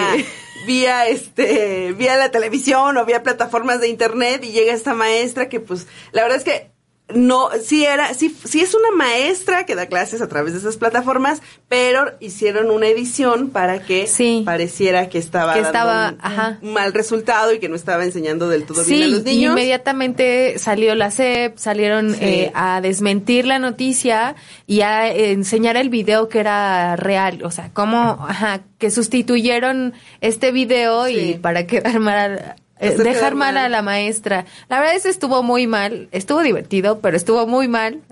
vía 0.68 1.08
este 1.08 1.94
vía 1.94 2.16
la 2.18 2.30
televisión 2.30 2.96
o 2.96 3.06
vía 3.06 3.24
plataformas 3.24 3.82
de 3.82 3.88
internet 3.88 4.44
y 4.46 4.52
llega 4.52 4.72
esta 4.74 4.94
maestra 4.94 5.50
que 5.50 5.60
pues 5.60 5.88
la 6.12 6.22
verdad 6.22 6.38
es 6.38 6.44
que 6.44 6.71
no, 7.13 7.50
sí 7.63 7.86
era, 7.86 8.13
sí, 8.13 8.36
sí 8.45 8.62
es 8.62 8.74
una 8.76 8.91
maestra 8.91 9.65
que 9.65 9.76
da 9.76 9.86
clases 9.88 10.21
a 10.21 10.28
través 10.28 10.54
de 10.54 10.60
esas 10.60 10.78
plataformas, 10.78 11.41
pero 11.67 12.12
hicieron 12.19 12.69
una 12.71 12.88
edición 12.88 13.50
para 13.50 13.82
que 13.84 14.08
pareciera 14.45 15.10
que 15.10 15.17
estaba, 15.17 15.54
Que 15.54 15.62
dando 15.62 15.78
estaba, 15.78 16.10
un- 16.10 16.17
ajá. 16.21 16.60
un 16.62 16.74
mal 16.74 16.93
resultado 16.93 17.54
y 17.54 17.60
que 17.60 17.69
no 17.69 17.76
estaba 17.76 18.04
enseñando 18.04 18.50
del 18.50 18.63
todo 18.65 18.84
bien 18.84 19.02
a 19.04 19.06
Sí, 19.06 19.12
los 19.12 19.24
niños. 19.24 19.52
inmediatamente 19.52 20.58
salió 20.60 20.95
la 20.95 21.12
CEP, 21.12 21.58
salieron 21.58 22.13
Sí. 22.15 22.19
eh, 22.21 22.52
a 22.54 22.82
desmentir 22.82 23.45
la 23.45 23.60
noticia 23.60 24.36
y 24.67 24.82
a 24.82 25.08
eh, 25.10 25.32
enseñar 25.32 25.78
el 25.78 25.89
video 25.89 26.30
que 26.30 26.39
era 26.39 26.95
real, 26.95 27.41
o 27.43 27.52
sea, 27.52 27.69
cómo, 27.74 28.26
ajá, 28.28 28.62
que 28.78 28.89
sustituyeron 28.91 29.93
este 30.21 30.52
video 30.52 31.08
y 31.08 31.36
para 31.36 31.67
quedar 31.67 32.00
mal, 32.00 32.56
dejar 32.82 33.13
quedar 33.13 33.36
mal 33.36 33.58
a 33.58 33.70
la 33.70 33.82
maestra. 33.82 34.46
La 34.70 34.80
verdad 34.80 34.96
es 34.96 35.04
que 35.04 35.10
estuvo 35.10 35.44
muy 35.44 35.67
mal, 35.67 36.10
estuvo 36.12 36.41
divertido, 36.41 37.00
pero 37.00 37.15
estuvo 37.17 37.48
muy 37.48 37.67
mal. 37.67 38.02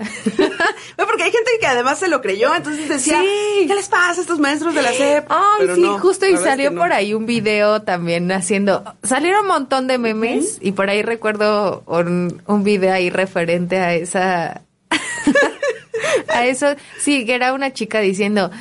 No, 0.98 1.06
porque 1.06 1.24
hay 1.24 1.32
gente 1.32 1.52
que 1.62 1.66
además 1.68 1.98
se 2.00 2.10
lo 2.10 2.22
creyó, 2.22 2.54
entonces 2.54 2.90
decía, 2.90 3.22
¿qué 3.22 3.74
les 3.74 3.88
pasa 3.88 4.20
a 4.20 4.22
estos 4.22 4.38
maestros 4.38 4.76
de 4.76 4.82
la 4.82 4.92
SEP? 4.92 5.26
Ay, 5.30 5.40
Pero 5.60 5.76
sí, 5.76 5.82
no, 5.82 5.98
justo 5.98 6.26
y 6.26 6.36
salió 6.36 6.72
no. 6.72 6.82
por 6.82 6.92
ahí 6.92 7.14
un 7.14 7.26
video 7.26 7.82
también 7.84 8.30
haciendo, 8.34 8.84
salieron 9.04 9.44
un 9.44 9.48
montón 9.48 9.88
de 9.88 9.98
memes 9.98 10.58
y 10.60 10.74
por 10.74 10.90
ahí 10.90 11.02
recuerdo 11.02 11.84
un, 11.86 12.42
un 12.48 12.64
video 12.66 12.92
ahí 12.92 13.10
referente 13.10 13.78
a 13.78 13.94
esa, 13.94 14.62
a 16.28 16.46
eso, 16.46 16.76
sí, 17.00 17.26
que 17.26 17.36
era 17.36 17.54
una 17.54 17.72
chica 17.72 18.00
diciendo, 18.02 18.52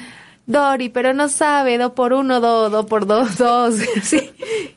Dori, 0.49 0.89
pero 0.89 1.13
no 1.13 1.29
sabe, 1.29 1.77
do 1.79 1.95
por 1.95 2.13
uno, 2.15 2.41
do, 2.41 2.71
do 2.71 2.87
por 2.87 3.07
dos, 3.07 3.37
dos, 3.39 3.77
sí. 4.03 4.31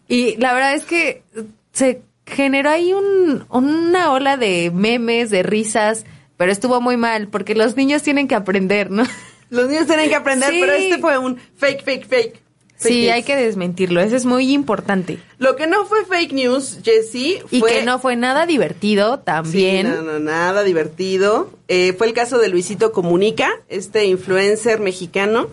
Y 0.07 0.35
la 0.35 0.53
verdad 0.53 0.75
es 0.75 0.83
que 0.85 1.23
se 1.71 2.01
generó 2.25 2.69
ahí 2.69 2.91
un, 2.93 3.45
una 3.49 4.11
ola 4.11 4.35
de 4.37 4.69
memes, 4.73 5.29
de 5.29 5.43
risas, 5.43 6.05
pero 6.37 6.51
estuvo 6.51 6.81
muy 6.81 6.97
mal, 6.97 7.29
porque 7.29 7.55
los 7.55 7.77
niños 7.77 8.03
tienen 8.03 8.27
que 8.27 8.35
aprender, 8.35 8.91
¿no? 8.91 9.03
Los 9.49 9.69
niños 9.69 9.87
tienen 9.87 10.09
que 10.09 10.15
aprender, 10.15 10.49
Sí. 10.51 10.59
pero 10.59 10.73
este 10.73 10.97
fue 10.99 11.17
un 11.17 11.37
fake, 11.55 11.83
fake, 11.83 12.05
fake. 12.07 12.41
Fake 12.81 12.93
Sí, 12.93 13.01
news. 13.03 13.13
hay 13.13 13.23
que 13.23 13.35
desmentirlo, 13.35 14.01
eso 14.01 14.15
es 14.15 14.25
muy 14.25 14.51
importante. 14.51 15.19
Lo 15.37 15.55
que 15.55 15.67
no 15.67 15.85
fue 15.85 16.03
fake 16.05 16.33
news, 16.33 16.79
Jessie, 16.83 17.43
Y 17.51 17.59
fue... 17.59 17.71
que 17.73 17.83
no 17.83 17.99
fue 17.99 18.15
nada 18.15 18.45
divertido 18.47 19.19
también. 19.19 19.85
Sí, 19.85 19.93
no, 19.93 20.01
no, 20.01 20.19
nada 20.19 20.63
divertido. 20.63 21.51
Eh, 21.67 21.93
fue 21.95 22.07
el 22.07 22.13
caso 22.13 22.39
de 22.39 22.49
Luisito 22.49 22.91
Comunica, 22.91 23.49
este 23.69 24.05
influencer 24.05 24.79
mexicano, 24.79 25.47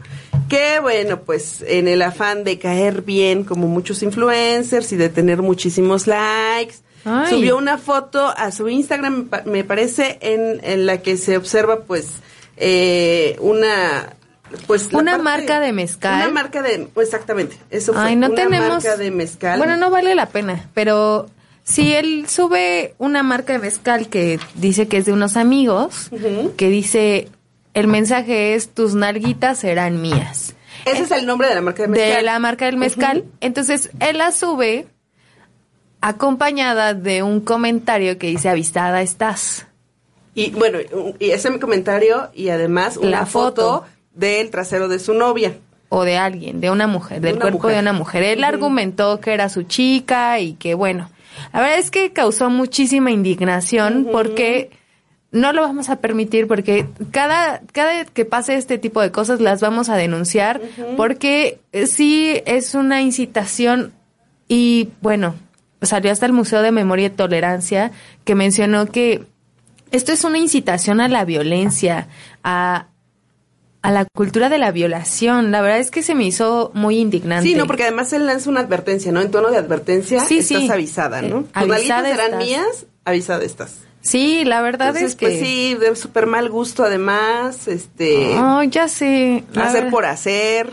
que 0.48 0.80
bueno, 0.80 1.20
pues 1.20 1.62
en 1.66 1.86
el 1.86 2.00
afán 2.00 2.44
de 2.44 2.58
caer 2.58 3.02
bien 3.02 3.44
como 3.44 3.68
muchos 3.68 4.02
influencers 4.02 4.90
y 4.92 4.96
de 4.96 5.10
tener 5.10 5.42
muchísimos 5.42 6.06
likes, 6.06 6.76
Ay. 7.04 7.26
subió 7.30 7.58
una 7.58 7.76
foto 7.76 8.26
a 8.26 8.50
su 8.52 8.68
Instagram, 8.70 9.28
me 9.44 9.64
parece, 9.64 10.18
en, 10.22 10.60
en 10.64 10.86
la 10.86 11.02
que 11.02 11.18
se 11.18 11.36
observa 11.36 11.80
pues 11.82 12.06
eh, 12.56 13.36
una... 13.40 14.14
Pues 14.66 14.88
Una 14.92 15.12
parte- 15.12 15.22
marca 15.22 15.61
de 15.61 15.72
mezcal. 15.72 16.22
Una 16.22 16.30
marca 16.30 16.62
de... 16.62 16.88
Exactamente, 16.96 17.56
eso 17.70 17.92
fue. 17.92 18.02
Ay, 18.02 18.16
no 18.16 18.26
una 18.28 18.34
tenemos. 18.37 18.68
marca 18.84 18.96
de 18.96 19.11
mezcal. 19.11 19.58
Bueno, 19.58 19.76
no 19.76 19.90
vale 19.90 20.14
la 20.14 20.26
pena, 20.26 20.68
pero 20.74 21.28
si 21.64 21.92
él 21.92 22.26
sube 22.28 22.94
una 22.98 23.22
marca 23.22 23.52
de 23.52 23.58
mezcal 23.58 24.08
que 24.08 24.40
dice 24.54 24.88
que 24.88 24.98
es 24.98 25.04
de 25.06 25.12
unos 25.12 25.37
amigos, 25.37 26.11
que 26.56 26.68
dice 26.70 27.28
el 27.74 27.87
mensaje 27.88 28.54
es 28.54 28.70
tus 28.70 28.94
nalguitas 28.94 29.58
serán 29.58 30.00
mías. 30.00 30.54
Ese 30.84 31.02
es 31.02 31.11
el 31.11 31.26
nombre 31.26 31.48
de 31.48 31.54
la 31.54 31.61
marca 31.61 31.82
de 31.82 31.88
mezcal. 31.88 32.16
De 32.16 32.22
la 32.22 32.38
marca 32.38 32.64
del 32.66 32.76
mezcal. 32.78 33.24
Entonces 33.40 33.90
él 34.00 34.18
la 34.18 34.32
sube 34.32 34.87
acompañada 36.00 36.94
de 36.94 37.22
un 37.22 37.40
comentario 37.40 38.18
que 38.18 38.28
dice 38.28 38.48
avistada 38.48 39.02
estás. 39.02 39.66
Y 40.34 40.50
bueno, 40.50 40.78
y 41.18 41.30
ese 41.30 41.48
es 41.48 41.54
mi 41.54 41.61
comentario 41.61 42.30
y 42.32 42.50
además 42.50 42.96
una 42.96 43.11
La 43.11 43.26
foto, 43.26 43.80
foto. 43.80 43.87
Del 44.18 44.50
trasero 44.50 44.88
de 44.88 44.98
su 44.98 45.14
novia. 45.14 45.57
o 45.90 46.04
de 46.04 46.18
alguien, 46.18 46.61
de 46.61 46.70
una 46.70 46.87
mujer, 46.87 47.22
del 47.22 47.37
una 47.37 47.40
cuerpo 47.40 47.59
mujer. 47.59 47.74
de 47.76 47.81
una 47.81 47.92
mujer. 47.94 48.22
Él 48.22 48.44
argumentó 48.44 49.20
que 49.20 49.33
era 49.33 49.48
su 49.48 49.62
chica 49.62 50.38
y 50.38 50.52
que 50.54 50.74
bueno, 50.74 51.09
la 51.52 51.61
verdad 51.61 51.78
es 51.78 51.90
que 51.90 52.12
causó 52.12 52.50
muchísima 52.50 53.11
indignación 53.11 54.07
porque 54.12 54.70
no 55.31 55.52
lo 55.52 55.62
vamos 55.62 55.88
a 55.88 55.96
permitir 55.96 56.46
porque 56.46 56.87
cada 57.11 57.62
cada 57.72 58.04
que 58.04 58.24
pase 58.24 58.57
este 58.57 58.76
tipo 58.76 59.00
de 59.00 59.12
cosas 59.12 59.40
las 59.40 59.61
vamos 59.62 59.88
a 59.88 59.96
denunciar 59.96 60.61
porque 60.96 61.61
eh, 61.72 61.87
sí 61.87 62.40
es 62.44 62.74
una 62.74 63.00
incitación 63.00 63.92
y 64.46 64.90
bueno, 65.00 65.35
salió 65.83 66.11
hasta 66.11 66.26
el 66.26 66.33
Museo 66.33 66.61
de 66.62 66.72
Memoria 66.72 67.07
y 67.07 67.11
Tolerancia 67.11 67.92
que 68.24 68.35
mencionó 68.35 68.87
que 68.87 69.24
esto 69.90 70.12
es 70.12 70.24
una 70.24 70.38
incitación 70.38 71.00
a 71.00 71.09
la 71.09 71.24
violencia, 71.24 72.09
a 72.42 72.88
a 73.88 73.92
la 73.92 74.05
cultura 74.05 74.48
de 74.51 74.59
la 74.59 74.70
violación. 74.70 75.51
La 75.51 75.62
verdad 75.62 75.79
es 75.79 75.90
que 75.90 76.03
se 76.03 76.14
me 76.14 76.24
hizo 76.24 76.70
muy 76.74 76.98
indignante. 76.98 77.48
Sí, 77.48 77.55
no, 77.55 77.66
porque 77.66 77.85
además 77.85 78.12
él 78.12 78.27
lanza 78.27 78.51
una 78.51 78.61
advertencia, 78.61 79.12
¿no? 79.12 79.20
En 79.22 79.31
tono 79.31 79.51
de 79.51 79.57
advertencia 79.57 80.20
Sí, 80.20 80.38
estás 80.38 80.61
sí. 80.62 80.70
avisada, 80.70 81.22
¿no? 81.22 81.40
Eh, 81.40 81.44
Tus 81.55 81.72
avisada 81.72 82.11
serán 82.11 82.27
estás. 82.35 82.44
mías, 82.44 82.87
avisada 83.07 83.44
estás. 83.44 83.77
Sí, 84.03 84.44
la 84.44 84.61
verdad 84.61 84.88
Entonces, 84.88 85.11
es 85.12 85.16
que... 85.16 85.27
pues 85.27 85.38
sí, 85.40 85.74
de 85.74 85.96
súper 85.96 86.27
mal 86.27 86.51
gusto 86.51 86.85
además, 86.85 87.66
este... 87.66 88.37
Oh, 88.38 88.62
ya 88.62 88.88
sé. 88.88 89.44
La 89.53 89.64
hacer 89.68 89.88
por 89.90 90.05
hacer, 90.05 90.70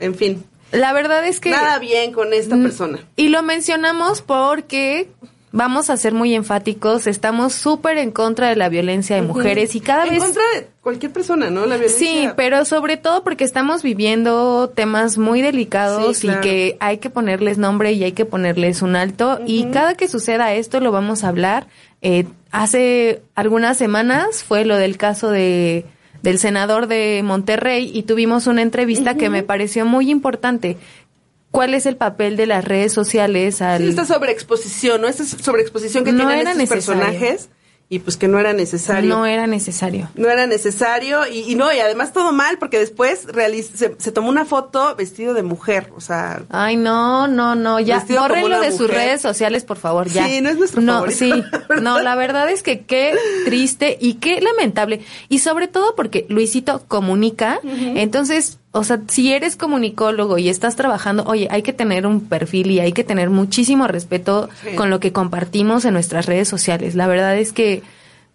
en 0.00 0.14
fin. 0.14 0.44
La 0.72 0.92
verdad 0.92 1.26
es 1.26 1.40
que... 1.40 1.50
Nada 1.50 1.78
bien 1.78 2.12
con 2.12 2.32
esta 2.32 2.56
Mm, 2.56 2.62
persona. 2.62 2.98
Y 3.16 3.28
lo 3.28 3.42
mencionamos 3.42 4.22
porque 4.22 5.08
vamos 5.54 5.88
a 5.88 5.96
ser 5.96 6.12
muy 6.14 6.34
enfáticos, 6.34 7.06
estamos 7.06 7.52
súper 7.52 7.96
en 7.98 8.10
contra 8.10 8.48
de 8.48 8.56
la 8.56 8.68
violencia 8.68 9.14
de 9.14 9.22
mujeres 9.22 9.76
y 9.76 9.80
cada 9.80 10.04
en 10.04 10.10
vez... 10.10 10.18
contra 10.18 10.42
de 10.56 10.66
cualquier 10.80 11.12
persona, 11.12 11.48
¿no? 11.48 11.64
La 11.64 11.76
violencia. 11.76 11.96
Sí, 11.96 12.28
pero 12.36 12.64
sobre 12.64 12.96
todo 12.96 13.22
porque 13.22 13.44
estamos 13.44 13.84
viviendo 13.84 14.68
temas 14.74 15.16
muy 15.16 15.42
delicados 15.42 16.18
Sí, 16.18 16.26
claro. 16.26 16.40
y 16.40 16.42
que 16.42 16.76
hay 16.80 16.98
que 16.98 17.08
ponerles 17.08 17.56
nombre 17.56 17.92
y 17.92 18.02
hay 18.02 18.12
que 18.12 18.24
ponerles 18.24 18.82
un 18.82 18.96
alto. 18.96 19.38
Y 19.46 19.66
cada 19.70 19.94
que 19.94 20.08
suceda 20.08 20.52
esto 20.54 20.80
lo 20.80 20.90
vamos 20.90 21.22
a 21.22 21.28
hablar. 21.28 21.68
Eh, 22.02 22.26
hace 22.50 23.22
algunas 23.36 23.78
semanas 23.78 24.42
fue 24.42 24.64
lo 24.64 24.76
del 24.76 24.96
caso 24.96 25.30
de 25.30 25.86
del 26.24 26.38
senador 26.38 26.86
de 26.86 27.20
Monterrey 27.22 27.90
y 27.94 28.04
tuvimos 28.04 28.46
una 28.46 28.62
entrevista 28.62 29.14
que 29.14 29.28
me 29.28 29.42
pareció 29.42 29.84
muy 29.84 30.10
importante. 30.10 30.78
¿Cuál 31.54 31.72
es 31.74 31.86
el 31.86 31.96
papel 31.96 32.36
de 32.36 32.46
las 32.46 32.64
redes 32.64 32.92
sociales 32.92 33.62
al 33.62 33.80
Sí, 33.80 33.88
esta 33.88 34.04
sobreexposición, 34.04 35.00
¿no? 35.00 35.06
Esta 35.08 35.24
sobreexposición 35.24 36.04
que 36.04 36.10
No 36.12 36.26
tienen 36.26 36.40
era 36.40 36.50
estos 36.50 36.68
necesario. 36.68 37.02
personajes 37.04 37.48
y 37.88 37.98
pues 38.00 38.16
que 38.16 38.26
no 38.26 38.40
era 38.40 38.52
necesario. 38.54 39.08
no 39.08 39.24
era 39.26 39.46
necesario? 39.46 40.08
No 40.16 40.28
era 40.30 40.46
necesario 40.48 41.26
y, 41.30 41.40
y 41.52 41.54
no, 41.54 41.72
y 41.72 41.78
además 41.78 42.12
todo 42.12 42.32
mal 42.32 42.58
porque 42.58 42.78
después 42.78 43.26
se, 43.74 43.94
se 43.98 44.10
tomó 44.10 44.30
una 44.30 44.44
foto 44.46 44.96
vestido 44.96 45.32
de 45.34 45.42
mujer, 45.44 45.92
o 45.94 46.00
sea... 46.00 46.42
Ay, 46.48 46.76
no, 46.76 47.28
no, 47.28 47.54
no, 47.54 47.78
ya, 47.78 48.04
bórrenlo 48.08 48.58
de 48.60 48.72
sus 48.72 48.90
redes 48.90 49.20
sociales, 49.20 49.64
por 49.64 49.76
favor, 49.76 50.08
ya. 50.08 50.26
Sí, 50.26 50.40
no 50.40 50.48
es 50.48 50.56
nuestro 50.56 50.80
No, 50.80 50.94
favorito, 50.94 51.18
sí, 51.18 51.30
no, 51.82 52.00
la 52.00 52.16
verdad 52.16 52.50
es 52.50 52.62
que 52.64 52.80
qué 52.84 53.14
triste 53.44 53.96
y 54.00 54.14
qué 54.14 54.40
lamentable. 54.40 55.02
Y 55.28 55.38
sobre 55.40 55.68
todo 55.68 55.94
porque 55.94 56.26
Luisito 56.30 56.82
comunica, 56.88 57.60
entonces, 57.62 58.58
o 58.74 58.84
sea, 58.84 59.00
si 59.08 59.32
eres 59.32 59.56
comunicólogo 59.56 60.36
y 60.36 60.48
estás 60.48 60.76
trabajando, 60.76 61.24
oye, 61.26 61.48
hay 61.50 61.62
que 61.62 61.72
tener 61.72 62.06
un 62.06 62.20
perfil 62.20 62.70
y 62.72 62.80
hay 62.80 62.92
que 62.92 63.04
tener 63.04 63.30
muchísimo 63.30 63.86
respeto 63.86 64.48
Sí. 64.62 64.74
con 64.76 64.90
lo 64.90 64.98
que 65.00 65.12
compartimos 65.12 65.84
en 65.84 65.94
nuestras 65.94 66.26
redes 66.26 66.48
sociales. 66.48 66.94
La 66.94 67.06
verdad 67.06 67.36
es 67.38 67.52
que 67.52 67.82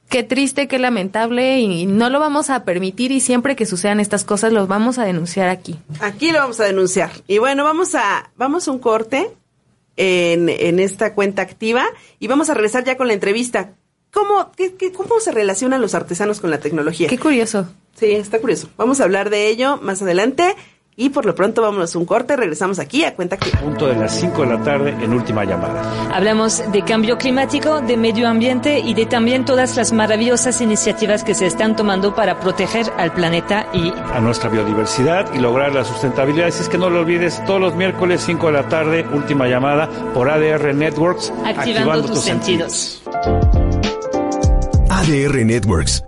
qué 0.10 0.24
triste, 0.24 0.68
qué 0.68 0.80
lamentable 0.80 1.60
y 1.60 1.86
no 1.86 2.10
lo 2.10 2.20
vamos 2.20 2.50
a 2.50 2.64
permitir 2.64 3.12
y 3.12 3.20
siempre 3.20 3.56
que 3.56 3.66
sucedan 3.68 4.00
estas 4.00 4.24
cosas 4.24 4.52
los 4.54 4.68
vamos 4.68 4.98
a 4.98 5.04
denunciar 5.06 5.50
aquí. 5.50 5.76
Aquí 6.00 6.32
lo 6.32 6.40
vamos 6.40 6.60
a 6.60 6.64
denunciar. 6.64 7.12
Y 7.28 7.38
bueno, 7.38 7.64
vamos 7.64 7.94
a, 7.94 8.32
vamos 8.36 8.68
a 8.68 8.72
un 8.72 8.80
corte 8.80 9.30
en, 9.98 10.48
en 10.50 10.80
esta 10.80 11.14
cuenta 11.14 11.42
activa 11.42 11.86
y 12.20 12.28
vamos 12.28 12.50
a 12.50 12.54
regresar 12.54 12.86
ya 12.86 12.96
con 12.98 13.08
la 13.08 13.14
entrevista. 13.14 13.72
¿Cómo, 14.14 14.52
qué- 14.56 14.76
qué- 14.76 14.92
¿Cómo 14.92 15.20
se 15.20 15.32
relacionan 15.32 15.82
los 15.82 15.94
artesanos 15.96 16.40
con 16.40 16.50
la 16.52 16.60
tecnología? 16.60 17.08
Qué 17.08 17.18
curioso. 17.20 17.68
Sí, 17.96 18.12
está 18.12 18.40
curioso. 18.40 18.70
Vamos 18.78 19.00
a 19.02 19.04
hablar 19.04 19.30
de 19.30 19.48
ello 19.50 19.78
más 19.82 20.02
adelante 20.02 20.56
y 20.96 21.10
por 21.10 21.26
lo 21.26 21.36
pronto 21.36 21.62
vámonos 21.62 21.96
a 21.96 22.00
un 22.00 22.06
corte. 22.06 22.36
Regresamos 22.36 22.80
aquí 22.80 23.04
a 23.06 23.16
cuenta 23.16 23.36
activa. 23.36 23.60
Punto 23.60 23.88
de 23.88 23.96
las 23.96 24.20
5 24.20 24.42
de 24.42 24.48
la 24.48 24.64
tarde 24.64 24.90
en 25.02 25.14
última 25.14 25.46
llamada. 25.46 25.82
Hablamos 26.14 26.64
de 26.72 26.82
cambio 26.84 27.18
climático, 27.18 27.82
de 27.82 27.98
medio 27.98 28.28
ambiente 28.28 28.80
y 28.80 28.94
de 28.94 29.06
también 29.06 29.46
todas 29.46 29.76
las 29.78 29.92
maravillosas 29.94 30.60
iniciativas 30.62 31.24
que 31.24 31.36
se 31.36 31.46
están 31.46 31.76
tomando 31.76 32.16
para 32.16 32.40
proteger 32.40 32.92
al 32.98 33.14
planeta 33.14 33.68
y 33.74 33.94
A 34.14 34.20
nuestra 34.22 34.50
biodiversidad 34.50 35.34
y 35.34 35.40
lograr 35.40 35.74
la 35.74 35.84
sustentabilidad. 35.86 36.48
Así 36.48 36.62
es 36.64 36.70
que 36.70 36.78
no 36.78 36.90
lo 36.90 37.02
olvides, 37.02 37.44
todos 37.46 37.62
los 37.62 37.76
miércoles 37.76 38.22
5 38.26 38.48
de 38.48 38.54
la 38.54 38.68
tarde, 38.68 39.06
última 39.14 39.48
llamada 39.48 39.88
por 40.14 40.30
ADR 40.30 40.74
Networks. 40.74 41.32
activando, 41.46 42.08
tus, 42.08 42.22
sentidos. 42.22 43.02
sentidos. 43.04 43.69
ADR 45.00 45.46
Networks. 45.46 46.04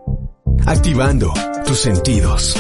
Activando 0.66 1.34
tus 1.66 1.80
sentidos. 1.80 2.58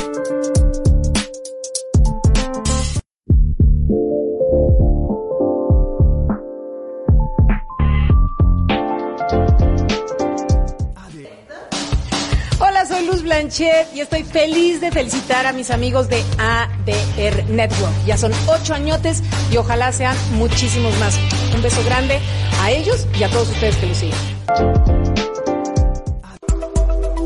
Hola, 12.59 12.85
soy 12.87 13.05
Luz 13.07 13.23
Blanchet 13.23 13.93
y 13.93 13.99
estoy 13.99 14.23
feliz 14.23 14.79
de 14.79 14.89
felicitar 14.89 15.45
a 15.45 15.51
mis 15.51 15.69
amigos 15.69 16.07
de 16.07 16.23
ADR 16.37 17.49
Network. 17.49 17.93
Ya 18.05 18.17
son 18.17 18.31
ocho 18.47 18.73
añotes 18.73 19.21
y 19.51 19.57
ojalá 19.57 19.91
sean 19.91 20.15
muchísimos 20.35 20.97
más. 20.97 21.19
Un 21.53 21.61
beso 21.61 21.83
grande 21.83 22.19
a 22.61 22.71
ellos 22.71 23.05
y 23.19 23.23
a 23.23 23.29
todos 23.29 23.49
ustedes 23.49 23.75
que 23.75 23.87
los 23.87 23.97
siguen. 23.97 25.30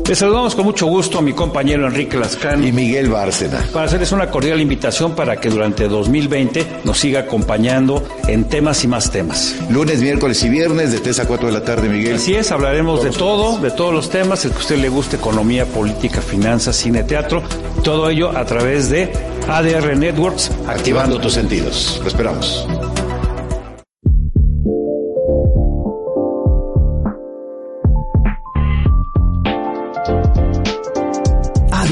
Les 0.08 0.16
saludamos 0.16 0.54
con 0.54 0.64
mucho 0.64 0.86
gusto 0.86 1.18
a 1.18 1.22
mi 1.22 1.32
compañero 1.32 1.84
Enrique 1.84 2.16
Lascán 2.16 2.64
y 2.64 2.70
Miguel 2.70 3.08
Bárcena 3.08 3.66
para 3.72 3.86
hacerles 3.86 4.12
una 4.12 4.30
cordial 4.30 4.60
invitación 4.60 5.16
para 5.16 5.40
que 5.40 5.48
durante 5.50 5.88
2020 5.88 6.82
nos 6.84 6.98
siga 6.98 7.20
acompañando 7.20 8.06
en 8.28 8.44
temas 8.44 8.84
y 8.84 8.88
más 8.88 9.10
temas. 9.10 9.56
Lunes, 9.68 10.00
miércoles 10.00 10.44
y 10.44 10.48
viernes 10.48 10.92
de 10.92 11.00
3 11.00 11.18
a 11.18 11.26
4 11.26 11.48
de 11.48 11.52
la 11.52 11.64
tarde, 11.64 11.88
Miguel. 11.88 12.14
Así 12.14 12.36
es, 12.36 12.52
hablaremos 12.52 13.02
de 13.02 13.10
todo, 13.10 13.58
de 13.58 13.72
todos 13.72 13.92
los 13.92 14.08
temas, 14.08 14.44
el 14.44 14.52
que 14.52 14.58
a 14.58 14.60
usted 14.60 14.78
le 14.78 14.88
guste, 14.88 15.16
economía, 15.16 15.66
política, 15.66 16.20
finanzas, 16.20 16.76
cine, 16.76 17.02
teatro, 17.02 17.42
todo 17.82 18.08
ello 18.08 18.30
a 18.30 18.44
través 18.44 18.88
de 18.88 19.10
ADR 19.48 19.96
Networks. 19.96 20.52
Activando 20.68 21.18
tus 21.18 21.32
sentidos. 21.32 21.98
Lo 22.00 22.06
esperamos. 22.06 22.64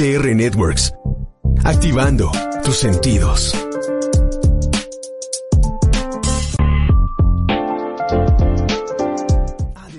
ADR 0.04 0.34
Networks. 0.34 0.92
Activando 1.64 2.30
tus 2.62 2.76
sentidos. 2.76 3.54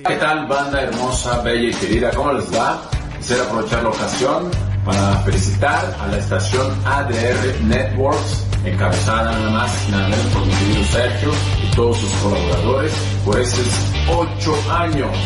¿Qué 0.07 0.15
tal, 0.17 0.45
banda 0.45 0.81
hermosa, 0.83 1.41
bella 1.41 1.69
y 1.69 1.73
querida? 1.73 2.11
¿Cómo 2.11 2.33
les 2.33 2.53
va? 2.53 2.87
Quisiera 3.17 3.45
aprovechar 3.45 3.81
la 3.81 3.89
ocasión 3.89 4.51
para 4.85 5.17
felicitar 5.21 5.97
a 5.99 6.07
la 6.07 6.17
estación 6.19 6.71
ADR 6.85 7.63
Networks, 7.63 8.45
encabezada 8.63 9.31
nada 9.31 9.49
más 9.49 9.89
nada 9.89 10.07
menos 10.09 10.25
por 10.27 10.45
mi 10.45 10.53
querido 10.53 10.83
Sergio 10.83 11.31
y 11.63 11.75
todos 11.75 11.97
sus 11.97 12.11
colaboradores, 12.17 12.93
por 13.25 13.39
esos 13.39 13.67
ocho 14.07 14.55
años 14.71 15.17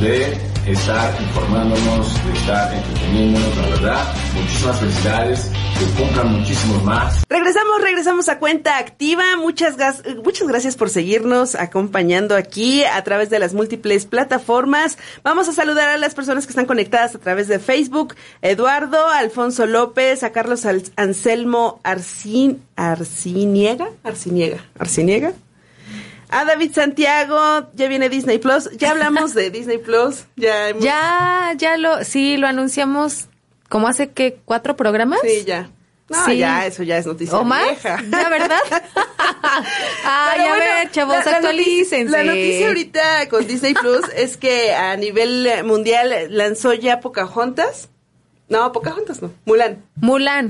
de 0.00 0.48
estar 0.66 1.14
informándonos, 1.20 2.24
de 2.24 2.32
estar 2.32 2.74
entreteniéndonos, 2.74 3.56
la 3.56 3.68
verdad. 3.68 4.14
Muchísimas 4.34 4.80
felicidades, 4.80 5.50
que 5.78 6.02
cumplan 6.02 6.32
muchísimos 6.32 6.84
más. 6.84 7.22
Regresamos, 7.28 7.80
regresamos 7.80 8.28
a 8.28 8.38
cuenta 8.38 8.78
activa. 8.78 9.36
Muchas, 9.36 9.76
muchas 10.22 10.48
gracias 10.48 10.76
por 10.76 10.90
seguirnos 10.90 11.54
acompañando 11.54 12.36
aquí 12.36 12.84
a 12.84 13.02
través 13.04 13.30
de 13.30 13.38
las 13.38 13.54
múltiples 13.54 14.06
plataformas. 14.06 14.98
Vamos 15.22 15.48
a 15.48 15.52
saludar 15.52 15.88
a 15.88 15.96
las 15.96 16.14
personas 16.14 16.46
que 16.46 16.50
están 16.50 16.66
conectadas 16.66 17.14
a 17.14 17.18
través 17.18 17.48
de 17.48 17.58
Facebook. 17.58 18.14
Eduardo, 18.42 19.08
Alfonso 19.08 19.66
López, 19.66 20.22
a 20.22 20.32
Carlos 20.32 20.66
Anselmo 20.96 21.80
Arcin, 21.82 22.62
Arciniega, 22.76 23.88
Arciniega, 24.02 24.64
Arciniega. 24.78 25.32
A 26.30 26.44
David 26.44 26.72
Santiago, 26.74 27.68
ya 27.74 27.88
viene 27.88 28.08
Disney 28.08 28.38
Plus. 28.38 28.70
Ya 28.76 28.90
hablamos 28.90 29.34
de 29.34 29.50
Disney 29.50 29.78
Plus. 29.78 30.24
Ya, 30.36 30.68
hemos- 30.68 30.84
Ya, 30.84 31.54
ya 31.56 31.76
lo, 31.76 32.04
sí, 32.04 32.36
lo 32.36 32.46
anunciamos 32.46 33.28
como 33.68 33.88
hace 33.88 34.10
que 34.10 34.38
cuatro 34.44 34.76
programas. 34.76 35.20
Sí, 35.22 35.44
ya. 35.46 35.70
No, 36.10 36.24
Sí. 36.24 36.38
ya, 36.38 36.64
eso 36.66 36.82
ya 36.82 36.96
es 36.98 37.06
noticia 37.06 37.36
¿O 37.38 37.44
más? 37.44 37.64
vieja. 37.64 38.02
¿Ya, 38.10 38.28
verdad? 38.30 38.58
ah, 40.04 40.34
ya 40.36 40.48
bueno, 40.48 40.54
ver, 40.64 40.90
chavos, 40.90 41.16
la- 41.24 41.40
la 41.40 41.52
noticia- 41.52 42.04
La 42.04 42.24
noticia 42.24 42.66
ahorita 42.68 43.28
con 43.28 43.46
Disney 43.46 43.74
Plus 43.74 44.02
es 44.16 44.36
que 44.38 44.72
a 44.74 44.96
nivel 44.96 45.48
mundial 45.64 46.14
lanzó 46.30 46.72
ya 46.74 47.00
Pocahontas. 47.00 47.90
No, 48.48 48.72
Pocahontas 48.72 49.20
no. 49.22 49.30
Mulan. 49.44 49.84
Mulan. 49.96 50.48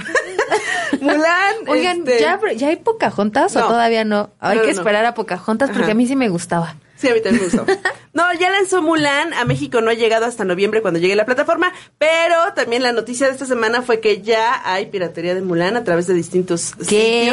Mulan. 1.01 1.55
Oigan, 1.67 1.99
este, 1.99 2.21
¿ya, 2.21 2.39
¿ya 2.57 2.69
hay 2.69 2.77
Pocahontas 2.77 3.57
o 3.57 3.61
todavía 3.67 4.05
no? 4.05 4.31
Hay 4.41 4.59
No, 4.59 4.63
que 4.65 4.71
esperar 4.71 5.05
a 5.05 5.15
Pocahontas 5.15 5.69
porque 5.71 5.85
Ajá. 5.85 5.93
a 5.93 5.95
mí 5.95 6.07
sí 6.07 6.15
me 6.17 6.29
gustaba. 6.29 6.77
Sí, 6.97 7.09
a 7.09 7.15
mí 7.15 7.21
también 7.21 7.45
me 7.45 7.49
gustó. 7.57 7.65
No, 8.15 8.25
ya 8.33 8.51
lanzó 8.51 8.83
Mulan. 8.83 9.33
A 9.35 9.45
México 9.45 9.81
no 9.81 9.91
ha 9.91 9.95
llegado 9.95 10.27
hasta 10.27 10.45
noviembre 10.45 10.83
cuando 10.83 10.99
llegue 10.99 11.15
la 11.15 11.25
plataforma. 11.25 11.73
Pero 11.99 12.35
también 12.57 12.83
la 12.83 12.91
noticia 12.91 13.27
de 13.29 13.33
esta 13.33 13.47
semana 13.47 13.83
fue 13.83 14.01
que 14.01 14.23
ya 14.23 14.61
hay 14.65 14.87
piratería 14.87 15.37
de 15.37 15.43
Mulan 15.43 15.77
a 15.77 15.85
través 15.85 16.09
de 16.09 16.15
distintos 16.15 16.73
¿Qué? 16.89 17.29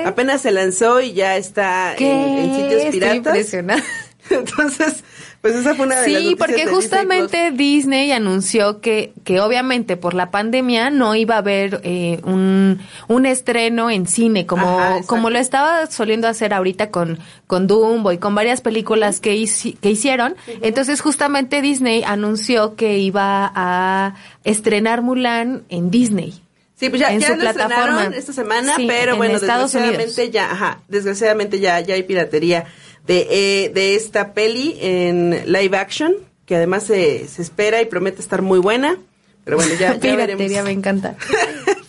sitios. 0.00 0.08
Apenas 0.08 0.40
se 0.40 0.50
lanzó 0.50 1.00
y 1.00 1.12
ya 1.12 1.36
está 1.36 1.94
en, 1.96 2.04
en 2.08 2.54
sitios 2.56 2.72
Estoy 2.80 2.90
piratas. 2.90 3.16
impresionada. 3.16 3.82
Entonces, 4.30 5.04
pues 5.42 5.54
esa 5.56 5.74
fue 5.74 5.86
una 5.86 6.00
de 6.00 6.08
las 6.08 6.22
Sí, 6.22 6.36
porque 6.36 6.54
Disney 6.54 6.74
justamente 6.74 7.50
Disney 7.50 8.12
anunció 8.12 8.80
que, 8.80 9.12
que 9.24 9.40
obviamente 9.40 9.96
por 9.96 10.14
la 10.14 10.30
pandemia 10.30 10.88
no 10.90 11.14
iba 11.16 11.34
a 11.34 11.38
haber 11.38 11.80
eh, 11.84 12.20
un, 12.24 12.80
un 13.08 13.26
estreno 13.26 13.90
en 13.90 14.06
cine 14.06 14.46
como, 14.46 14.66
Ajá, 14.78 15.00
como 15.06 15.28
lo 15.30 15.38
estaba 15.40 15.86
soliendo 15.88 16.28
hacer 16.28 16.54
ahorita 16.54 16.90
con, 16.90 17.18
con 17.48 17.66
Dumbo 17.66 18.12
y 18.12 18.18
con 18.18 18.34
varias 18.34 18.60
películas 18.60 19.18
que, 19.20 19.34
hici- 19.36 19.76
que 19.78 19.90
hicieron. 19.90 20.36
Entonces 20.62 21.00
justamente 21.00 21.60
Disney 21.60 22.04
anunció 22.06 22.76
que 22.76 22.98
iba 22.98 23.50
a 23.54 24.14
estrenar 24.44 25.02
Mulan 25.02 25.64
en 25.68 25.90
Disney. 25.90 26.34
Sí, 26.76 26.88
pues 26.88 27.00
ya, 27.00 27.12
en 27.12 27.20
ya 27.20 27.28
su 27.28 27.36
lo 27.36 27.44
estrenaron 27.48 27.76
plataforma. 27.94 28.16
esta 28.16 28.32
semana, 28.32 28.74
Sí, 28.76 28.86
pero 28.88 29.12
en 29.12 29.18
bueno, 29.18 29.34
desgraciadamente 29.34 30.04
Unidos. 30.04 30.30
ya, 30.32 30.50
ajá, 30.50 30.80
desgraciadamente 30.88 31.60
ya, 31.60 31.78
ya 31.80 31.94
hay 31.94 32.02
piratería 32.02 32.64
de, 33.06 33.26
eh, 33.30 33.68
de 33.70 33.94
esta 33.94 34.32
peli 34.32 34.76
en 34.80 35.52
live 35.52 35.76
action, 35.76 36.14
que 36.46 36.56
además 36.56 36.84
se, 36.84 37.26
se 37.28 37.42
espera 37.42 37.80
y 37.82 37.86
promete 37.86 38.20
estar 38.20 38.42
muy 38.42 38.58
buena. 38.58 38.98
Pero 39.44 39.56
bueno, 39.56 39.74
ya, 39.74 39.96
ya 39.96 40.16
veremos. 40.16 40.64
me 40.64 40.70
encanta. 40.70 41.16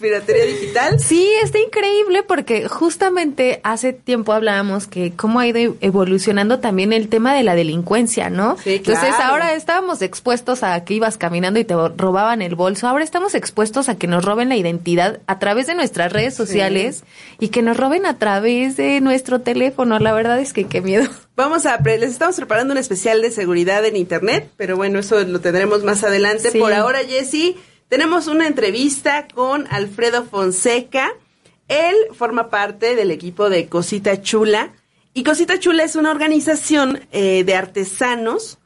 Piratería 0.04 0.46
digital. 0.46 1.00
Sí, 1.00 1.28
está 1.42 1.58
increíble 1.60 2.22
porque 2.24 2.68
justamente 2.68 3.62
hace 3.64 3.94
tiempo 3.94 4.34
hablábamos 4.34 4.86
que 4.86 5.14
cómo 5.16 5.40
ha 5.40 5.48
ido 5.48 5.76
evolucionando 5.82 6.60
también 6.60 6.92
el 6.94 7.08
tema 7.08 7.34
de 7.34 7.42
la 7.44 7.56
delincuencia, 7.56 8.30
¿no? 8.30 8.58
Sí, 8.64 8.76
Entonces 8.76 9.16
claro. 9.16 9.24
ahora 9.32 9.54
estábamos 9.54 10.02
expuestos 10.02 10.62
a 10.64 10.84
que 10.84 10.96
ibas 10.96 11.18
caminando 11.18 11.60
y 11.60 11.64
te 11.64 11.74
robaban 11.98 12.42
el 12.42 12.56
bolso, 12.56 12.88
ahora 12.88 13.04
estamos 13.04 13.34
expuestos 13.34 13.88
a 13.90 13.96
que 13.96 14.08
nos 14.08 14.26
roben 14.26 14.50
la 14.50 14.58
identidad 14.58 15.22
a 15.26 15.40
través 15.40 15.68
de 15.68 15.76
nuestras 15.76 16.12
redes 16.12 16.36
sociales 16.36 17.04
y 17.40 17.48
que 17.48 17.62
nos 17.62 17.78
roben 17.78 18.06
a 18.06 18.20
través 18.20 18.76
de 18.78 19.00
nuestro 19.00 19.40
teléfono. 19.42 19.98
La 20.00 20.12
verdad 20.14 20.40
es 20.40 20.52
que 20.52 20.66
qué 20.66 20.82
miedo. 20.82 21.10
Vamos 21.36 21.66
a, 21.66 21.78
pre- 21.80 21.98
les 21.98 22.12
estamos 22.12 22.36
preparando 22.36 22.74
un 22.74 22.78
especial 22.78 23.22
de 23.22 23.32
seguridad 23.32 23.86
en 23.86 23.96
internet, 23.96 24.50
pero 24.58 24.76
bueno, 24.76 25.00
eso 25.00 25.20
lo 25.24 25.40
tendremos 25.40 25.84
más 25.84 26.04
adelante. 26.04 26.52
Sí. 26.52 26.60
Por 26.60 26.74
ahora, 26.74 27.00
Jessy, 27.00 27.56
tenemos 27.90 28.28
una 28.28 28.48
entrevista 28.48 29.28
con 29.34 29.68
Alfredo 29.70 30.24
Fonseca. 30.26 31.12
Él 31.68 31.96
forma 32.14 32.50
parte 32.50 32.96
del 32.96 33.12
equipo 33.12 33.50
de 33.50 33.68
Cosita 33.68 34.22
Chula. 34.22 34.74
Y 35.14 35.24
Cosita 35.24 35.60
Chula 35.60 35.84
es 35.84 35.96
una 35.96 36.12
organización 36.12 37.02
eh, 37.12 37.44
de 37.46 37.56
artesanos 37.56 38.58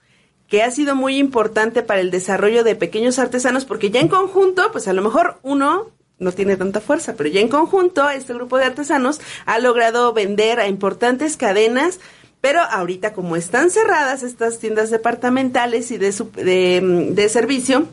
que 0.48 0.64
ha 0.64 0.72
sido 0.72 0.96
muy 0.96 1.18
importante 1.18 1.84
para 1.84 2.00
el 2.00 2.10
desarrollo 2.10 2.64
de 2.64 2.76
pequeños 2.76 3.20
artesanos, 3.20 3.66
porque 3.66 3.90
ya 3.92 4.00
en 4.00 4.08
conjunto, 4.08 4.72
pues 4.72 4.88
a 4.88 4.94
lo 4.94 5.02
mejor 5.02 5.40
uno 5.44 5.92
no 6.20 6.32
tiene 6.32 6.56
tanta 6.56 6.80
fuerza, 6.80 7.16
pero 7.18 7.28
ya 7.30 7.42
en 7.42 7.50
conjunto 7.50 8.10
este 8.10 8.34
grupo 8.34 8.58
de 8.58 8.64
artesanos 8.64 9.20
ha 9.46 9.60
logrado 9.60 10.14
vender 10.14 10.62
a 10.62 10.70
importantes 10.70 11.36
cadenas, 11.36 12.00
pero 12.40 12.62
ahorita 12.62 13.12
como 13.12 13.36
están 13.36 13.70
cerradas 13.72 14.24
estas 14.24 14.58
tiendas 14.60 14.90
departamentales 14.90 15.92
y 15.92 15.98
de, 15.98 16.14
su- 16.14 16.32
de, 16.32 16.82
mm, 16.82 17.14
de 17.14 17.28
servicio, 17.30 17.88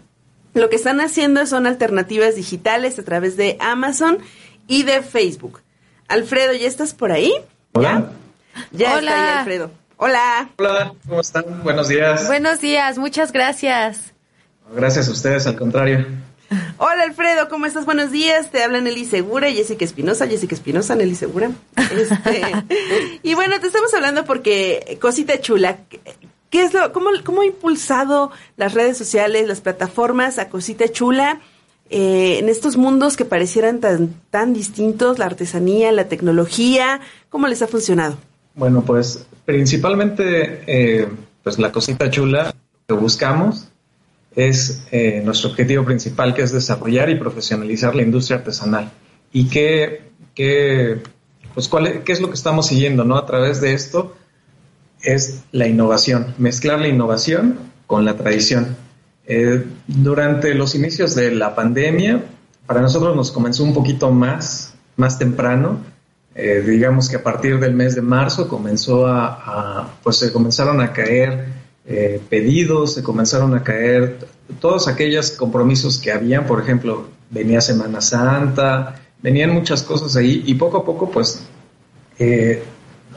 lo 0.54 0.70
que 0.70 0.76
están 0.76 1.00
haciendo 1.00 1.46
son 1.46 1.66
alternativas 1.66 2.36
digitales 2.36 2.98
a 2.98 3.02
través 3.02 3.36
de 3.36 3.56
Amazon 3.60 4.18
y 4.66 4.84
de 4.84 5.02
Facebook. 5.02 5.60
Alfredo, 6.08 6.52
¿ya 6.52 6.68
estás 6.68 6.94
por 6.94 7.12
ahí? 7.12 7.32
Hola. 7.72 8.10
Ya 8.70 8.96
Hola. 8.96 9.10
está 9.10 9.32
ahí, 9.32 9.38
Alfredo. 9.38 9.70
Hola. 9.96 10.48
Hola, 10.58 10.94
¿cómo 11.06 11.20
están? 11.20 11.44
Buenos 11.62 11.88
días. 11.88 12.26
Buenos 12.26 12.60
días, 12.60 12.98
muchas 12.98 13.32
gracias. 13.32 14.12
Gracias 14.74 15.08
a 15.08 15.10
ustedes, 15.10 15.46
al 15.46 15.56
contrario. 15.56 16.06
Hola 16.78 17.04
Alfredo, 17.04 17.48
¿cómo 17.48 17.66
estás? 17.66 17.84
Buenos 17.84 18.10
días. 18.10 18.50
Te 18.50 18.62
habla 18.62 18.80
Nelly 18.80 19.04
Segura, 19.06 19.50
Jessica 19.50 19.84
Espinosa, 19.84 20.26
Jessica 20.26 20.54
Espinosa, 20.54 20.94
Nelly 20.94 21.14
Segura. 21.14 21.50
Este, 21.94 22.42
y 23.22 23.34
bueno, 23.34 23.60
te 23.60 23.68
estamos 23.68 23.92
hablando 23.94 24.24
porque 24.24 24.98
cosita 25.00 25.40
chula. 25.40 25.78
¿Qué 26.54 26.62
es 26.62 26.72
lo, 26.72 26.92
cómo, 26.92 27.10
cómo 27.24 27.40
ha 27.40 27.46
impulsado 27.46 28.30
las 28.56 28.74
redes 28.74 28.96
sociales, 28.96 29.48
las 29.48 29.60
plataformas 29.60 30.38
a 30.38 30.50
cosita 30.50 30.86
chula 30.86 31.40
eh, 31.90 32.38
en 32.38 32.48
estos 32.48 32.76
mundos 32.76 33.16
que 33.16 33.24
parecieran 33.24 33.80
tan, 33.80 34.14
tan 34.30 34.54
distintos, 34.54 35.18
la 35.18 35.26
artesanía, 35.26 35.90
la 35.90 36.06
tecnología? 36.06 37.00
¿Cómo 37.28 37.48
les 37.48 37.60
ha 37.62 37.66
funcionado? 37.66 38.18
Bueno, 38.54 38.84
pues 38.86 39.26
principalmente, 39.44 40.62
eh, 40.68 41.08
pues 41.42 41.58
la 41.58 41.72
cosita 41.72 42.08
chula 42.08 42.54
que 42.86 42.94
buscamos 42.94 43.66
es 44.36 44.86
eh, 44.92 45.22
nuestro 45.24 45.50
objetivo 45.50 45.84
principal, 45.84 46.36
que 46.36 46.42
es 46.42 46.52
desarrollar 46.52 47.10
y 47.10 47.16
profesionalizar 47.16 47.96
la 47.96 48.02
industria 48.02 48.38
artesanal. 48.38 48.92
¿Y 49.32 49.48
qué, 49.48 50.02
qué, 50.36 51.02
pues, 51.52 51.66
cuál 51.66 52.04
qué 52.04 52.12
es 52.12 52.20
lo 52.20 52.28
que 52.28 52.34
estamos 52.34 52.68
siguiendo 52.68 53.02
¿no? 53.02 53.16
a 53.16 53.26
través 53.26 53.60
de 53.60 53.72
esto? 53.72 54.14
Es 55.04 55.44
la 55.52 55.66
innovación, 55.66 56.34
mezclar 56.38 56.80
la 56.80 56.88
innovación 56.88 57.58
con 57.86 58.04
la 58.04 58.16
tradición. 58.16 58.76
Eh, 59.26 59.64
durante 59.86 60.54
los 60.54 60.74
inicios 60.74 61.14
de 61.14 61.30
la 61.30 61.54
pandemia, 61.54 62.24
para 62.66 62.80
nosotros 62.80 63.14
nos 63.14 63.30
comenzó 63.30 63.64
un 63.64 63.74
poquito 63.74 64.10
más, 64.10 64.74
más 64.96 65.18
temprano. 65.18 65.78
Eh, 66.34 66.64
digamos 66.66 67.08
que 67.08 67.16
a 67.16 67.22
partir 67.22 67.60
del 67.60 67.74
mes 67.74 67.94
de 67.94 68.02
marzo 68.02 68.48
comenzó 68.48 69.06
a, 69.06 69.94
pues 70.02 70.16
se 70.16 70.32
comenzaron 70.32 70.80
a 70.80 70.92
caer 70.92 71.44
eh, 71.86 72.20
pedidos, 72.28 72.94
se 72.94 73.02
comenzaron 73.02 73.54
a 73.54 73.62
caer 73.62 74.18
todos 74.58 74.88
aquellos 74.88 75.30
compromisos 75.32 75.98
que 75.98 76.10
habían, 76.10 76.46
por 76.46 76.60
ejemplo, 76.60 77.08
venía 77.30 77.60
Semana 77.60 78.00
Santa, 78.00 79.00
venían 79.22 79.50
muchas 79.50 79.82
cosas 79.82 80.16
ahí 80.16 80.42
y 80.46 80.54
poco 80.54 80.78
a 80.78 80.84
poco 80.84 81.10
pues 81.10 81.42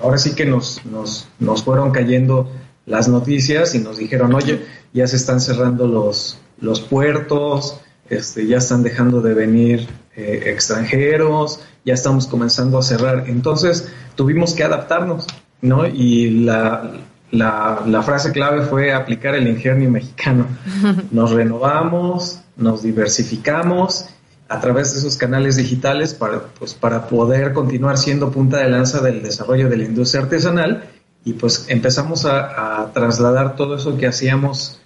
ahora 0.02 0.18
sí 0.18 0.36
que 0.36 0.46
nos, 0.46 0.86
nos, 0.86 1.28
nos 1.40 1.64
fueron 1.64 1.92
cayendo 1.92 2.50
las 2.86 3.08
noticias 3.08 3.76
y 3.76 3.80
nos 3.80 3.98
dijeron, 3.98 4.34
oye, 4.34 4.66
ya 4.94 5.08
se 5.08 5.18
están 5.18 5.42
cerrando 5.42 5.88
los, 5.88 6.40
los 6.60 6.80
puertos, 6.82 7.80
este, 8.10 8.48
ya 8.48 8.58
están 8.58 8.84
dejando 8.84 9.22
de 9.22 9.34
venir 9.34 9.88
eh, 10.16 10.44
extranjeros, 10.46 11.60
ya 11.86 11.94
estamos 11.94 12.28
comenzando 12.28 12.78
a 12.78 12.84
cerrar. 12.84 13.26
Entonces 13.28 13.92
tuvimos 14.16 14.54
que 14.54 14.64
adaptarnos, 14.64 15.28
¿no? 15.62 15.86
Y 15.86 16.46
la, 16.46 16.94
la, 17.32 17.84
la 17.86 18.02
frase 18.04 18.32
clave 18.32 18.62
fue 18.62 18.94
aplicar 18.94 19.36
el 19.36 19.48
ingenio 19.48 19.90
mexicano. 19.90 20.48
Nos 21.12 21.32
renovamos, 21.32 22.42
nos 22.58 22.82
diversificamos 22.82 24.10
a 24.50 24.60
través 24.60 24.94
de 24.94 25.00
esos 25.00 25.18
canales 25.18 25.56
digitales 25.56 26.14
para, 26.14 26.46
pues, 26.60 26.74
para 26.74 27.08
poder 27.08 27.54
continuar 27.54 27.98
siendo 27.98 28.32
punta 28.32 28.58
de 28.58 28.70
lanza 28.70 29.02
del 29.02 29.22
desarrollo 29.22 29.70
de 29.70 29.78
la 29.78 29.84
industria 29.84 30.24
artesanal 30.24 30.86
y 31.26 31.34
pues 31.34 31.66
empezamos 31.68 32.26
a, 32.26 32.92
trasladar 32.94 33.58
todo 33.58 33.76
eso 33.76 33.98
que 33.98 34.08
hacíamos 34.08 34.80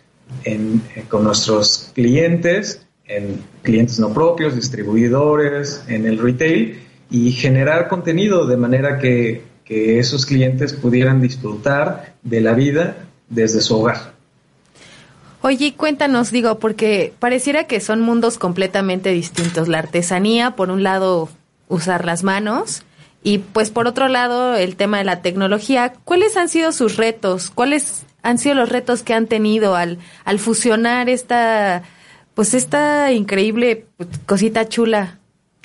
en, 0.43 0.82
con 1.07 1.24
nuestros 1.24 1.91
clientes, 1.93 2.86
en 3.05 3.41
clientes 3.62 3.99
no 3.99 4.12
propios, 4.12 4.55
distribuidores, 4.55 5.84
en 5.88 6.07
el 6.07 6.18
retail 6.18 6.80
y 7.12 7.32
generar 7.34 7.88
contenido 7.88 8.47
de 8.47 8.57
manera 8.57 8.97
que, 8.97 9.43
que 9.64 9.99
esos 9.99 10.26
clientes 10.26 10.74
pudieran 10.74 11.22
disfrutar 11.22 12.16
de 12.24 12.41
la 12.41 12.53
vida 12.53 13.05
desde 13.30 13.62
su 13.62 13.80
hogar. 13.80 14.11
Oye, 15.44 15.74
cuéntanos, 15.76 16.32
digo, 16.32 16.60
porque 16.60 17.14
pareciera 17.20 17.66
que 17.66 17.80
son 17.80 18.02
mundos 18.02 18.38
completamente 18.38 19.10
distintos. 19.10 19.68
La 19.68 19.80
artesanía, 19.80 20.52
por 20.56 20.70
un 20.70 20.84
lado, 20.84 21.30
usar 21.68 22.06
las 22.06 22.24
manos, 22.24 22.84
y 23.24 23.39
pues 23.39 23.70
por 23.72 23.88
otro 23.88 24.08
lado, 24.08 24.56
el 24.56 24.76
tema 24.76 25.00
de 25.00 25.04
la 25.04 25.22
tecnología. 25.22 25.94
¿Cuáles 26.06 26.38
han 26.38 26.50
sido 26.50 26.72
sus 26.72 26.98
retos? 26.98 27.50
¿Cuáles 27.50 28.06
han 28.24 28.38
sido 28.38 28.56
los 28.56 28.70
retos 28.70 29.04
que 29.04 29.14
han 29.14 29.28
tenido 29.28 29.76
al, 29.76 29.98
al 30.26 30.39
fusionar 30.39 31.10
esta, 31.10 31.84
pues 32.36 32.54
esta 32.54 33.12
increíble 33.12 33.86
cosita 34.26 34.68
chula? 34.68 35.20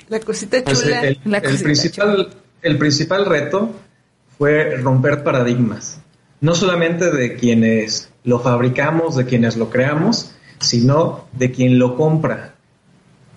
La 0.09 0.19
cosita 0.19 0.63
Pues 0.63 0.81
chula. 0.83 1.01
el, 1.01 1.19
La 1.25 1.37
el 1.37 1.43
cosita 1.43 1.63
principal, 1.63 2.29
el 2.61 2.77
principal 2.77 3.25
reto 3.25 3.71
fue 4.37 4.77
romper 4.77 5.23
paradigmas, 5.23 5.99
no 6.41 6.55
solamente 6.55 7.11
de 7.11 7.35
quienes 7.35 8.09
lo 8.27 8.39
fabricamos, 8.39 9.15
de 9.15 9.25
quienes 9.25 9.55
lo 9.55 9.69
creamos, 9.69 10.31
sino 10.59 11.27
de 11.31 11.49
quien 11.49 11.79
lo 11.79 11.95
compra. 11.95 12.55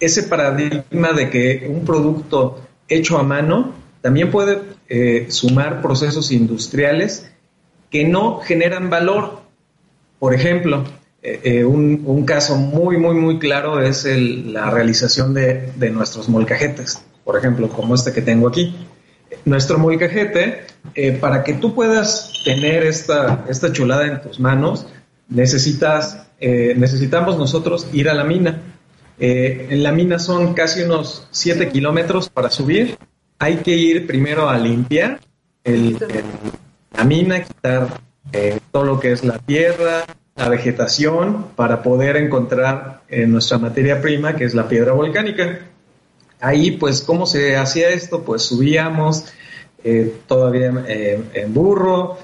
Ese 0.00 0.24
paradigma 0.24 1.12
de 1.12 1.30
que 1.30 1.70
un 1.72 1.84
producto 1.84 2.60
hecho 2.88 3.16
a 3.16 3.22
mano 3.22 3.72
también 4.00 4.32
puede 4.32 4.62
eh, 4.88 5.26
sumar 5.30 5.80
procesos 5.80 6.32
industriales 6.32 7.30
que 7.88 8.04
no 8.04 8.40
generan 8.40 8.90
valor. 8.90 9.42
Por 10.18 10.34
ejemplo, 10.34 10.82
eh, 11.22 11.40
eh, 11.44 11.64
un, 11.64 12.24
caso 12.24 12.56
muy, 12.56 12.96
muy, 12.96 13.14
muy 13.14 13.38
claro 13.38 13.80
es 13.80 14.04
el- 14.04 14.52
la 14.52 14.70
realización 14.70 15.34
de 15.34 15.90
nuestros 15.92 16.28
molcajetes, 16.28 17.00
por 17.24 17.38
ejemplo, 17.38 17.68
como 17.68 17.94
este 17.94 18.12
que 18.12 18.22
tengo 18.22 18.48
aquí. 18.48 18.74
Nuestro 19.44 19.78
molcajete, 19.78 20.64
eh, 20.94 21.12
para 21.12 21.42
que 21.44 21.54
tú 21.54 21.74
puedas 21.74 22.32
tener 22.44 22.84
esta, 22.84 23.44
esta 23.48 23.72
chulada 23.72 24.06
en 24.06 24.20
tus 24.22 24.38
manos, 24.40 24.86
necesitas, 25.28 26.26
eh, 26.40 26.74
necesitamos 26.76 27.38
nosotros 27.38 27.86
ir 27.92 28.08
a 28.08 28.14
la 28.14 28.24
mina. 28.24 28.60
Eh, 29.18 29.68
en 29.70 29.82
la 29.82 29.92
mina 29.92 30.18
son 30.18 30.54
casi 30.54 30.82
unos 30.82 31.26
7 31.30 31.68
kilómetros 31.70 32.28
para 32.28 32.50
subir. 32.50 32.96
Hay 33.38 33.56
que 33.56 33.72
ir 33.76 34.06
primero 34.06 34.48
a 34.48 34.58
limpiar 34.58 35.20
el- 35.64 35.98
la 36.96 37.04
mina, 37.04 37.42
quitar 37.42 38.00
eh, 38.32 38.60
todo 38.70 38.84
lo 38.84 39.00
que 39.00 39.12
es 39.12 39.24
la 39.24 39.38
tierra, 39.38 40.04
la 40.36 40.48
vegetación, 40.48 41.46
para 41.56 41.82
poder 41.82 42.16
encontrar 42.16 43.00
eh, 43.08 43.26
nuestra 43.26 43.58
materia 43.58 44.00
prima, 44.00 44.36
que 44.36 44.44
es 44.44 44.54
la 44.54 44.68
piedra 44.68 44.92
volcánica. 44.92 45.60
Ahí, 46.40 46.72
pues, 46.72 47.02
¿cómo 47.02 47.26
se 47.26 47.56
hacía 47.56 47.90
esto? 47.90 48.22
Pues 48.22 48.42
subíamos 48.42 49.24
eh, 49.84 50.14
todavía 50.26 50.84
eh, 50.88 51.22
en 51.34 51.54
burro, 51.54 52.18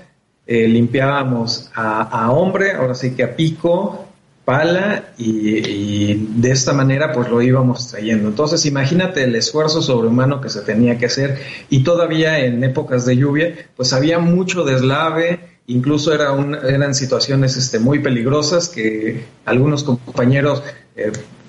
eh, 0.46 0.68
limpiábamos 0.68 1.70
a, 1.74 2.30
hombre, 2.32 2.72
ahora 2.72 2.94
sí 2.94 3.12
que 3.14 3.22
a 3.24 3.34
pico, 3.36 4.06
pala, 4.44 5.06
y, 5.18 6.14
de 6.40 6.50
esta 6.52 6.72
manera 6.72 7.12
pues 7.12 7.28
lo 7.28 7.42
íbamos 7.42 7.88
trayendo. 7.88 8.28
Entonces 8.28 8.64
imagínate 8.64 9.24
el 9.24 9.34
esfuerzo 9.34 9.82
sobrehumano 9.82 10.40
que 10.40 10.48
se 10.50 10.60
tenía 10.62 10.98
que 10.98 11.06
hacer 11.06 11.38
y 11.68 11.82
todavía 11.82 12.38
en 12.44 12.62
épocas 12.62 13.04
de 13.06 13.16
lluvia 13.16 13.54
pues 13.76 13.92
había 13.92 14.18
mucho 14.20 14.64
deslave, 14.64 15.40
incluso 15.66 16.14
era 16.14 16.30
un- 16.32 16.54
eran 16.54 16.94
situaciones 16.94 17.56
este, 17.56 17.80
muy 17.80 17.98
peligrosas 17.98 18.68
que 18.68 19.24
algunos 19.44 19.82
compañeros 19.82 20.62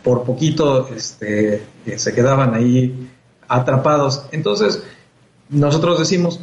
por 0.03 0.23
poquito 0.23 0.87
este, 0.95 1.63
eh, 1.85 1.97
se 1.97 2.13
quedaban 2.13 2.53
ahí 2.53 3.09
atrapados. 3.47 4.25
Entonces, 4.31 4.83
nosotros 5.49 5.99
decimos, 5.99 6.39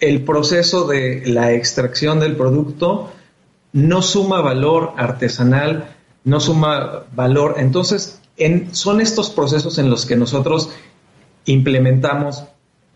el 0.00 0.22
proceso 0.24 0.86
de 0.86 1.22
la 1.26 1.52
extracción 1.52 2.20
del 2.20 2.36
producto 2.36 3.10
no 3.72 4.02
suma 4.02 4.40
valor 4.40 4.92
artesanal, 4.96 5.94
no 6.24 6.40
suma 6.40 7.04
valor. 7.14 7.56
Entonces, 7.58 8.20
en- 8.36 8.74
son 8.74 9.00
estos 9.00 9.30
procesos 9.30 9.78
en 9.78 9.90
los 9.90 10.06
que 10.06 10.16
nosotros 10.16 10.70
implementamos 11.44 12.44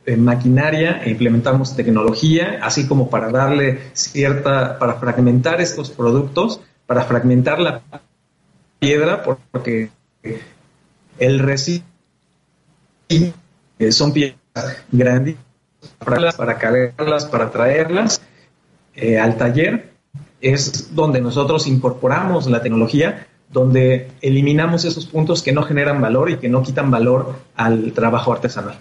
eh, 0.06 0.16
maquinaria, 0.16 1.02
e 1.04 1.10
implementamos 1.10 1.76
tecnología, 1.76 2.58
así 2.62 2.88
como 2.88 3.10
para 3.10 3.30
darle 3.30 3.80
cierta, 3.92 4.78
para 4.78 4.94
fragmentar 4.94 5.60
estos 5.60 5.90
productos, 5.90 6.60
para 6.86 7.02
fragmentar 7.02 7.60
la 7.60 7.82
piedra, 8.78 9.22
porque 9.52 9.90
el 10.22 11.56
eh, 13.78 13.92
son 13.92 14.12
piezas 14.12 14.36
grandes 14.92 15.36
para, 15.98 16.58
cargarlas, 16.58 17.24
para 17.26 17.50
traerlas 17.50 18.20
eh, 18.94 19.18
al 19.18 19.36
taller, 19.36 19.90
es 20.40 20.94
donde 20.94 21.20
nosotros 21.20 21.66
incorporamos 21.66 22.46
la 22.46 22.62
tecnología, 22.62 23.26
donde 23.50 24.10
eliminamos 24.20 24.84
esos 24.84 25.06
puntos 25.06 25.42
que 25.42 25.52
no 25.52 25.62
generan 25.62 26.00
valor 26.00 26.30
y 26.30 26.36
que 26.36 26.48
no 26.48 26.62
quitan 26.62 26.90
valor 26.90 27.34
al 27.56 27.92
trabajo 27.92 28.32
artesanal. 28.32 28.78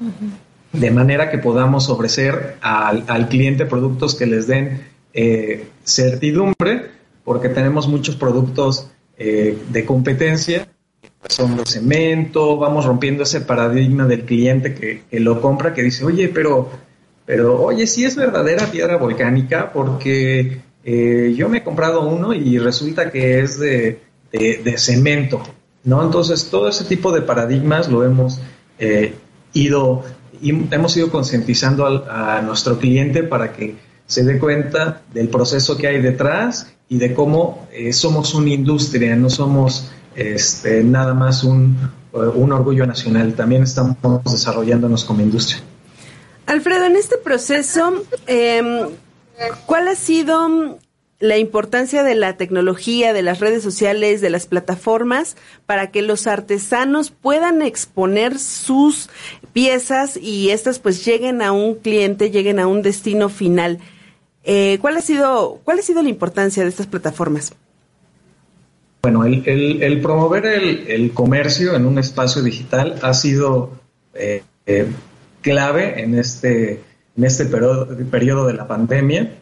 De 0.74 0.92
manera 0.92 1.32
que 1.32 1.40
podamos 1.40 1.90
ofrecer 1.90 2.58
al, 2.62 3.04
al 3.08 3.28
cliente 3.28 3.66
productos 3.66 4.16
que 4.16 4.28
les 4.28 4.48
den 4.48 4.86
eh, 5.14 5.68
certidumbre, 5.84 6.92
porque 7.24 7.50
tenemos 7.50 7.88
muchos 7.88 8.16
productos 8.16 8.92
eh, 9.18 9.58
de 9.70 9.86
competencia 9.86 10.68
de 11.22 11.66
cemento, 11.66 12.58
vamos 12.58 12.86
rompiendo 12.86 13.24
ese 13.24 13.42
paradigma 13.42 14.06
del 14.08 14.24
cliente 14.24 14.74
que, 14.74 15.04
que 15.10 15.20
lo 15.20 15.42
compra, 15.42 15.74
que 15.74 15.84
dice, 15.84 16.06
oye, 16.06 16.30
pero, 16.30 16.70
pero, 17.26 17.62
oye, 17.62 17.88
sí 17.88 18.06
es 18.06 18.16
verdadera 18.16 18.68
piedra 18.72 18.98
volcánica, 18.98 19.72
porque 19.72 20.62
eh, 20.84 21.34
yo 21.36 21.50
me 21.50 21.58
he 21.60 21.64
comprado 21.64 22.08
uno 22.08 22.34
y 22.34 22.58
resulta 22.58 23.12
que 23.12 23.42
es 23.42 23.60
de, 23.60 24.00
de- 24.32 24.78
cemento, 24.78 25.42
¿no? 25.84 26.02
Entonces, 26.04 26.50
todo 26.50 26.70
ese 26.70 26.86
tipo 26.86 27.12
de 27.12 27.22
paradigmas 27.22 27.90
lo 27.90 28.04
hemos 28.06 28.40
eh, 28.80 29.14
ido, 29.54 30.04
hemos 30.42 30.96
ido 30.96 31.12
concientizando 31.12 31.86
a 32.10 32.42
nuestro 32.42 32.80
cliente 32.80 33.24
para 33.24 33.52
que 33.52 33.76
se 34.08 34.24
dé 34.24 34.40
cuenta 34.40 35.02
del 35.14 35.28
proceso 35.28 35.78
que 35.78 35.88
hay 35.88 36.02
detrás 36.02 36.74
y 36.88 36.98
de 36.98 37.14
cómo 37.14 37.68
eh, 37.72 37.94
somos 37.94 38.34
una 38.34 38.50
industria, 38.50 39.16
no 39.16 39.30
somos 39.30 39.92
este, 40.16 40.84
nada 40.84 41.14
más 41.14 41.44
un, 41.44 41.78
eh, 42.14 42.18
un 42.18 42.52
orgullo 42.52 42.86
nacional, 42.86 43.34
también 43.34 43.64
estamos 43.64 43.98
desarrollándonos 44.24 45.06
como 45.06 45.22
industria. 45.22 45.62
Alfredo, 46.46 46.86
en 46.86 46.96
este 46.96 47.18
proceso, 47.18 48.04
eh, 48.26 48.88
¿cuál 49.66 49.88
ha 49.88 49.96
sido 49.96 50.80
la 51.20 51.38
importancia 51.38 52.02
de 52.04 52.16
la 52.16 52.38
tecnología, 52.38 53.12
de 53.12 53.22
las 53.22 53.40
redes 53.40 53.62
sociales, 53.62 54.22
de 54.22 54.30
las 54.30 54.48
plataformas, 54.48 55.36
para 55.66 55.92
que 55.92 56.02
los 56.02 56.28
artesanos 56.28 57.12
puedan 57.12 57.62
exponer 57.62 58.40
sus 58.40 59.10
piezas 59.52 60.16
y 60.16 60.50
estas 60.52 60.80
pues 60.80 61.06
lleguen 61.06 61.42
a 61.42 61.52
un 61.52 61.76
cliente, 61.76 62.32
lleguen 62.32 62.58
a 62.60 62.68
un 62.68 62.82
destino 62.82 63.28
final. 63.28 63.80
Eh, 64.46 64.78
¿Cuál 64.80 64.96
ha 64.96 65.02
sido 65.02 65.60
cuál 65.66 65.80
ha 65.80 65.82
sido 65.82 66.02
la 66.02 66.10
importancia 66.10 66.64
de 66.64 66.70
estas 66.70 66.88
plataformas? 66.88 67.54
Bueno, 69.02 69.24
el, 69.26 69.44
el- 69.46 69.82
el 69.84 70.02
promover 70.02 70.46
el, 70.46 71.12
comercio 71.14 71.76
en 71.76 71.86
un 71.86 72.00
espacio 72.00 72.42
digital 72.42 72.96
ha 73.02 73.14
sido 73.14 73.72
eh, 74.14 74.44
eh, 74.66 74.88
clave 75.42 76.02
en 76.04 76.18
este, 76.20 76.82
en 77.18 77.24
este 77.24 77.46
periodo, 77.46 77.88
periodo 78.12 78.48
de 78.48 78.54
la 78.54 78.68
pandemia. 78.68 79.36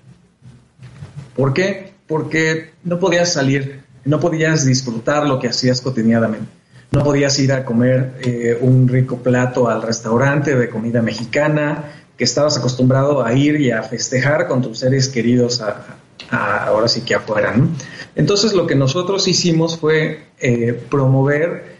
¿Por 1.35 1.53
qué? 1.53 1.93
Porque 2.07 2.71
no 2.83 2.99
podías 2.99 3.33
salir, 3.33 3.81
no 4.05 4.19
podías 4.19 4.65
disfrutar 4.65 5.27
lo 5.27 5.39
que 5.39 5.47
hacías 5.47 5.81
cotidianamente. 5.81 6.47
No 6.91 7.03
podías 7.03 7.37
ir 7.39 7.51
a 7.51 7.65
comer 7.65 8.13
eh, 8.23 8.57
un 8.61 8.87
rico 8.87 9.17
plato 9.17 9.69
al 9.69 9.81
restaurante 9.81 10.55
de 10.55 10.69
comida 10.69 11.01
mexicana 11.01 11.83
que 12.15 12.23
estabas 12.23 12.57
acostumbrado 12.57 13.23
a 13.25 13.33
ir 13.33 13.59
y 13.59 13.71
a 13.71 13.83
festejar 13.83 14.47
con 14.47 14.61
tus 14.61 14.79
seres 14.79 15.09
queridos 15.09 15.61
a- 15.61 15.97
a- 16.29 16.65
ahora 16.65 16.87
sí 16.87 17.01
que 17.01 17.15
afuera. 17.15 17.55
¿no? 17.55 17.69
Entonces 18.15 18.53
lo 18.53 18.67
que 18.67 18.75
nosotros 18.75 19.27
hicimos 19.27 19.77
fue 19.77 20.25
eh, 20.39 20.73
promover 20.89 21.77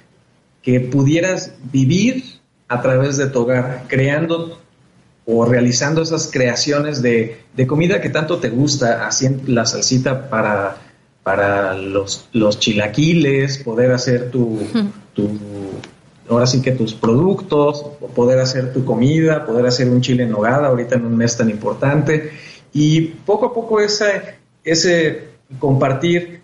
que 0.61 0.79
pudieras 0.79 1.53
vivir 1.71 2.23
a 2.67 2.81
través 2.81 3.17
de 3.17 3.27
tu 3.27 3.41
hogar, 3.41 3.85
creando 3.87 4.59
o 5.25 5.45
realizando 5.45 6.01
esas 6.01 6.29
creaciones 6.31 7.01
de, 7.01 7.41
de 7.55 7.67
comida 7.67 8.01
que 8.01 8.09
tanto 8.09 8.37
te 8.37 8.49
gusta, 8.49 9.05
haciendo 9.07 9.43
la 9.51 9.65
salsita 9.65 10.29
para, 10.29 10.77
para 11.23 11.73
los, 11.73 12.27
los 12.33 12.59
chilaquiles, 12.59 13.57
poder 13.59 13.91
hacer 13.91 14.31
tu, 14.31 14.59
tu, 15.13 15.29
ahora 16.29 16.47
sí 16.47 16.61
que 16.61 16.71
tus 16.71 16.93
productos, 16.93 17.85
poder 18.15 18.39
hacer 18.39 18.73
tu 18.73 18.85
comida, 18.85 19.45
poder 19.45 19.65
hacer 19.65 19.89
un 19.89 20.01
chile 20.01 20.23
en 20.23 20.31
nogada 20.31 20.67
ahorita 20.67 20.95
en 20.95 21.05
un 21.05 21.15
mes 21.17 21.35
tan 21.37 21.49
importante 21.49 22.31
y 22.79 23.01
poco 23.01 23.47
a 23.47 23.53
poco 23.55 23.81
ese, 23.81 24.35
ese 24.63 25.29
compartir 25.57 26.41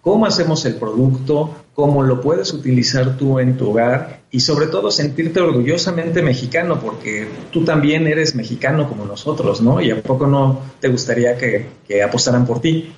cómo 0.00 0.26
hacemos 0.26 0.64
el 0.64 0.74
producto, 0.74 1.54
cómo 1.72 2.02
lo 2.02 2.20
puedes 2.20 2.52
utilizar 2.52 3.16
tú 3.16 3.38
en 3.38 3.56
tu 3.56 3.70
hogar 3.70 4.22
y 4.32 4.40
sobre 4.40 4.66
todo 4.66 4.90
sentirte 4.90 5.40
orgullosamente 5.40 6.20
mexicano 6.20 6.80
porque 6.80 7.28
tú 7.52 7.64
también 7.64 8.08
eres 8.08 8.34
mexicano 8.34 8.88
como 8.88 9.04
nosotros, 9.04 9.62
¿no? 9.62 9.80
Y 9.80 9.92
a 9.92 10.02
poco 10.02 10.26
no 10.26 10.62
te 10.80 10.88
gustaría 10.88 11.38
que, 11.38 11.68
que 11.86 12.02
apostaran 12.02 12.44
por 12.44 12.60
ti. 12.60 12.92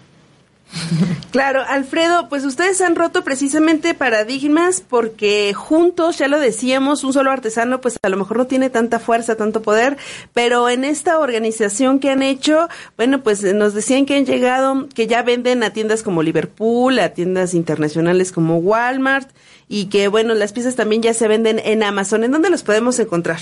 Claro, 1.31 1.62
Alfredo, 1.66 2.29
pues 2.29 2.45
ustedes 2.45 2.81
han 2.81 2.95
roto 2.95 3.25
precisamente 3.25 3.95
paradigmas 3.95 4.83
porque 4.89 5.53
juntos, 5.53 6.18
ya 6.18 6.29
lo 6.29 6.39
decíamos, 6.39 7.03
un 7.03 7.12
solo 7.12 7.33
artesano 7.33 7.81
pues 7.81 7.99
a 8.03 8.09
lo 8.09 8.16
mejor 8.16 8.37
no 8.37 8.47
tiene 8.47 8.70
tanta 8.70 9.01
fuerza, 9.01 9.35
tanto 9.35 9.62
poder, 9.62 9.97
pero 10.33 10.68
en 10.68 10.85
esta 10.85 11.18
organización 11.18 11.99
que 11.99 12.11
han 12.11 12.22
hecho, 12.22 12.68
bueno, 12.97 13.22
pues 13.22 13.43
nos 13.43 13.75
decían 13.75 14.07
que 14.07 14.16
han 14.16 14.27
llegado, 14.27 14.89
que 14.95 15.07
ya 15.09 15.22
venden 15.22 15.64
a 15.64 15.70
tiendas 15.70 16.03
como 16.03 16.22
Liverpool, 16.22 16.99
a 17.01 17.11
tiendas 17.11 17.55
internacionales 17.55 18.31
como 18.31 18.59
Walmart 18.59 19.29
y 19.68 19.87
que 19.87 20.09
bueno, 20.09 20.35
las 20.35 20.53
piezas 20.53 20.77
también 20.77 21.03
ya 21.03 21.14
se 21.14 21.27
venden 21.27 21.59
en 21.59 21.83
Amazon. 21.83 22.25
¿En 22.25 22.31
dónde 22.31 22.51
los 22.51 22.62
podemos 22.62 22.99
encontrar? 22.99 23.41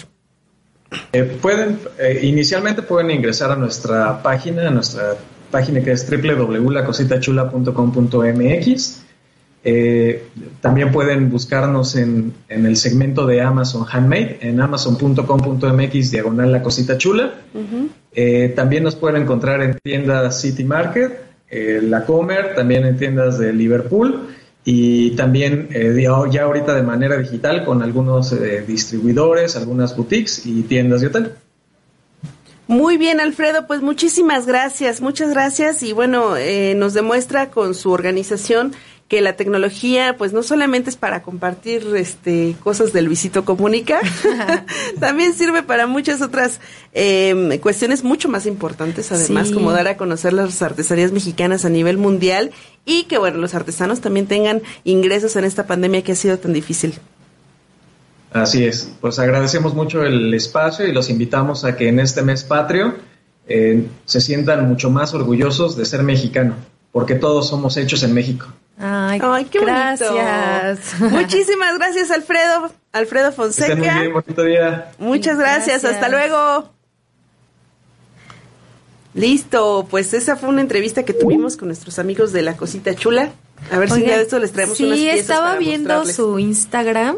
Eh, 1.12 1.24
pueden, 1.40 1.78
eh, 1.98 2.20
inicialmente 2.22 2.82
pueden 2.82 3.10
ingresar 3.10 3.50
a 3.50 3.56
nuestra 3.56 4.22
página, 4.22 4.68
a 4.68 4.70
nuestra 4.70 5.16
página 5.52 5.80
que 5.82 5.92
es 5.92 6.10
www.lacositachula.com.mx. 6.10 9.02
Eh, 9.64 10.24
también 10.60 10.90
pueden 10.90 11.30
buscarnos 11.30 11.94
en, 11.94 12.34
en 12.48 12.66
el 12.66 12.76
segmento 12.76 13.26
de 13.26 13.42
Amazon 13.42 13.86
Handmade, 13.88 14.38
en 14.40 14.60
amazon.com.mx 14.60 16.10
diagonal 16.10 16.50
la 16.50 16.62
cosita 16.62 16.98
chula. 16.98 17.34
Eh, 18.12 18.52
también 18.56 18.82
nos 18.82 18.96
pueden 18.96 19.22
encontrar 19.22 19.62
en 19.62 19.78
tiendas 19.82 20.40
City 20.40 20.64
Market, 20.64 21.12
eh, 21.48 21.80
La 21.82 22.04
Comer, 22.04 22.56
también 22.56 22.84
en 22.84 22.96
tiendas 22.96 23.38
de 23.38 23.52
Liverpool 23.52 24.30
y 24.64 25.12
también 25.12 25.68
eh, 25.70 26.08
ya, 26.30 26.42
ahorita 26.42 26.74
de 26.74 26.82
manera 26.82 27.16
digital 27.16 27.64
con 27.64 27.82
algunos 27.82 28.34
distribuidores, 28.66 29.56
algunas 29.56 29.96
boutiques 29.96 30.44
y 30.44 30.62
tiendas 30.62 31.02
de 31.02 31.06
hotel. 31.06 31.32
Muy 32.72 32.96
bien, 32.96 33.20
Alfredo, 33.20 33.66
pues 33.66 33.82
muchísimas 33.82 34.46
gracias, 34.46 35.02
muchas 35.02 35.28
gracias 35.28 35.82
y 35.82 35.92
bueno, 35.92 36.38
eh, 36.38 36.74
nos 36.74 36.94
demuestra 36.94 37.50
con 37.50 37.74
su 37.74 37.90
organización 37.90 38.72
que 39.08 39.20
la 39.20 39.36
tecnología 39.36 40.16
pues 40.16 40.32
no 40.32 40.42
solamente 40.42 40.88
es 40.88 40.96
para 40.96 41.22
compartir 41.22 41.86
este 41.94 42.56
cosas 42.64 42.94
del 42.94 43.04
Luisito 43.04 43.44
Comunica, 43.44 44.00
también 45.00 45.34
sirve 45.34 45.62
para 45.62 45.86
muchas 45.86 46.22
otras 46.22 46.60
eh, 46.94 47.60
cuestiones 47.62 48.04
mucho 48.04 48.30
más 48.30 48.46
importantes 48.46 49.12
además, 49.12 49.48
Sí. 49.48 49.54
como 49.54 49.70
dar 49.72 49.86
a 49.88 49.98
conocer 49.98 50.32
las 50.32 50.62
artesanías 50.62 51.12
mexicanas 51.12 51.66
a 51.66 51.68
nivel 51.68 51.98
mundial 51.98 52.52
y 52.86 53.02
que 53.04 53.18
bueno, 53.18 53.36
los 53.36 53.54
artesanos 53.54 54.00
también 54.00 54.26
tengan 54.26 54.62
ingresos 54.84 55.36
en 55.36 55.44
esta 55.44 55.66
pandemia 55.66 56.02
que 56.02 56.12
ha 56.12 56.16
sido 56.16 56.38
tan 56.38 56.54
difícil. 56.54 56.94
Así 58.32 58.64
es, 58.64 58.90
pues 59.00 59.18
agradecemos 59.18 59.74
mucho 59.74 60.02
el 60.04 60.32
espacio 60.32 60.86
y 60.86 60.92
los 60.92 61.10
invitamos 61.10 61.64
a 61.64 61.76
que 61.76 61.88
en 61.88 62.00
este 62.00 62.22
mes 62.22 62.44
patrio 62.44 62.94
eh, 63.46 63.86
se 64.06 64.20
sientan 64.20 64.66
mucho 64.68 64.90
más 64.90 65.12
orgullosos 65.12 65.76
de 65.76 65.84
ser 65.84 66.02
mexicano, 66.02 66.54
porque 66.92 67.14
todos 67.14 67.48
somos 67.48 67.76
hechos 67.76 68.02
en 68.02 68.14
México. 68.14 68.46
Ay, 68.78 69.20
Ay, 69.22 69.44
qué 69.44 69.58
bonito. 69.58 70.14
gracias. 70.14 70.94
Muchísimas 71.00 71.78
gracias, 71.78 72.10
Alfredo. 72.10 72.72
Alfredo 72.92 73.32
Fonseca. 73.32 73.76
muy 73.76 73.88
bien, 73.88 74.12
bonito 74.12 74.42
día. 74.44 74.92
Muchas 74.98 75.38
gracias. 75.38 75.82
Gracias. 75.82 75.94
hasta 75.94 76.08
luego. 76.08 76.70
Listo, 79.14 79.86
pues 79.90 80.14
esa 80.14 80.36
fue 80.36 80.48
una 80.48 80.62
entrevista 80.62 81.02
que 81.02 81.12
tuvimos 81.12 81.58
con 81.58 81.68
nuestros 81.68 81.98
amigos 81.98 82.32
de 82.32 82.40
la 82.42 82.56
cosita 82.56 82.94
chula. 82.94 83.30
A 83.70 83.78
ver 83.78 83.90
si 83.90 84.00
día 84.00 84.16
de 84.16 84.22
esto 84.22 84.38
les 84.38 84.52
traemos 84.52 84.78
sí, 84.78 84.84
unas 84.84 84.98
piezas 84.98 85.20
estaba 85.20 85.46
para 85.48 85.58
viendo 85.58 85.94
mostrarles. 85.94 86.16
su 86.16 86.38
Instagram. 86.38 87.16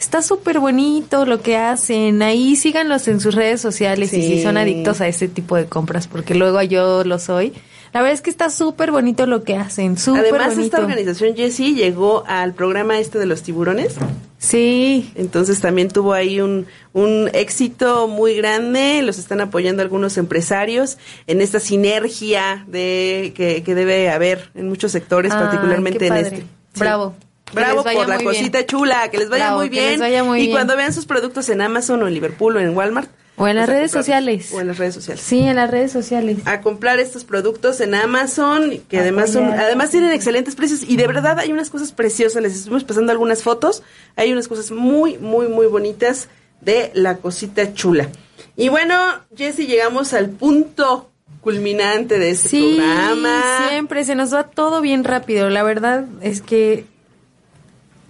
Está 0.00 0.22
súper 0.22 0.58
bonito 0.60 1.26
lo 1.26 1.42
que 1.42 1.56
hacen. 1.58 2.22
Ahí 2.22 2.56
síganlos 2.56 3.06
en 3.06 3.20
sus 3.20 3.34
redes 3.34 3.60
sociales 3.60 4.12
y 4.14 4.22
Sí. 4.22 4.28
si 4.36 4.42
son 4.42 4.56
adictos 4.56 5.00
a 5.02 5.06
este 5.08 5.28
tipo 5.28 5.56
de 5.56 5.66
compras, 5.66 6.08
porque 6.08 6.34
luego 6.34 6.60
yo 6.62 7.04
lo 7.04 7.18
soy. 7.18 7.52
La 7.92 8.00
verdad 8.00 8.14
es 8.14 8.22
que 8.22 8.30
está 8.30 8.50
súper 8.50 8.92
bonito 8.92 9.26
lo 9.26 9.42
que 9.42 9.56
hacen, 9.56 9.98
súper 9.98 10.20
Además, 10.22 10.54
bonito. 10.54 10.62
esta 10.76 10.78
organización 10.78 11.34
Jessie 11.36 11.74
llegó 11.74 12.24
al 12.28 12.54
programa 12.54 12.98
este 12.98 13.18
de 13.18 13.26
los 13.26 13.42
tiburones. 13.42 13.96
Sí. 14.38 15.10
Entonces 15.16 15.60
también 15.60 15.88
tuvo 15.88 16.12
ahí 16.14 16.40
un, 16.40 16.66
un 16.94 17.28
éxito 17.34 18.08
muy 18.08 18.34
grande. 18.36 19.02
Los 19.02 19.18
están 19.18 19.40
apoyando 19.40 19.82
algunos 19.82 20.16
empresarios 20.18 20.98
en 21.26 21.40
esta 21.40 21.60
sinergia 21.60 22.64
de 22.68 23.32
que, 23.36 23.62
que 23.62 23.74
debe 23.74 24.08
haber 24.08 24.50
en 24.54 24.68
muchos 24.68 24.92
sectores, 24.92 25.32
Ay, 25.32 25.40
particularmente 25.40 26.06
en 26.06 26.16
este. 26.16 26.36
Sí. 26.38 26.44
Bravo. 26.76 27.14
Bravo 27.52 27.82
por 27.82 28.08
la 28.08 28.16
bien. 28.18 28.24
cosita 28.30 28.64
chula, 28.66 29.10
que 29.10 29.18
les 29.18 29.28
vaya 29.28 29.44
Bravo, 29.46 29.58
muy 29.60 29.68
les 29.70 29.78
bien. 29.88 30.00
vaya 30.00 30.24
muy 30.24 30.38
y 30.38 30.42
bien. 30.42 30.52
cuando 30.52 30.76
vean 30.76 30.92
sus 30.92 31.06
productos 31.06 31.48
en 31.48 31.60
Amazon 31.60 32.02
o 32.02 32.08
en 32.08 32.14
Liverpool 32.14 32.56
o 32.56 32.60
en 32.60 32.76
Walmart. 32.76 33.10
O 33.36 33.48
en 33.48 33.56
las 33.56 33.66
pues, 33.66 33.78
redes 33.78 33.90
sociales. 33.92 34.50
O 34.52 34.60
en 34.60 34.66
las 34.66 34.76
redes 34.76 34.94
sociales. 34.94 35.22
Sí, 35.24 35.40
en 35.40 35.56
las 35.56 35.70
redes 35.70 35.90
sociales. 35.92 36.38
A 36.44 36.60
comprar 36.60 37.00
estos 37.00 37.24
productos 37.24 37.80
en 37.80 37.94
Amazon, 37.94 38.72
que 38.88 38.98
además 38.98 39.30
son, 39.32 39.44
además 39.52 39.90
tienen 39.90 40.12
excelentes 40.12 40.54
precios 40.56 40.82
y 40.86 40.96
de 40.96 41.06
verdad 41.06 41.38
hay 41.38 41.50
unas 41.50 41.70
cosas 41.70 41.92
preciosas. 41.92 42.42
Les 42.42 42.54
estuvimos 42.54 42.84
pasando 42.84 43.12
algunas 43.12 43.42
fotos. 43.42 43.82
Hay 44.16 44.30
unas 44.32 44.46
cosas 44.46 44.70
muy, 44.70 45.16
muy, 45.16 45.48
muy 45.48 45.66
bonitas 45.66 46.28
de 46.60 46.90
la 46.92 47.16
cosita 47.16 47.72
chula. 47.72 48.08
Y 48.56 48.68
bueno, 48.68 48.94
Jessy, 49.34 49.66
llegamos 49.66 50.12
al 50.12 50.28
punto 50.28 51.08
culminante 51.40 52.18
de 52.18 52.30
este 52.30 52.50
Sí, 52.50 52.74
programa. 52.76 53.68
siempre 53.70 54.04
se 54.04 54.14
nos 54.14 54.34
va 54.34 54.44
todo 54.50 54.82
bien 54.82 55.02
rápido. 55.04 55.48
La 55.48 55.62
verdad 55.62 56.04
es 56.20 56.42
que 56.42 56.84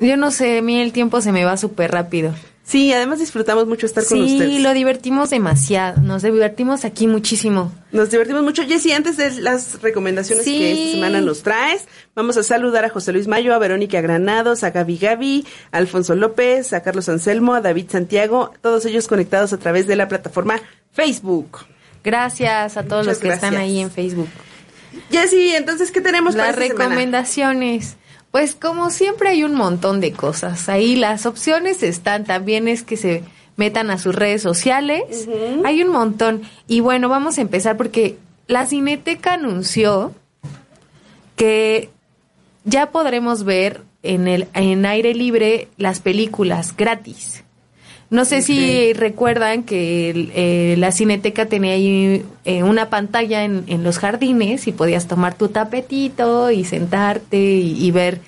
yo 0.00 0.16
no 0.16 0.30
sé, 0.30 0.58
a 0.58 0.62
mí 0.62 0.80
el 0.80 0.92
tiempo 0.92 1.20
se 1.20 1.32
me 1.32 1.44
va 1.44 1.56
súper 1.56 1.90
rápido. 1.92 2.34
Sí, 2.62 2.92
además 2.92 3.18
disfrutamos 3.18 3.66
mucho 3.66 3.84
estar 3.86 4.04
con 4.04 4.18
Sí, 4.18 4.34
ustedes. 4.34 4.60
lo 4.62 4.72
divertimos 4.72 5.28
demasiado. 5.30 6.00
Nos 6.02 6.22
divertimos 6.22 6.84
aquí 6.84 7.08
muchísimo. 7.08 7.72
Nos 7.90 8.10
divertimos 8.12 8.44
mucho. 8.44 8.62
Jessy, 8.64 8.92
antes 8.92 9.16
de 9.16 9.40
las 9.40 9.82
recomendaciones 9.82 10.44
Sí. 10.44 10.56
que 10.58 10.72
esta 10.72 10.92
semana 10.94 11.20
nos 11.20 11.42
traes, 11.42 11.86
vamos 12.14 12.36
a 12.36 12.44
saludar 12.44 12.84
a 12.84 12.88
José 12.88 13.12
Luis 13.12 13.26
Mayo, 13.26 13.54
a 13.54 13.58
Verónica 13.58 14.00
Granados, 14.00 14.62
a 14.62 14.70
Gaby 14.70 14.98
Gaby, 14.98 15.46
a 15.72 15.78
Alfonso 15.78 16.14
López, 16.14 16.72
a 16.72 16.82
Carlos 16.82 17.08
Anselmo, 17.08 17.54
a 17.54 17.60
David 17.60 17.86
Santiago, 17.90 18.52
todos 18.60 18.84
ellos 18.86 19.08
conectados 19.08 19.52
a 19.52 19.58
través 19.58 19.88
de 19.88 19.96
la 19.96 20.06
plataforma 20.06 20.60
Facebook. 20.92 21.58
Gracias 22.04 22.76
a 22.76 22.84
todos 22.84 23.06
Muchas 23.06 23.06
los 23.06 23.18
que 23.18 23.34
están 23.34 23.56
ahí 23.56 23.80
en 23.80 23.90
Facebook. 23.90 24.28
Jessy, 25.10 25.50
entonces, 25.56 25.90
¿qué 25.90 26.00
tenemos 26.00 26.34
Las 26.36 26.46
para 26.54 26.64
esta 26.64 26.76
semana? 26.84 26.94
Pues 28.30 28.54
como 28.54 28.90
siempre 28.90 29.30
hay 29.30 29.42
un 29.42 29.54
montón 29.54 30.00
de 30.00 30.12
cosas. 30.12 30.68
Ahí 30.68 30.94
las 30.96 31.26
opciones 31.26 31.82
están. 31.82 32.24
También 32.24 32.68
es 32.68 32.82
que 32.82 32.96
se 32.96 33.24
metan 33.56 33.90
a 33.90 33.98
sus 33.98 34.14
redes 34.14 34.42
sociales. 34.42 35.28
Hay 35.64 35.82
un 35.82 35.90
montón. 35.90 36.42
Y 36.68 36.80
bueno, 36.80 37.08
vamos 37.08 37.38
a 37.38 37.40
empezar 37.40 37.76
porque 37.76 38.18
la 38.46 38.66
Cineteca 38.66 39.34
anunció 39.34 40.14
que 41.36 41.90
ya 42.64 42.90
podremos 42.90 43.44
ver 43.44 43.82
en 44.02 44.28
el 44.28 44.48
en 44.54 44.86
aire 44.86 45.14
libre 45.14 45.68
las 45.76 46.00
películas 46.00 46.76
gratis. 46.76 47.44
No 48.10 48.24
sé 48.24 48.42
si 48.42 48.92
recuerdan 48.92 49.62
que 49.62 50.30
eh, 50.34 50.74
la 50.76 50.90
cineteca 50.90 51.46
tenía 51.46 51.74
ahí 51.74 52.24
eh, 52.44 52.64
una 52.64 52.90
pantalla 52.90 53.44
en, 53.44 53.62
en 53.68 53.84
los 53.84 53.98
jardines 53.98 54.66
y 54.66 54.72
podías 54.72 55.06
tomar 55.06 55.34
tu 55.34 55.48
tapetito 55.48 56.50
y 56.50 56.64
sentarte 56.64 57.38
y, 57.38 57.84
y 57.84 57.90
ver, 57.92 58.20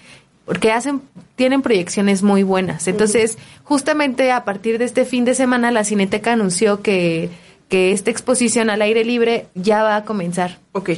porque 0.44 0.70
hacen, 0.70 1.02
tienen 1.34 1.62
proyecciones 1.62 2.22
muy 2.22 2.44
buenas. 2.44 2.86
Entonces, 2.86 3.38
justamente 3.64 4.30
a 4.30 4.44
partir 4.44 4.78
de 4.78 4.84
este 4.84 5.04
fin 5.04 5.24
de 5.24 5.34
semana, 5.34 5.72
la 5.72 5.82
cineteca 5.82 6.32
anunció 6.32 6.80
que, 6.80 7.30
que 7.68 7.90
esta 7.90 8.10
exposición 8.10 8.70
al 8.70 8.82
aire 8.82 9.04
libre 9.04 9.46
ya 9.54 9.82
va 9.82 9.96
a 9.96 10.04
comenzar. 10.04 10.58
Ok. 10.72 10.90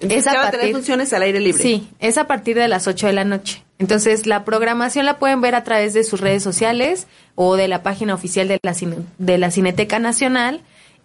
Entonces, 0.00 0.24
ya 0.24 0.34
va 0.34 0.48
a 0.48 0.50
tener 0.52 0.72
funciones 0.72 1.12
al 1.12 1.22
aire 1.22 1.40
libre. 1.40 1.62
Sí, 1.62 1.88
es 1.98 2.16
a 2.16 2.26
partir 2.26 2.56
de 2.56 2.68
las 2.68 2.86
8 2.86 3.08
de 3.08 3.12
la 3.12 3.24
noche. 3.24 3.62
Entonces, 3.80 4.26
la 4.26 4.44
programación 4.44 5.06
la 5.06 5.18
pueden 5.18 5.40
ver 5.40 5.54
a 5.56 5.64
través 5.64 5.94
de 5.94 6.04
sus 6.04 6.20
redes 6.20 6.42
sociales 6.42 7.06
o 7.34 7.56
de 7.56 7.66
la 7.66 7.82
página 7.82 8.14
oficial 8.14 8.46
de 8.46 8.60
la, 8.62 8.74
cine- 8.74 9.04
de 9.18 9.38
la 9.38 9.50
Cineteca 9.50 9.98
Nacional. 9.98 10.60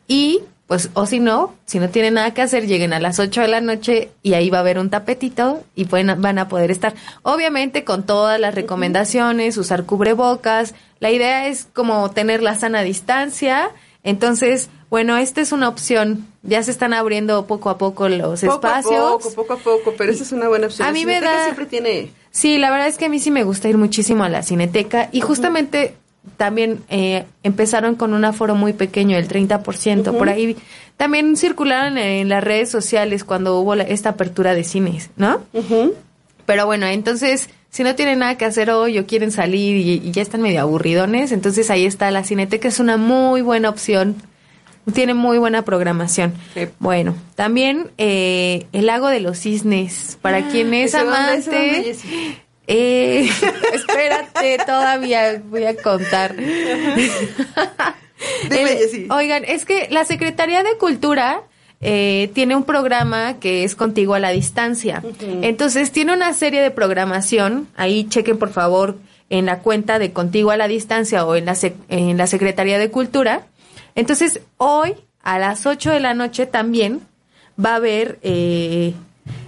Y, 0.08 0.42
pues, 0.68 0.90
o 0.94 1.06
si 1.06 1.20
no, 1.22 1.54
si 1.66 1.80
no 1.80 1.88
tienen 1.90 2.16
nada 2.16 2.34
que 2.34 2.42
hacer, 2.42 2.68
lleguen 2.68 2.92
a 2.92 3.00
las 3.00 3.18
8 3.20 3.42
de 3.42 3.48
la 3.48 3.62
noche 3.62 4.10
y 4.24 4.34
ahí 4.34 4.50
va 4.50 4.58
a 4.58 4.62
haber 4.62 4.78
un 4.78 4.90
tapetito 4.90 5.64
y 5.74 5.86
pueden, 5.86 6.22
van 6.22 6.38
a 6.38 6.50
poder 6.50 6.70
estar. 6.70 6.94
Obviamente, 7.24 7.86
con 7.86 8.04
todas 8.06 8.40
las 8.40 8.54
recomendaciones, 8.54 9.58
usar 9.58 9.86
cubrebocas. 9.86 10.76
La 11.00 11.12
idea 11.12 11.48
es 11.48 11.68
como 11.74 12.12
tener 12.12 12.44
la 12.44 12.56
sana 12.56 12.82
distancia. 12.82 13.70
Entonces, 14.04 14.70
bueno, 14.90 15.18
esta 15.18 15.42
es 15.42 15.52
una 15.52 15.68
opción. 15.68 16.26
Ya 16.44 16.62
se 16.64 16.72
están 16.72 16.94
abriendo 16.94 17.46
poco 17.48 17.70
a 17.70 17.78
poco 17.78 18.08
los 18.10 18.42
Poco 18.42 18.54
espacios. 18.56 18.94
a 18.96 19.18
poco, 19.18 19.32
poco 19.34 19.54
a 19.54 19.58
poco, 19.58 19.94
pero 19.98 20.12
esa 20.12 20.24
es 20.24 20.32
una 20.32 20.48
buena 20.48 20.68
opción. 20.68 20.88
A 20.88 20.92
mí 20.92 21.06
me 21.06 21.20
da- 21.22 21.44
siempre 21.46 21.66
tiene... 21.66 22.12
Sí, 22.32 22.58
la 22.58 22.70
verdad 22.70 22.88
es 22.88 22.98
que 22.98 23.06
a 23.06 23.10
mí 23.10 23.20
sí 23.20 23.32
me 23.32 23.44
gusta 23.44 23.68
ir 23.70 23.78
muchísimo 23.78 24.24
a 24.24 24.30
la 24.30 24.44
cineteca 24.44 25.10
y 25.12 25.22
justamente 25.22 25.96
también 26.38 26.84
eh, 26.90 27.26
empezaron 27.44 27.96
con 27.96 28.14
un 28.14 28.26
aforo 28.26 28.56
muy 28.56 28.74
pequeño, 28.74 29.18
el 29.18 29.28
30%. 29.28 30.02
Ujú. 30.10 30.18
Por 30.18 30.30
ahí 30.30 30.58
también 30.98 31.36
circularon 31.38 31.98
en 31.98 32.30
las 32.30 32.44
redes 32.44 32.70
sociales 32.70 33.24
cuando 33.24 33.60
hubo 33.60 33.76
la- 33.76 33.84
esta 33.84 34.10
apertura 34.10 34.54
de 34.54 34.64
cines, 34.64 35.10
¿no? 35.18 35.42
Pero 36.46 36.66
bueno, 36.66 36.86
entonces, 36.86 37.50
si 37.70 37.84
no 37.84 37.96
tienen 37.96 38.20
nada 38.20 38.38
que 38.38 38.46
hacer 38.46 38.70
hoy 38.70 39.00
o 39.00 39.06
quieren 39.08 39.32
salir 39.32 39.78
y, 39.78 40.08
y 40.08 40.12
ya 40.12 40.22
están 40.22 40.42
medio 40.42 40.62
aburridones, 40.62 41.32
entonces 41.32 41.70
ahí 41.72 41.86
está 41.86 42.12
la 42.12 42.24
cineteca, 42.24 42.68
es 42.68 42.80
una 42.80 42.98
muy 42.98 43.42
buena 43.42 43.70
opción. 43.70 44.16
Tiene 44.94 45.14
muy 45.14 45.38
buena 45.40 45.64
programación. 45.64 46.34
Bueno, 46.80 47.16
también 47.36 47.90
eh, 47.98 48.68
el 48.72 48.86
lago 48.86 49.08
de 49.10 49.20
los 49.20 49.40
cisnes, 49.40 50.18
para 50.22 50.48
quien 50.50 50.74
es 50.74 50.94
¿Ese 50.94 51.04
dónde, 51.06 51.34
ese 51.38 51.50
dónde, 51.52 51.68
amante. 51.70 52.38
Eh, 52.68 53.30
espérate, 53.74 54.58
todavía 54.66 55.42
voy 55.50 55.66
a 55.66 55.76
contar. 55.76 56.36
El- 58.50 59.12
oigan, 59.12 59.44
es 59.46 59.66
que 59.66 59.88
la 59.92 60.06
Secretaría 60.06 60.64
de 60.64 60.78
Cultura 60.78 61.42
eh, 61.82 62.32
tiene 62.34 62.56
un 62.56 62.64
programa 62.64 63.40
que 63.40 63.64
es 63.64 63.76
Contigo 63.76 64.14
a 64.16 64.20
la 64.20 64.30
Distancia. 64.32 65.04
Entonces, 65.42 65.92
tiene 65.92 66.14
una 66.14 66.34
serie 66.34 66.62
de 66.62 66.72
programación. 66.72 67.68
Ahí 67.76 68.08
chequen, 68.08 68.38
por 68.38 68.50
favor, 68.52 68.98
en 69.30 69.46
la 69.46 69.60
cuenta 69.60 70.00
de 70.00 70.12
Contigo 70.14 70.52
a 70.52 70.58
la 70.58 70.68
Distancia 70.68 71.26
o 71.26 71.36
en 71.36 71.46
la, 71.46 71.54
sec- 71.54 71.76
en 71.90 72.18
la 72.18 72.28
Secretaría 72.28 72.80
de 72.80 72.90
Cultura. 72.90 73.44
Entonces, 73.96 74.42
hoy 74.58 74.94
a 75.24 75.40
las 75.40 75.66
8 75.66 75.92
de 75.92 76.00
la 76.00 76.14
noche 76.14 76.46
también 76.46 77.02
va 77.64 77.72
a 77.72 77.76
haber... 77.76 78.20
Eh, 78.22 78.94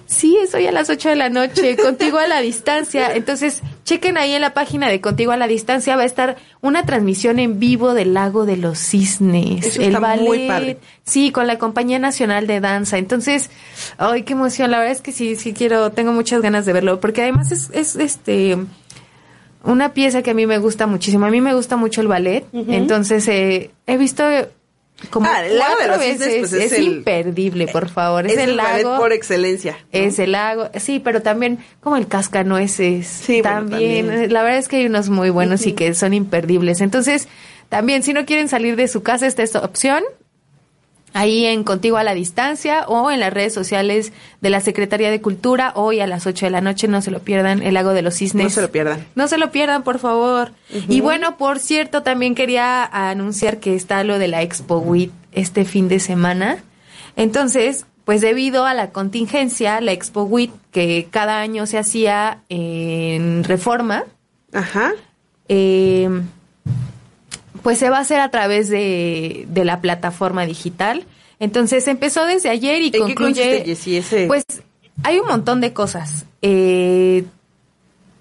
Sí, 0.08 0.38
es 0.42 0.56
hoy 0.56 0.66
a 0.66 0.72
las 0.72 0.90
8 0.90 1.10
de 1.10 1.16
la 1.18 1.30
noche, 1.30 1.76
contigo 1.84 2.18
a 2.18 2.28
la 2.28 2.40
distancia. 2.40 3.14
Entonces, 3.14 3.62
chequen 3.84 4.18
ahí 4.18 4.32
en 4.32 4.42
la 4.42 4.54
página 4.54 4.88
de 4.88 5.02
Contigo 5.02 5.34
a 5.34 5.38
la 5.38 5.48
distancia, 5.48 5.98
va 5.98 6.04
a 6.04 6.06
estar 6.06 6.38
una 6.62 6.86
transmisión 6.86 7.40
en 7.40 7.60
vivo 7.60 7.94
del 7.94 8.14
Lago 8.14 8.46
de 8.46 8.56
los 8.56 8.80
Cisnes. 8.80 9.66
Eso 9.66 9.82
el 9.82 9.88
está 9.88 10.00
ballet. 10.00 10.26
muy 10.26 10.48
padre. 10.48 10.78
Sí, 11.04 11.32
con 11.32 11.46
la 11.46 11.60
Compañía 11.60 12.00
Nacional 12.00 12.48
de 12.48 12.62
Danza. 12.62 12.98
Entonces, 12.98 13.50
ay, 13.98 14.24
qué 14.24 14.32
emoción. 14.34 14.72
La 14.72 14.80
verdad 14.80 14.94
es 14.94 15.02
que 15.02 15.12
sí, 15.12 15.36
sí 15.36 15.54
quiero, 15.54 15.92
tengo 15.92 16.14
muchas 16.14 16.42
ganas 16.42 16.66
de 16.66 16.72
verlo, 16.72 17.02
porque 17.02 17.24
además 17.24 17.52
es, 17.52 17.70
es 17.74 17.98
este 17.98 18.58
una 19.64 19.94
pieza 19.94 20.22
que 20.22 20.32
a 20.32 20.34
mí 20.34 20.46
me 20.48 20.58
gusta 20.60 20.88
muchísimo. 20.88 21.26
A 21.26 21.30
mí 21.30 21.42
me 21.42 21.54
gusta 21.54 21.76
mucho 21.78 22.02
el 22.02 22.08
ballet. 22.08 22.46
Entonces, 22.54 23.28
eh, 23.28 23.72
he 23.86 23.98
visto 23.98 24.24
como 25.12 25.28
Ah, 25.30 25.46
el 25.46 25.60
Lago 25.60 25.76
de 25.78 25.86
cuatro 25.88 26.02
Cisnes, 26.04 26.20
veces. 26.20 26.40
pues, 26.40 26.54
es 26.54 26.72
es 26.72 26.80
el- 26.80 26.84
imperdible, 26.86 27.68
por 27.68 27.88
favor. 27.90 28.26
Es, 28.26 28.34
Es 28.34 28.40
el 28.40 28.50
el 28.52 28.58
ballet 28.58 28.84
lago 28.84 28.98
por 28.98 29.14
excelencia. 29.14 29.78
es 29.92 30.18
el 30.18 30.32
lago, 30.32 30.70
sí, 30.80 31.00
pero 31.00 31.22
también 31.22 31.60
como 31.82 31.98
el 31.98 32.08
cascanueces. 32.08 33.24
también, 33.44 34.08
también. 34.08 34.34
la 34.34 34.42
verdad 34.44 34.58
es 34.60 34.68
que 34.68 34.78
hay 34.78 34.86
unos 34.88 35.10
muy 35.10 35.30
buenos 35.30 35.66
y 35.68 35.74
que 35.74 35.94
son 35.94 36.14
imperdibles. 36.16 36.82
Entonces, 36.82 37.28
también 37.70 38.02
si 38.04 38.14
no 38.14 38.26
quieren 38.26 38.48
salir 38.50 38.76
de 38.76 38.88
su 38.88 39.04
casa, 39.04 39.28
esta 39.28 39.44
es 39.44 39.56
opción. 39.56 40.04
Ahí 41.14 41.46
en 41.46 41.64
Contigo 41.64 41.98
a 41.98 42.04
la 42.04 42.14
Distancia 42.14 42.86
o 42.88 43.10
en 43.10 43.20
las 43.20 43.34
redes 43.34 43.54
sociales 43.54 44.12
de 44.42 44.50
la 44.50 44.60
Secretaría 44.60 45.10
de 45.10 45.22
Cultura, 45.22 45.72
hoy 45.76 46.00
a 46.00 46.06
las 46.08 46.28
8 46.28 46.46
de 46.46 46.50
la 46.52 46.62
noche, 46.62 46.88
no 46.88 47.02
se 47.02 47.12
lo 47.12 47.20
pierdan, 47.20 47.64
el 47.64 47.74
lago 47.74 47.94
de 47.94 48.02
los 48.02 48.16
cisnes. 48.16 48.44
No 48.44 48.50
se 48.50 48.62
lo 48.62 48.72
pierdan. 48.72 49.06
No 49.16 49.28
se 49.28 49.38
lo 49.38 49.52
pierdan, 49.52 49.84
por 49.84 50.00
favor. 50.00 50.52
Y 50.90 51.02
bueno, 51.02 51.38
por 51.38 51.60
cierto, 51.60 52.04
también 52.04 52.36
quería 52.36 52.84
anunciar 52.86 53.60
que 53.60 53.74
está 53.74 54.04
lo 54.04 54.20
de 54.20 54.28
la 54.28 54.42
Expo 54.42 54.78
WIT 54.78 55.12
este 55.32 55.66
fin 55.66 55.88
de 55.88 56.00
semana. 56.00 56.58
Entonces, 57.16 57.86
pues 58.06 58.22
debido 58.22 58.66
a 58.66 58.74
la 58.74 58.92
contingencia, 58.92 59.82
la 59.82 59.94
Expo 59.94 60.24
WIT, 60.24 60.52
que 60.72 61.08
cada 61.10 61.40
año 61.40 61.66
se 61.66 61.78
hacía 61.78 62.42
en 62.50 63.44
reforma, 63.44 64.04
Ajá. 64.54 64.92
eh, 65.50 66.10
pues 67.64 67.78
se 67.78 67.90
va 67.90 67.98
a 67.98 68.02
hacer 68.02 68.20
a 68.20 68.30
través 68.32 68.70
de, 68.70 69.46
de 69.50 69.66
la 69.66 69.82
plataforma 69.82 70.46
digital. 70.46 71.06
Entonces 71.40 71.88
empezó 71.88 72.26
desde 72.26 72.50
ayer 72.50 72.82
y 72.82 72.86
¿En 72.88 72.92
qué 72.92 73.00
concluye. 73.00 73.64
Jessy, 73.66 73.98
ese? 73.98 74.28
Pues 74.28 74.44
hay 75.04 75.20
un 75.20 75.28
montón 75.28 75.62
de 75.62 75.74
cosas. 75.74 76.26
Eh, 76.42 77.26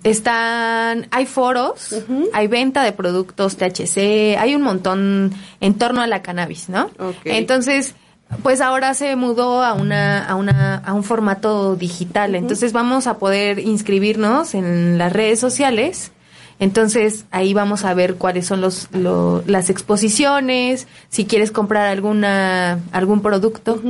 están, 0.04 1.08
hay 1.10 1.26
foros, 1.26 1.94
hay 2.32 2.46
venta 2.46 2.84
de 2.84 2.92
productos 2.92 3.56
THC, 3.56 4.36
hay 4.38 4.54
un 4.54 4.62
montón 4.62 5.32
en 5.60 5.74
torno 5.74 6.00
a 6.00 6.06
la 6.06 6.22
cannabis, 6.22 6.68
¿no? 6.68 6.90
Entonces, 7.24 7.96
pues 8.42 8.60
ahora 8.60 8.94
se 8.94 9.16
mudó 9.16 9.64
a 9.64 9.72
una, 9.72 10.24
a 10.24 10.36
una, 10.36 10.76
a 10.76 10.92
un 10.92 11.02
formato 11.02 11.74
digital. 11.74 12.36
Entonces 12.36 12.72
vamos 12.72 13.08
a 13.08 13.18
poder 13.18 13.58
inscribirnos 13.58 14.54
en 14.54 14.96
las 14.96 15.12
redes 15.12 15.40
sociales. 15.40 16.12
Entonces 16.58 17.24
ahí 17.30 17.52
vamos 17.54 17.84
a 17.84 17.92
ver 17.94 18.14
cuáles 18.16 18.46
son 18.46 18.60
los, 18.60 18.88
lo- 18.92 19.42
las 19.46 19.68
exposiciones, 19.70 20.86
si 21.10 21.24
quieres 21.26 21.50
comprar 21.50 21.88
alguna, 21.88 22.78
algún 22.92 23.20
producto. 23.22 23.80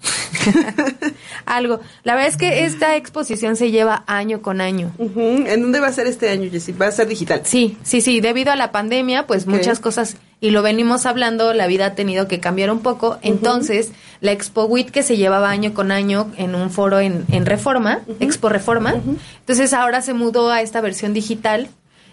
Algo. 1.46 1.80
La 2.04 2.14
verdad 2.14 2.28
es 2.28 2.36
que 2.36 2.64
esta 2.64 2.96
exposición 2.96 3.56
se 3.56 3.70
lleva 3.70 4.04
año 4.06 4.40
con 4.42 4.60
año. 4.60 4.92
¿En 4.98 5.60
dónde 5.62 5.80
va 5.80 5.88
a 5.88 5.92
ser 5.92 6.06
este 6.06 6.30
año, 6.30 6.50
Jessy? 6.50 6.72
¿Va 6.72 6.86
a 6.86 6.92
ser 6.92 7.06
digital? 7.08 7.42
Sí, 7.44 7.76
sí, 7.82 8.00
sí. 8.00 8.20
Debido 8.20 8.52
a 8.52 8.56
la 8.56 8.72
pandemia, 8.72 9.26
pues 9.26 9.46
muchas 9.46 9.80
cosas, 9.80 10.16
y 10.40 10.50
lo 10.50 10.62
venimos 10.62 11.04
hablando, 11.06 11.52
la 11.52 11.66
vida 11.66 11.86
ha 11.86 11.94
tenido 11.94 12.28
que 12.28 12.40
cambiar 12.40 12.70
un 12.70 12.80
poco. 12.80 13.18
Entonces, 13.22 13.90
la 14.20 14.32
Expo 14.32 14.64
WIT 14.64 14.90
que 14.90 15.02
se 15.02 15.16
llevaba 15.16 15.50
año 15.50 15.74
con 15.74 15.90
año 15.90 16.30
en 16.36 16.54
un 16.54 16.70
foro 16.70 17.00
en, 17.00 17.24
en 17.30 17.44
Reforma, 17.46 18.00
Expo 18.20 18.48
Reforma, 18.48 18.94
entonces 19.40 19.72
ahora 19.74 20.00
se 20.02 20.14
mudó 20.14 20.50
a 20.50 20.62
esta 20.62 20.80
versión 20.80 21.12
digital. 21.12 21.68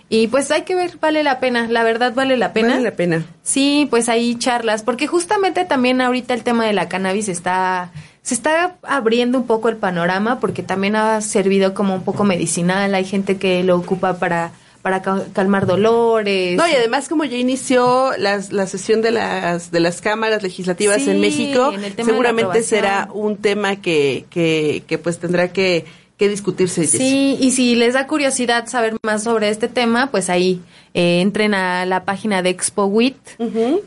Y 0.09 0.27
pues 0.27 0.49
hay 0.51 0.61
que 0.61 0.73
ver, 0.75 0.97
vale 1.01 1.21
la 1.23 1.39
pena, 1.39 1.67
la 1.69 1.83
verdad 1.83 2.13
vale 2.13 2.37
la 2.37 2.53
pena. 2.53 2.69
Vale 2.69 2.81
la 2.83 2.91
pena. 2.91 3.25
Sí, 3.43 3.87
pues 3.89 4.07
hay 4.07 4.35
charlas, 4.35 4.83
porque 4.83 5.05
justamente 5.07 5.65
también 5.65 5.99
ahorita 5.99 6.33
el 6.33 6.43
tema 6.43 6.65
de 6.65 6.71
la 6.73 6.87
cannabis 6.87 7.27
está, 7.27 7.91
se 8.21 8.33
está 8.33 8.77
abriendo 8.83 9.37
un 9.37 9.47
poco 9.47 9.67
el 9.67 9.75
panorama, 9.75 10.39
porque 10.39 10.63
también 10.63 10.95
ha 10.95 11.19
servido 11.21 11.73
como 11.73 11.93
un 11.93 12.03
poco 12.03 12.23
medicinal, 12.23 12.95
hay 12.95 13.03
gente 13.03 13.35
que 13.37 13.63
lo 13.65 13.75
ocupa 13.75 14.17
para, 14.17 14.51
para 14.81 15.01
ca- 15.01 15.25
calmar 15.33 15.65
dolores. 15.65 16.55
No, 16.55 16.65
y 16.67 16.71
además 16.71 17.09
como 17.09 17.25
ya 17.25 17.35
inició 17.35 18.11
las- 18.17 18.53
la 18.53 18.65
sesión 18.65 19.01
de 19.01 19.11
las 19.11 19.71
de 19.71 19.81
las 19.81 19.99
cámaras 19.99 20.41
legislativas 20.41 21.01
Sí, 21.01 21.09
en 21.09 21.19
México, 21.19 21.73
en 21.73 22.05
seguramente 22.05 22.63
será 22.63 23.09
un 23.13 23.35
tema 23.35 23.75
que, 23.77 24.25
que, 24.29 24.83
que 24.87 24.97
pues 24.97 25.19
tendrá 25.19 25.51
que, 25.51 25.83
que 26.17 26.27
discutirse. 26.29 26.87
Sí, 26.87 27.37
y 27.39 27.51
si 27.51 27.75
les 27.75 27.93
da 27.93 28.07
curiosidad 28.07 28.67
saber 28.67 28.95
más 29.03 29.23
sobre 29.23 29.49
este 29.49 29.67
tema, 29.67 30.07
pues 30.09 30.29
ahí 30.31 30.61
eh, 30.95 31.21
entren 31.21 31.53
a 31.53 31.85
la 31.85 32.05
página 32.05 32.41
de 32.41 32.49
Expo 32.49 32.85
WIT 32.85 33.15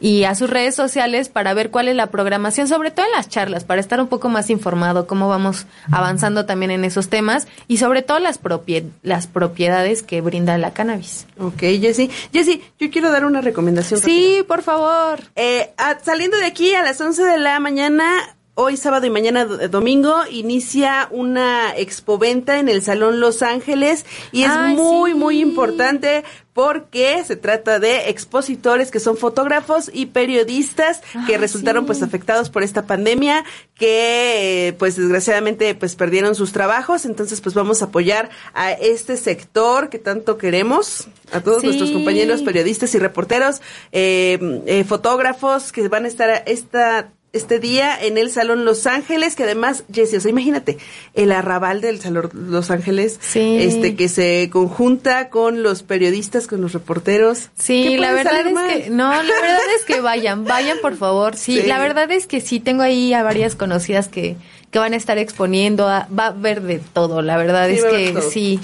y 0.00 0.22
a 0.24 0.34
sus 0.36 0.48
redes 0.48 0.76
sociales 0.76 1.28
para 1.28 1.54
ver 1.54 1.70
cuál 1.70 1.88
es 1.88 1.96
la 1.96 2.06
programación, 2.06 2.68
sobre 2.68 2.92
todo 2.92 3.04
en 3.06 3.12
las 3.12 3.28
charlas, 3.28 3.64
para 3.64 3.80
estar 3.80 4.00
un 4.00 4.06
poco 4.06 4.28
más 4.28 4.48
informado 4.48 5.08
cómo 5.08 5.28
vamos 5.28 5.66
avanzando 5.90 6.46
también 6.46 6.70
en 6.70 6.84
esos 6.84 7.08
temas 7.08 7.48
y 7.66 7.78
sobre 7.78 8.02
todo 8.02 8.20
las, 8.20 8.40
propie- 8.40 8.88
las 9.02 9.26
propiedades 9.26 10.02
que 10.04 10.20
brinda 10.20 10.56
la 10.56 10.72
cannabis. 10.72 11.26
Ok, 11.38 11.58
Jessy. 11.80 12.10
Jessy, 12.32 12.62
yo 12.78 12.90
quiero 12.90 13.10
dar 13.10 13.24
una 13.24 13.40
recomendación. 13.40 14.00
Sí, 14.00 14.44
por 14.46 14.62
favor. 14.62 15.20
Eh, 15.34 15.70
ah, 15.78 15.98
saliendo 16.04 16.36
de 16.36 16.44
aquí 16.46 16.74
a 16.74 16.82
las 16.84 17.00
11 17.00 17.24
de 17.24 17.38
la 17.38 17.58
mañana, 17.58 18.36
hoy 18.54 18.76
sábado 18.76 19.06
y 19.06 19.10
mañana 19.10 19.44
do- 19.46 19.68
domingo 19.68 20.14
inicia 20.30 21.08
una 21.10 21.74
expoventa 21.76 22.58
en 22.58 22.68
el 22.68 22.82
Salón 22.82 23.20
Los 23.20 23.42
Ángeles 23.42 24.04
y 24.32 24.42
es 24.42 24.50
Ay, 24.50 24.74
muy 24.76 25.12
sí. 25.12 25.16
muy 25.16 25.40
importante 25.40 26.24
porque 26.52 27.22
se 27.24 27.36
trata 27.36 27.78
de 27.78 28.10
expositores 28.10 28.90
que 28.90 29.00
son 29.00 29.16
fotógrafos 29.16 29.88
y 29.94 30.06
periodistas 30.06 31.00
que 31.26 31.34
Ay, 31.34 31.38
resultaron 31.38 31.84
sí. 31.84 31.86
pues 31.86 32.02
afectados 32.02 32.50
por 32.50 32.62
esta 32.62 32.86
pandemia 32.86 33.44
que 33.74 34.68
eh, 34.68 34.72
pues 34.74 34.96
desgraciadamente 34.96 35.74
pues 35.74 35.94
perdieron 35.94 36.34
sus 36.34 36.52
trabajos 36.52 37.06
entonces 37.06 37.40
pues 37.40 37.54
vamos 37.54 37.80
a 37.80 37.86
apoyar 37.86 38.28
a 38.52 38.72
este 38.72 39.16
sector 39.16 39.88
que 39.88 39.98
tanto 39.98 40.36
queremos 40.38 41.08
a 41.32 41.40
todos 41.40 41.60
Sí. 41.62 41.66
nuestros 41.68 41.92
compañeros 41.92 42.42
periodistas 42.42 42.94
y 42.94 42.98
reporteros 42.98 43.62
eh, 43.92 44.62
eh, 44.66 44.84
fotógrafos 44.84 45.72
que 45.72 45.88
van 45.88 46.04
a 46.04 46.08
estar 46.08 46.42
esta 46.46 47.10
este 47.32 47.60
día 47.60 47.96
en 48.00 48.18
el 48.18 48.30
Salón 48.30 48.64
Los 48.64 48.86
Ángeles, 48.88 49.36
que 49.36 49.44
además, 49.44 49.84
Jessie, 49.92 50.18
o 50.18 50.20
sea, 50.20 50.30
imagínate, 50.30 50.78
el 51.14 51.30
arrabal 51.30 51.80
del 51.80 52.00
Salón 52.00 52.30
Los 52.34 52.70
Ángeles, 52.72 53.18
Sí. 53.22 53.56
este, 53.60 53.94
que 53.94 54.08
se 54.08 54.50
conjunta 54.52 55.28
con 55.30 55.62
los 55.62 55.82
periodistas, 55.84 56.46
con 56.48 56.60
los 56.60 56.72
reporteros. 56.72 57.50
Sí, 57.56 57.84
¿Qué 57.90 57.98
la 57.98 58.12
verdad 58.12 58.46
es 58.46 58.52
mal? 58.52 58.68
que, 58.82 58.90
no, 58.90 59.10
la 59.10 59.22
verdad 59.22 59.60
es 59.78 59.84
que 59.84 60.00
vayan, 60.00 60.44
vayan 60.44 60.78
por 60.82 60.96
favor. 60.96 61.36
Sí, 61.36 61.60
Sí. 61.60 61.68
la 61.68 61.78
verdad 61.78 62.10
es 62.10 62.26
que 62.26 62.40
sí, 62.40 62.58
tengo 62.58 62.82
ahí 62.82 63.14
a 63.14 63.22
varias 63.22 63.54
conocidas 63.54 64.08
que, 64.08 64.36
que 64.72 64.78
van 64.80 64.92
a 64.92 64.96
estar 64.96 65.16
exponiendo, 65.18 65.86
a- 65.88 66.08
va 66.16 66.24
a 66.24 66.28
haber 66.28 66.62
de 66.62 66.80
todo, 66.80 67.22
la 67.22 67.36
verdad 67.36 67.68
Sí, 67.68 67.74
es 67.76 67.84
que 67.84 68.22
sí. 68.22 68.60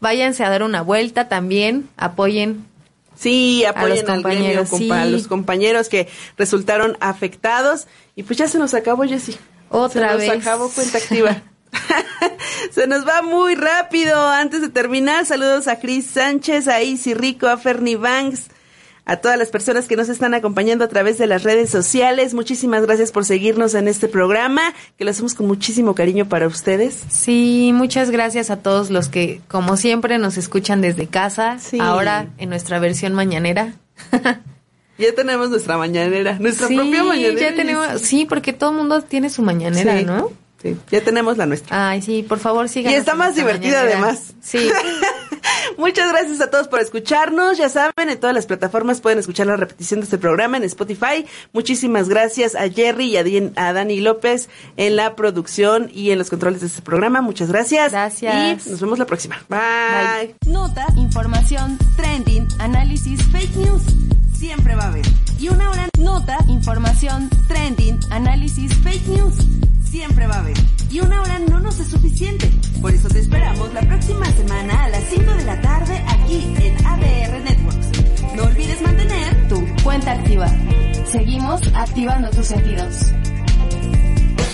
Váyanse 0.00 0.44
a 0.44 0.50
dar 0.50 0.62
una 0.62 0.80
vuelta 0.82 1.28
también, 1.28 1.88
apoyen. 1.98 2.64
Sí, 3.20 3.64
apoyen 3.66 4.08
al 4.08 4.22
gremio, 4.22 4.64
compa- 4.64 5.02
a 5.02 5.04
sí. 5.04 5.10
los 5.10 5.28
compañeros 5.28 5.88
que 5.90 6.08
resultaron 6.38 6.96
afectados. 7.00 7.86
Y 8.16 8.22
pues 8.22 8.38
ya 8.38 8.48
se 8.48 8.58
nos 8.58 8.72
acabó, 8.72 9.04
Jessie. 9.04 9.36
Otra 9.68 10.12
se 10.12 10.16
vez. 10.16 10.28
nos 10.28 10.36
acabó 10.38 10.70
cuenta 10.70 10.98
activa. 11.04 11.42
se 12.70 12.86
nos 12.86 13.06
va 13.06 13.22
muy 13.22 13.54
rápido. 13.56 14.26
Antes 14.28 14.62
de 14.62 14.68
terminar, 14.70 15.26
saludos 15.26 15.68
a 15.68 15.78
Cris 15.78 16.06
Sánchez, 16.06 16.66
a 16.68 16.82
Isi 16.82 17.12
Rico, 17.14 17.46
a 17.46 17.58
Fernie 17.58 17.96
Banks, 17.96 18.46
a 19.04 19.16
todas 19.16 19.38
las 19.38 19.48
personas 19.48 19.86
que 19.86 19.96
nos 19.96 20.08
están 20.08 20.34
acompañando 20.34 20.84
a 20.84 20.88
través 20.88 21.18
de 21.18 21.26
las 21.26 21.42
redes 21.42 21.70
sociales. 21.70 22.34
Muchísimas 22.34 22.82
gracias 22.86 23.12
por 23.12 23.24
seguirnos 23.24 23.74
en 23.74 23.88
este 23.88 24.08
programa, 24.08 24.62
que 24.98 25.04
lo 25.04 25.10
hacemos 25.10 25.34
con 25.34 25.46
muchísimo 25.46 25.94
cariño 25.94 26.28
para 26.28 26.46
ustedes. 26.46 27.02
Sí, 27.08 27.72
muchas 27.74 28.10
gracias 28.10 28.50
a 28.50 28.56
todos 28.58 28.90
los 28.90 29.08
que, 29.08 29.40
como 29.48 29.76
siempre, 29.76 30.18
nos 30.18 30.36
escuchan 30.36 30.80
desde 30.80 31.06
casa, 31.06 31.58
Sí. 31.58 31.78
ahora 31.80 32.28
en 32.38 32.48
nuestra 32.50 32.78
versión 32.78 33.14
mañanera. 33.14 33.74
Ya 34.98 35.14
tenemos 35.14 35.48
nuestra 35.48 35.78
mañanera, 35.78 36.36
nuestra 36.38 36.66
sí, 36.68 36.76
propia 36.76 37.02
mañanera. 37.02 37.40
ya 37.40 37.56
tenemos, 37.56 37.86
sí, 38.02 38.26
porque 38.28 38.52
todo 38.52 38.68
el 38.72 38.76
mundo 38.76 39.00
tiene 39.00 39.30
su 39.30 39.40
mañanera, 39.40 39.98
Sí. 39.98 40.04
¿no? 40.04 40.30
Sí, 40.62 40.76
ya 40.90 41.00
tenemos 41.02 41.36
la 41.38 41.46
nuestra. 41.46 41.90
Ay, 41.90 42.02
sí, 42.02 42.22
por 42.22 42.38
favor 42.38 42.68
sigan. 42.68 42.92
Y 42.92 42.96
está 42.96 43.14
más 43.14 43.34
divertida 43.34 43.80
además. 43.80 44.34
Sí. 44.42 44.68
Muchas 45.78 46.10
gracias 46.12 46.40
a 46.42 46.50
todos 46.50 46.68
por 46.68 46.80
escucharnos. 46.80 47.56
Ya 47.56 47.68
saben, 47.70 48.10
en 48.10 48.20
todas 48.20 48.34
las 48.34 48.44
plataformas 48.46 49.00
pueden 49.00 49.18
escuchar 49.18 49.46
la 49.46 49.56
repetición 49.56 50.00
de 50.00 50.04
este 50.04 50.18
programa 50.18 50.58
en 50.58 50.64
Spotify. 50.64 51.24
Muchísimas 51.54 52.08
gracias 52.10 52.54
a 52.54 52.68
Jerry 52.68 53.06
y 53.12 53.16
a, 53.16 53.24
Dien- 53.24 53.52
a 53.56 53.72
Dani 53.72 54.00
López 54.00 54.50
en 54.76 54.96
la 54.96 55.16
producción 55.16 55.90
y 55.94 56.10
en 56.10 56.18
los 56.18 56.28
controles 56.28 56.60
de 56.60 56.66
este 56.66 56.82
programa. 56.82 57.22
Muchas 57.22 57.48
gracias. 57.48 57.92
Gracias. 57.92 58.66
Y 58.66 58.70
nos 58.70 58.80
vemos 58.80 58.98
la 58.98 59.06
próxima. 59.06 59.42
Bye. 59.48 60.34
Nota, 60.46 60.86
información, 60.96 61.78
trending, 61.96 62.46
análisis, 62.58 63.22
fake 63.32 63.56
news. 63.56 63.82
Siempre 64.40 64.74
va 64.74 64.84
a 64.84 64.88
haber. 64.88 65.04
Y 65.38 65.50
una 65.50 65.68
hora. 65.68 65.86
Nota, 65.98 66.38
información, 66.48 67.28
trending, 67.46 68.00
análisis, 68.08 68.72
fake 68.76 69.06
news. 69.08 69.34
Siempre 69.84 70.26
va 70.26 70.36
a 70.36 70.38
haber. 70.38 70.56
Y 70.90 71.00
una 71.00 71.20
hora 71.20 71.38
no 71.40 71.60
nos 71.60 71.78
es 71.78 71.88
suficiente. 71.88 72.50
Por 72.80 72.94
eso 72.94 73.08
te 73.08 73.18
esperamos 73.18 73.70
la 73.74 73.82
próxima 73.82 74.24
semana 74.32 74.84
a 74.84 74.88
las 74.88 75.04
5 75.10 75.30
de 75.30 75.44
la 75.44 75.60
tarde 75.60 76.02
aquí 76.08 76.54
en 76.58 76.86
ADR 76.86 77.44
Networks. 77.44 78.34
No 78.34 78.44
olvides 78.44 78.80
mantener 78.80 79.48
tu 79.50 79.62
Cuenta 79.84 80.12
activa. 80.12 80.48
Seguimos 81.04 81.60
activando 81.74 82.30
tus 82.30 82.46
sentidos. 82.46 83.12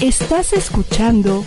Estás 0.01 0.53
escuchando 0.53 1.47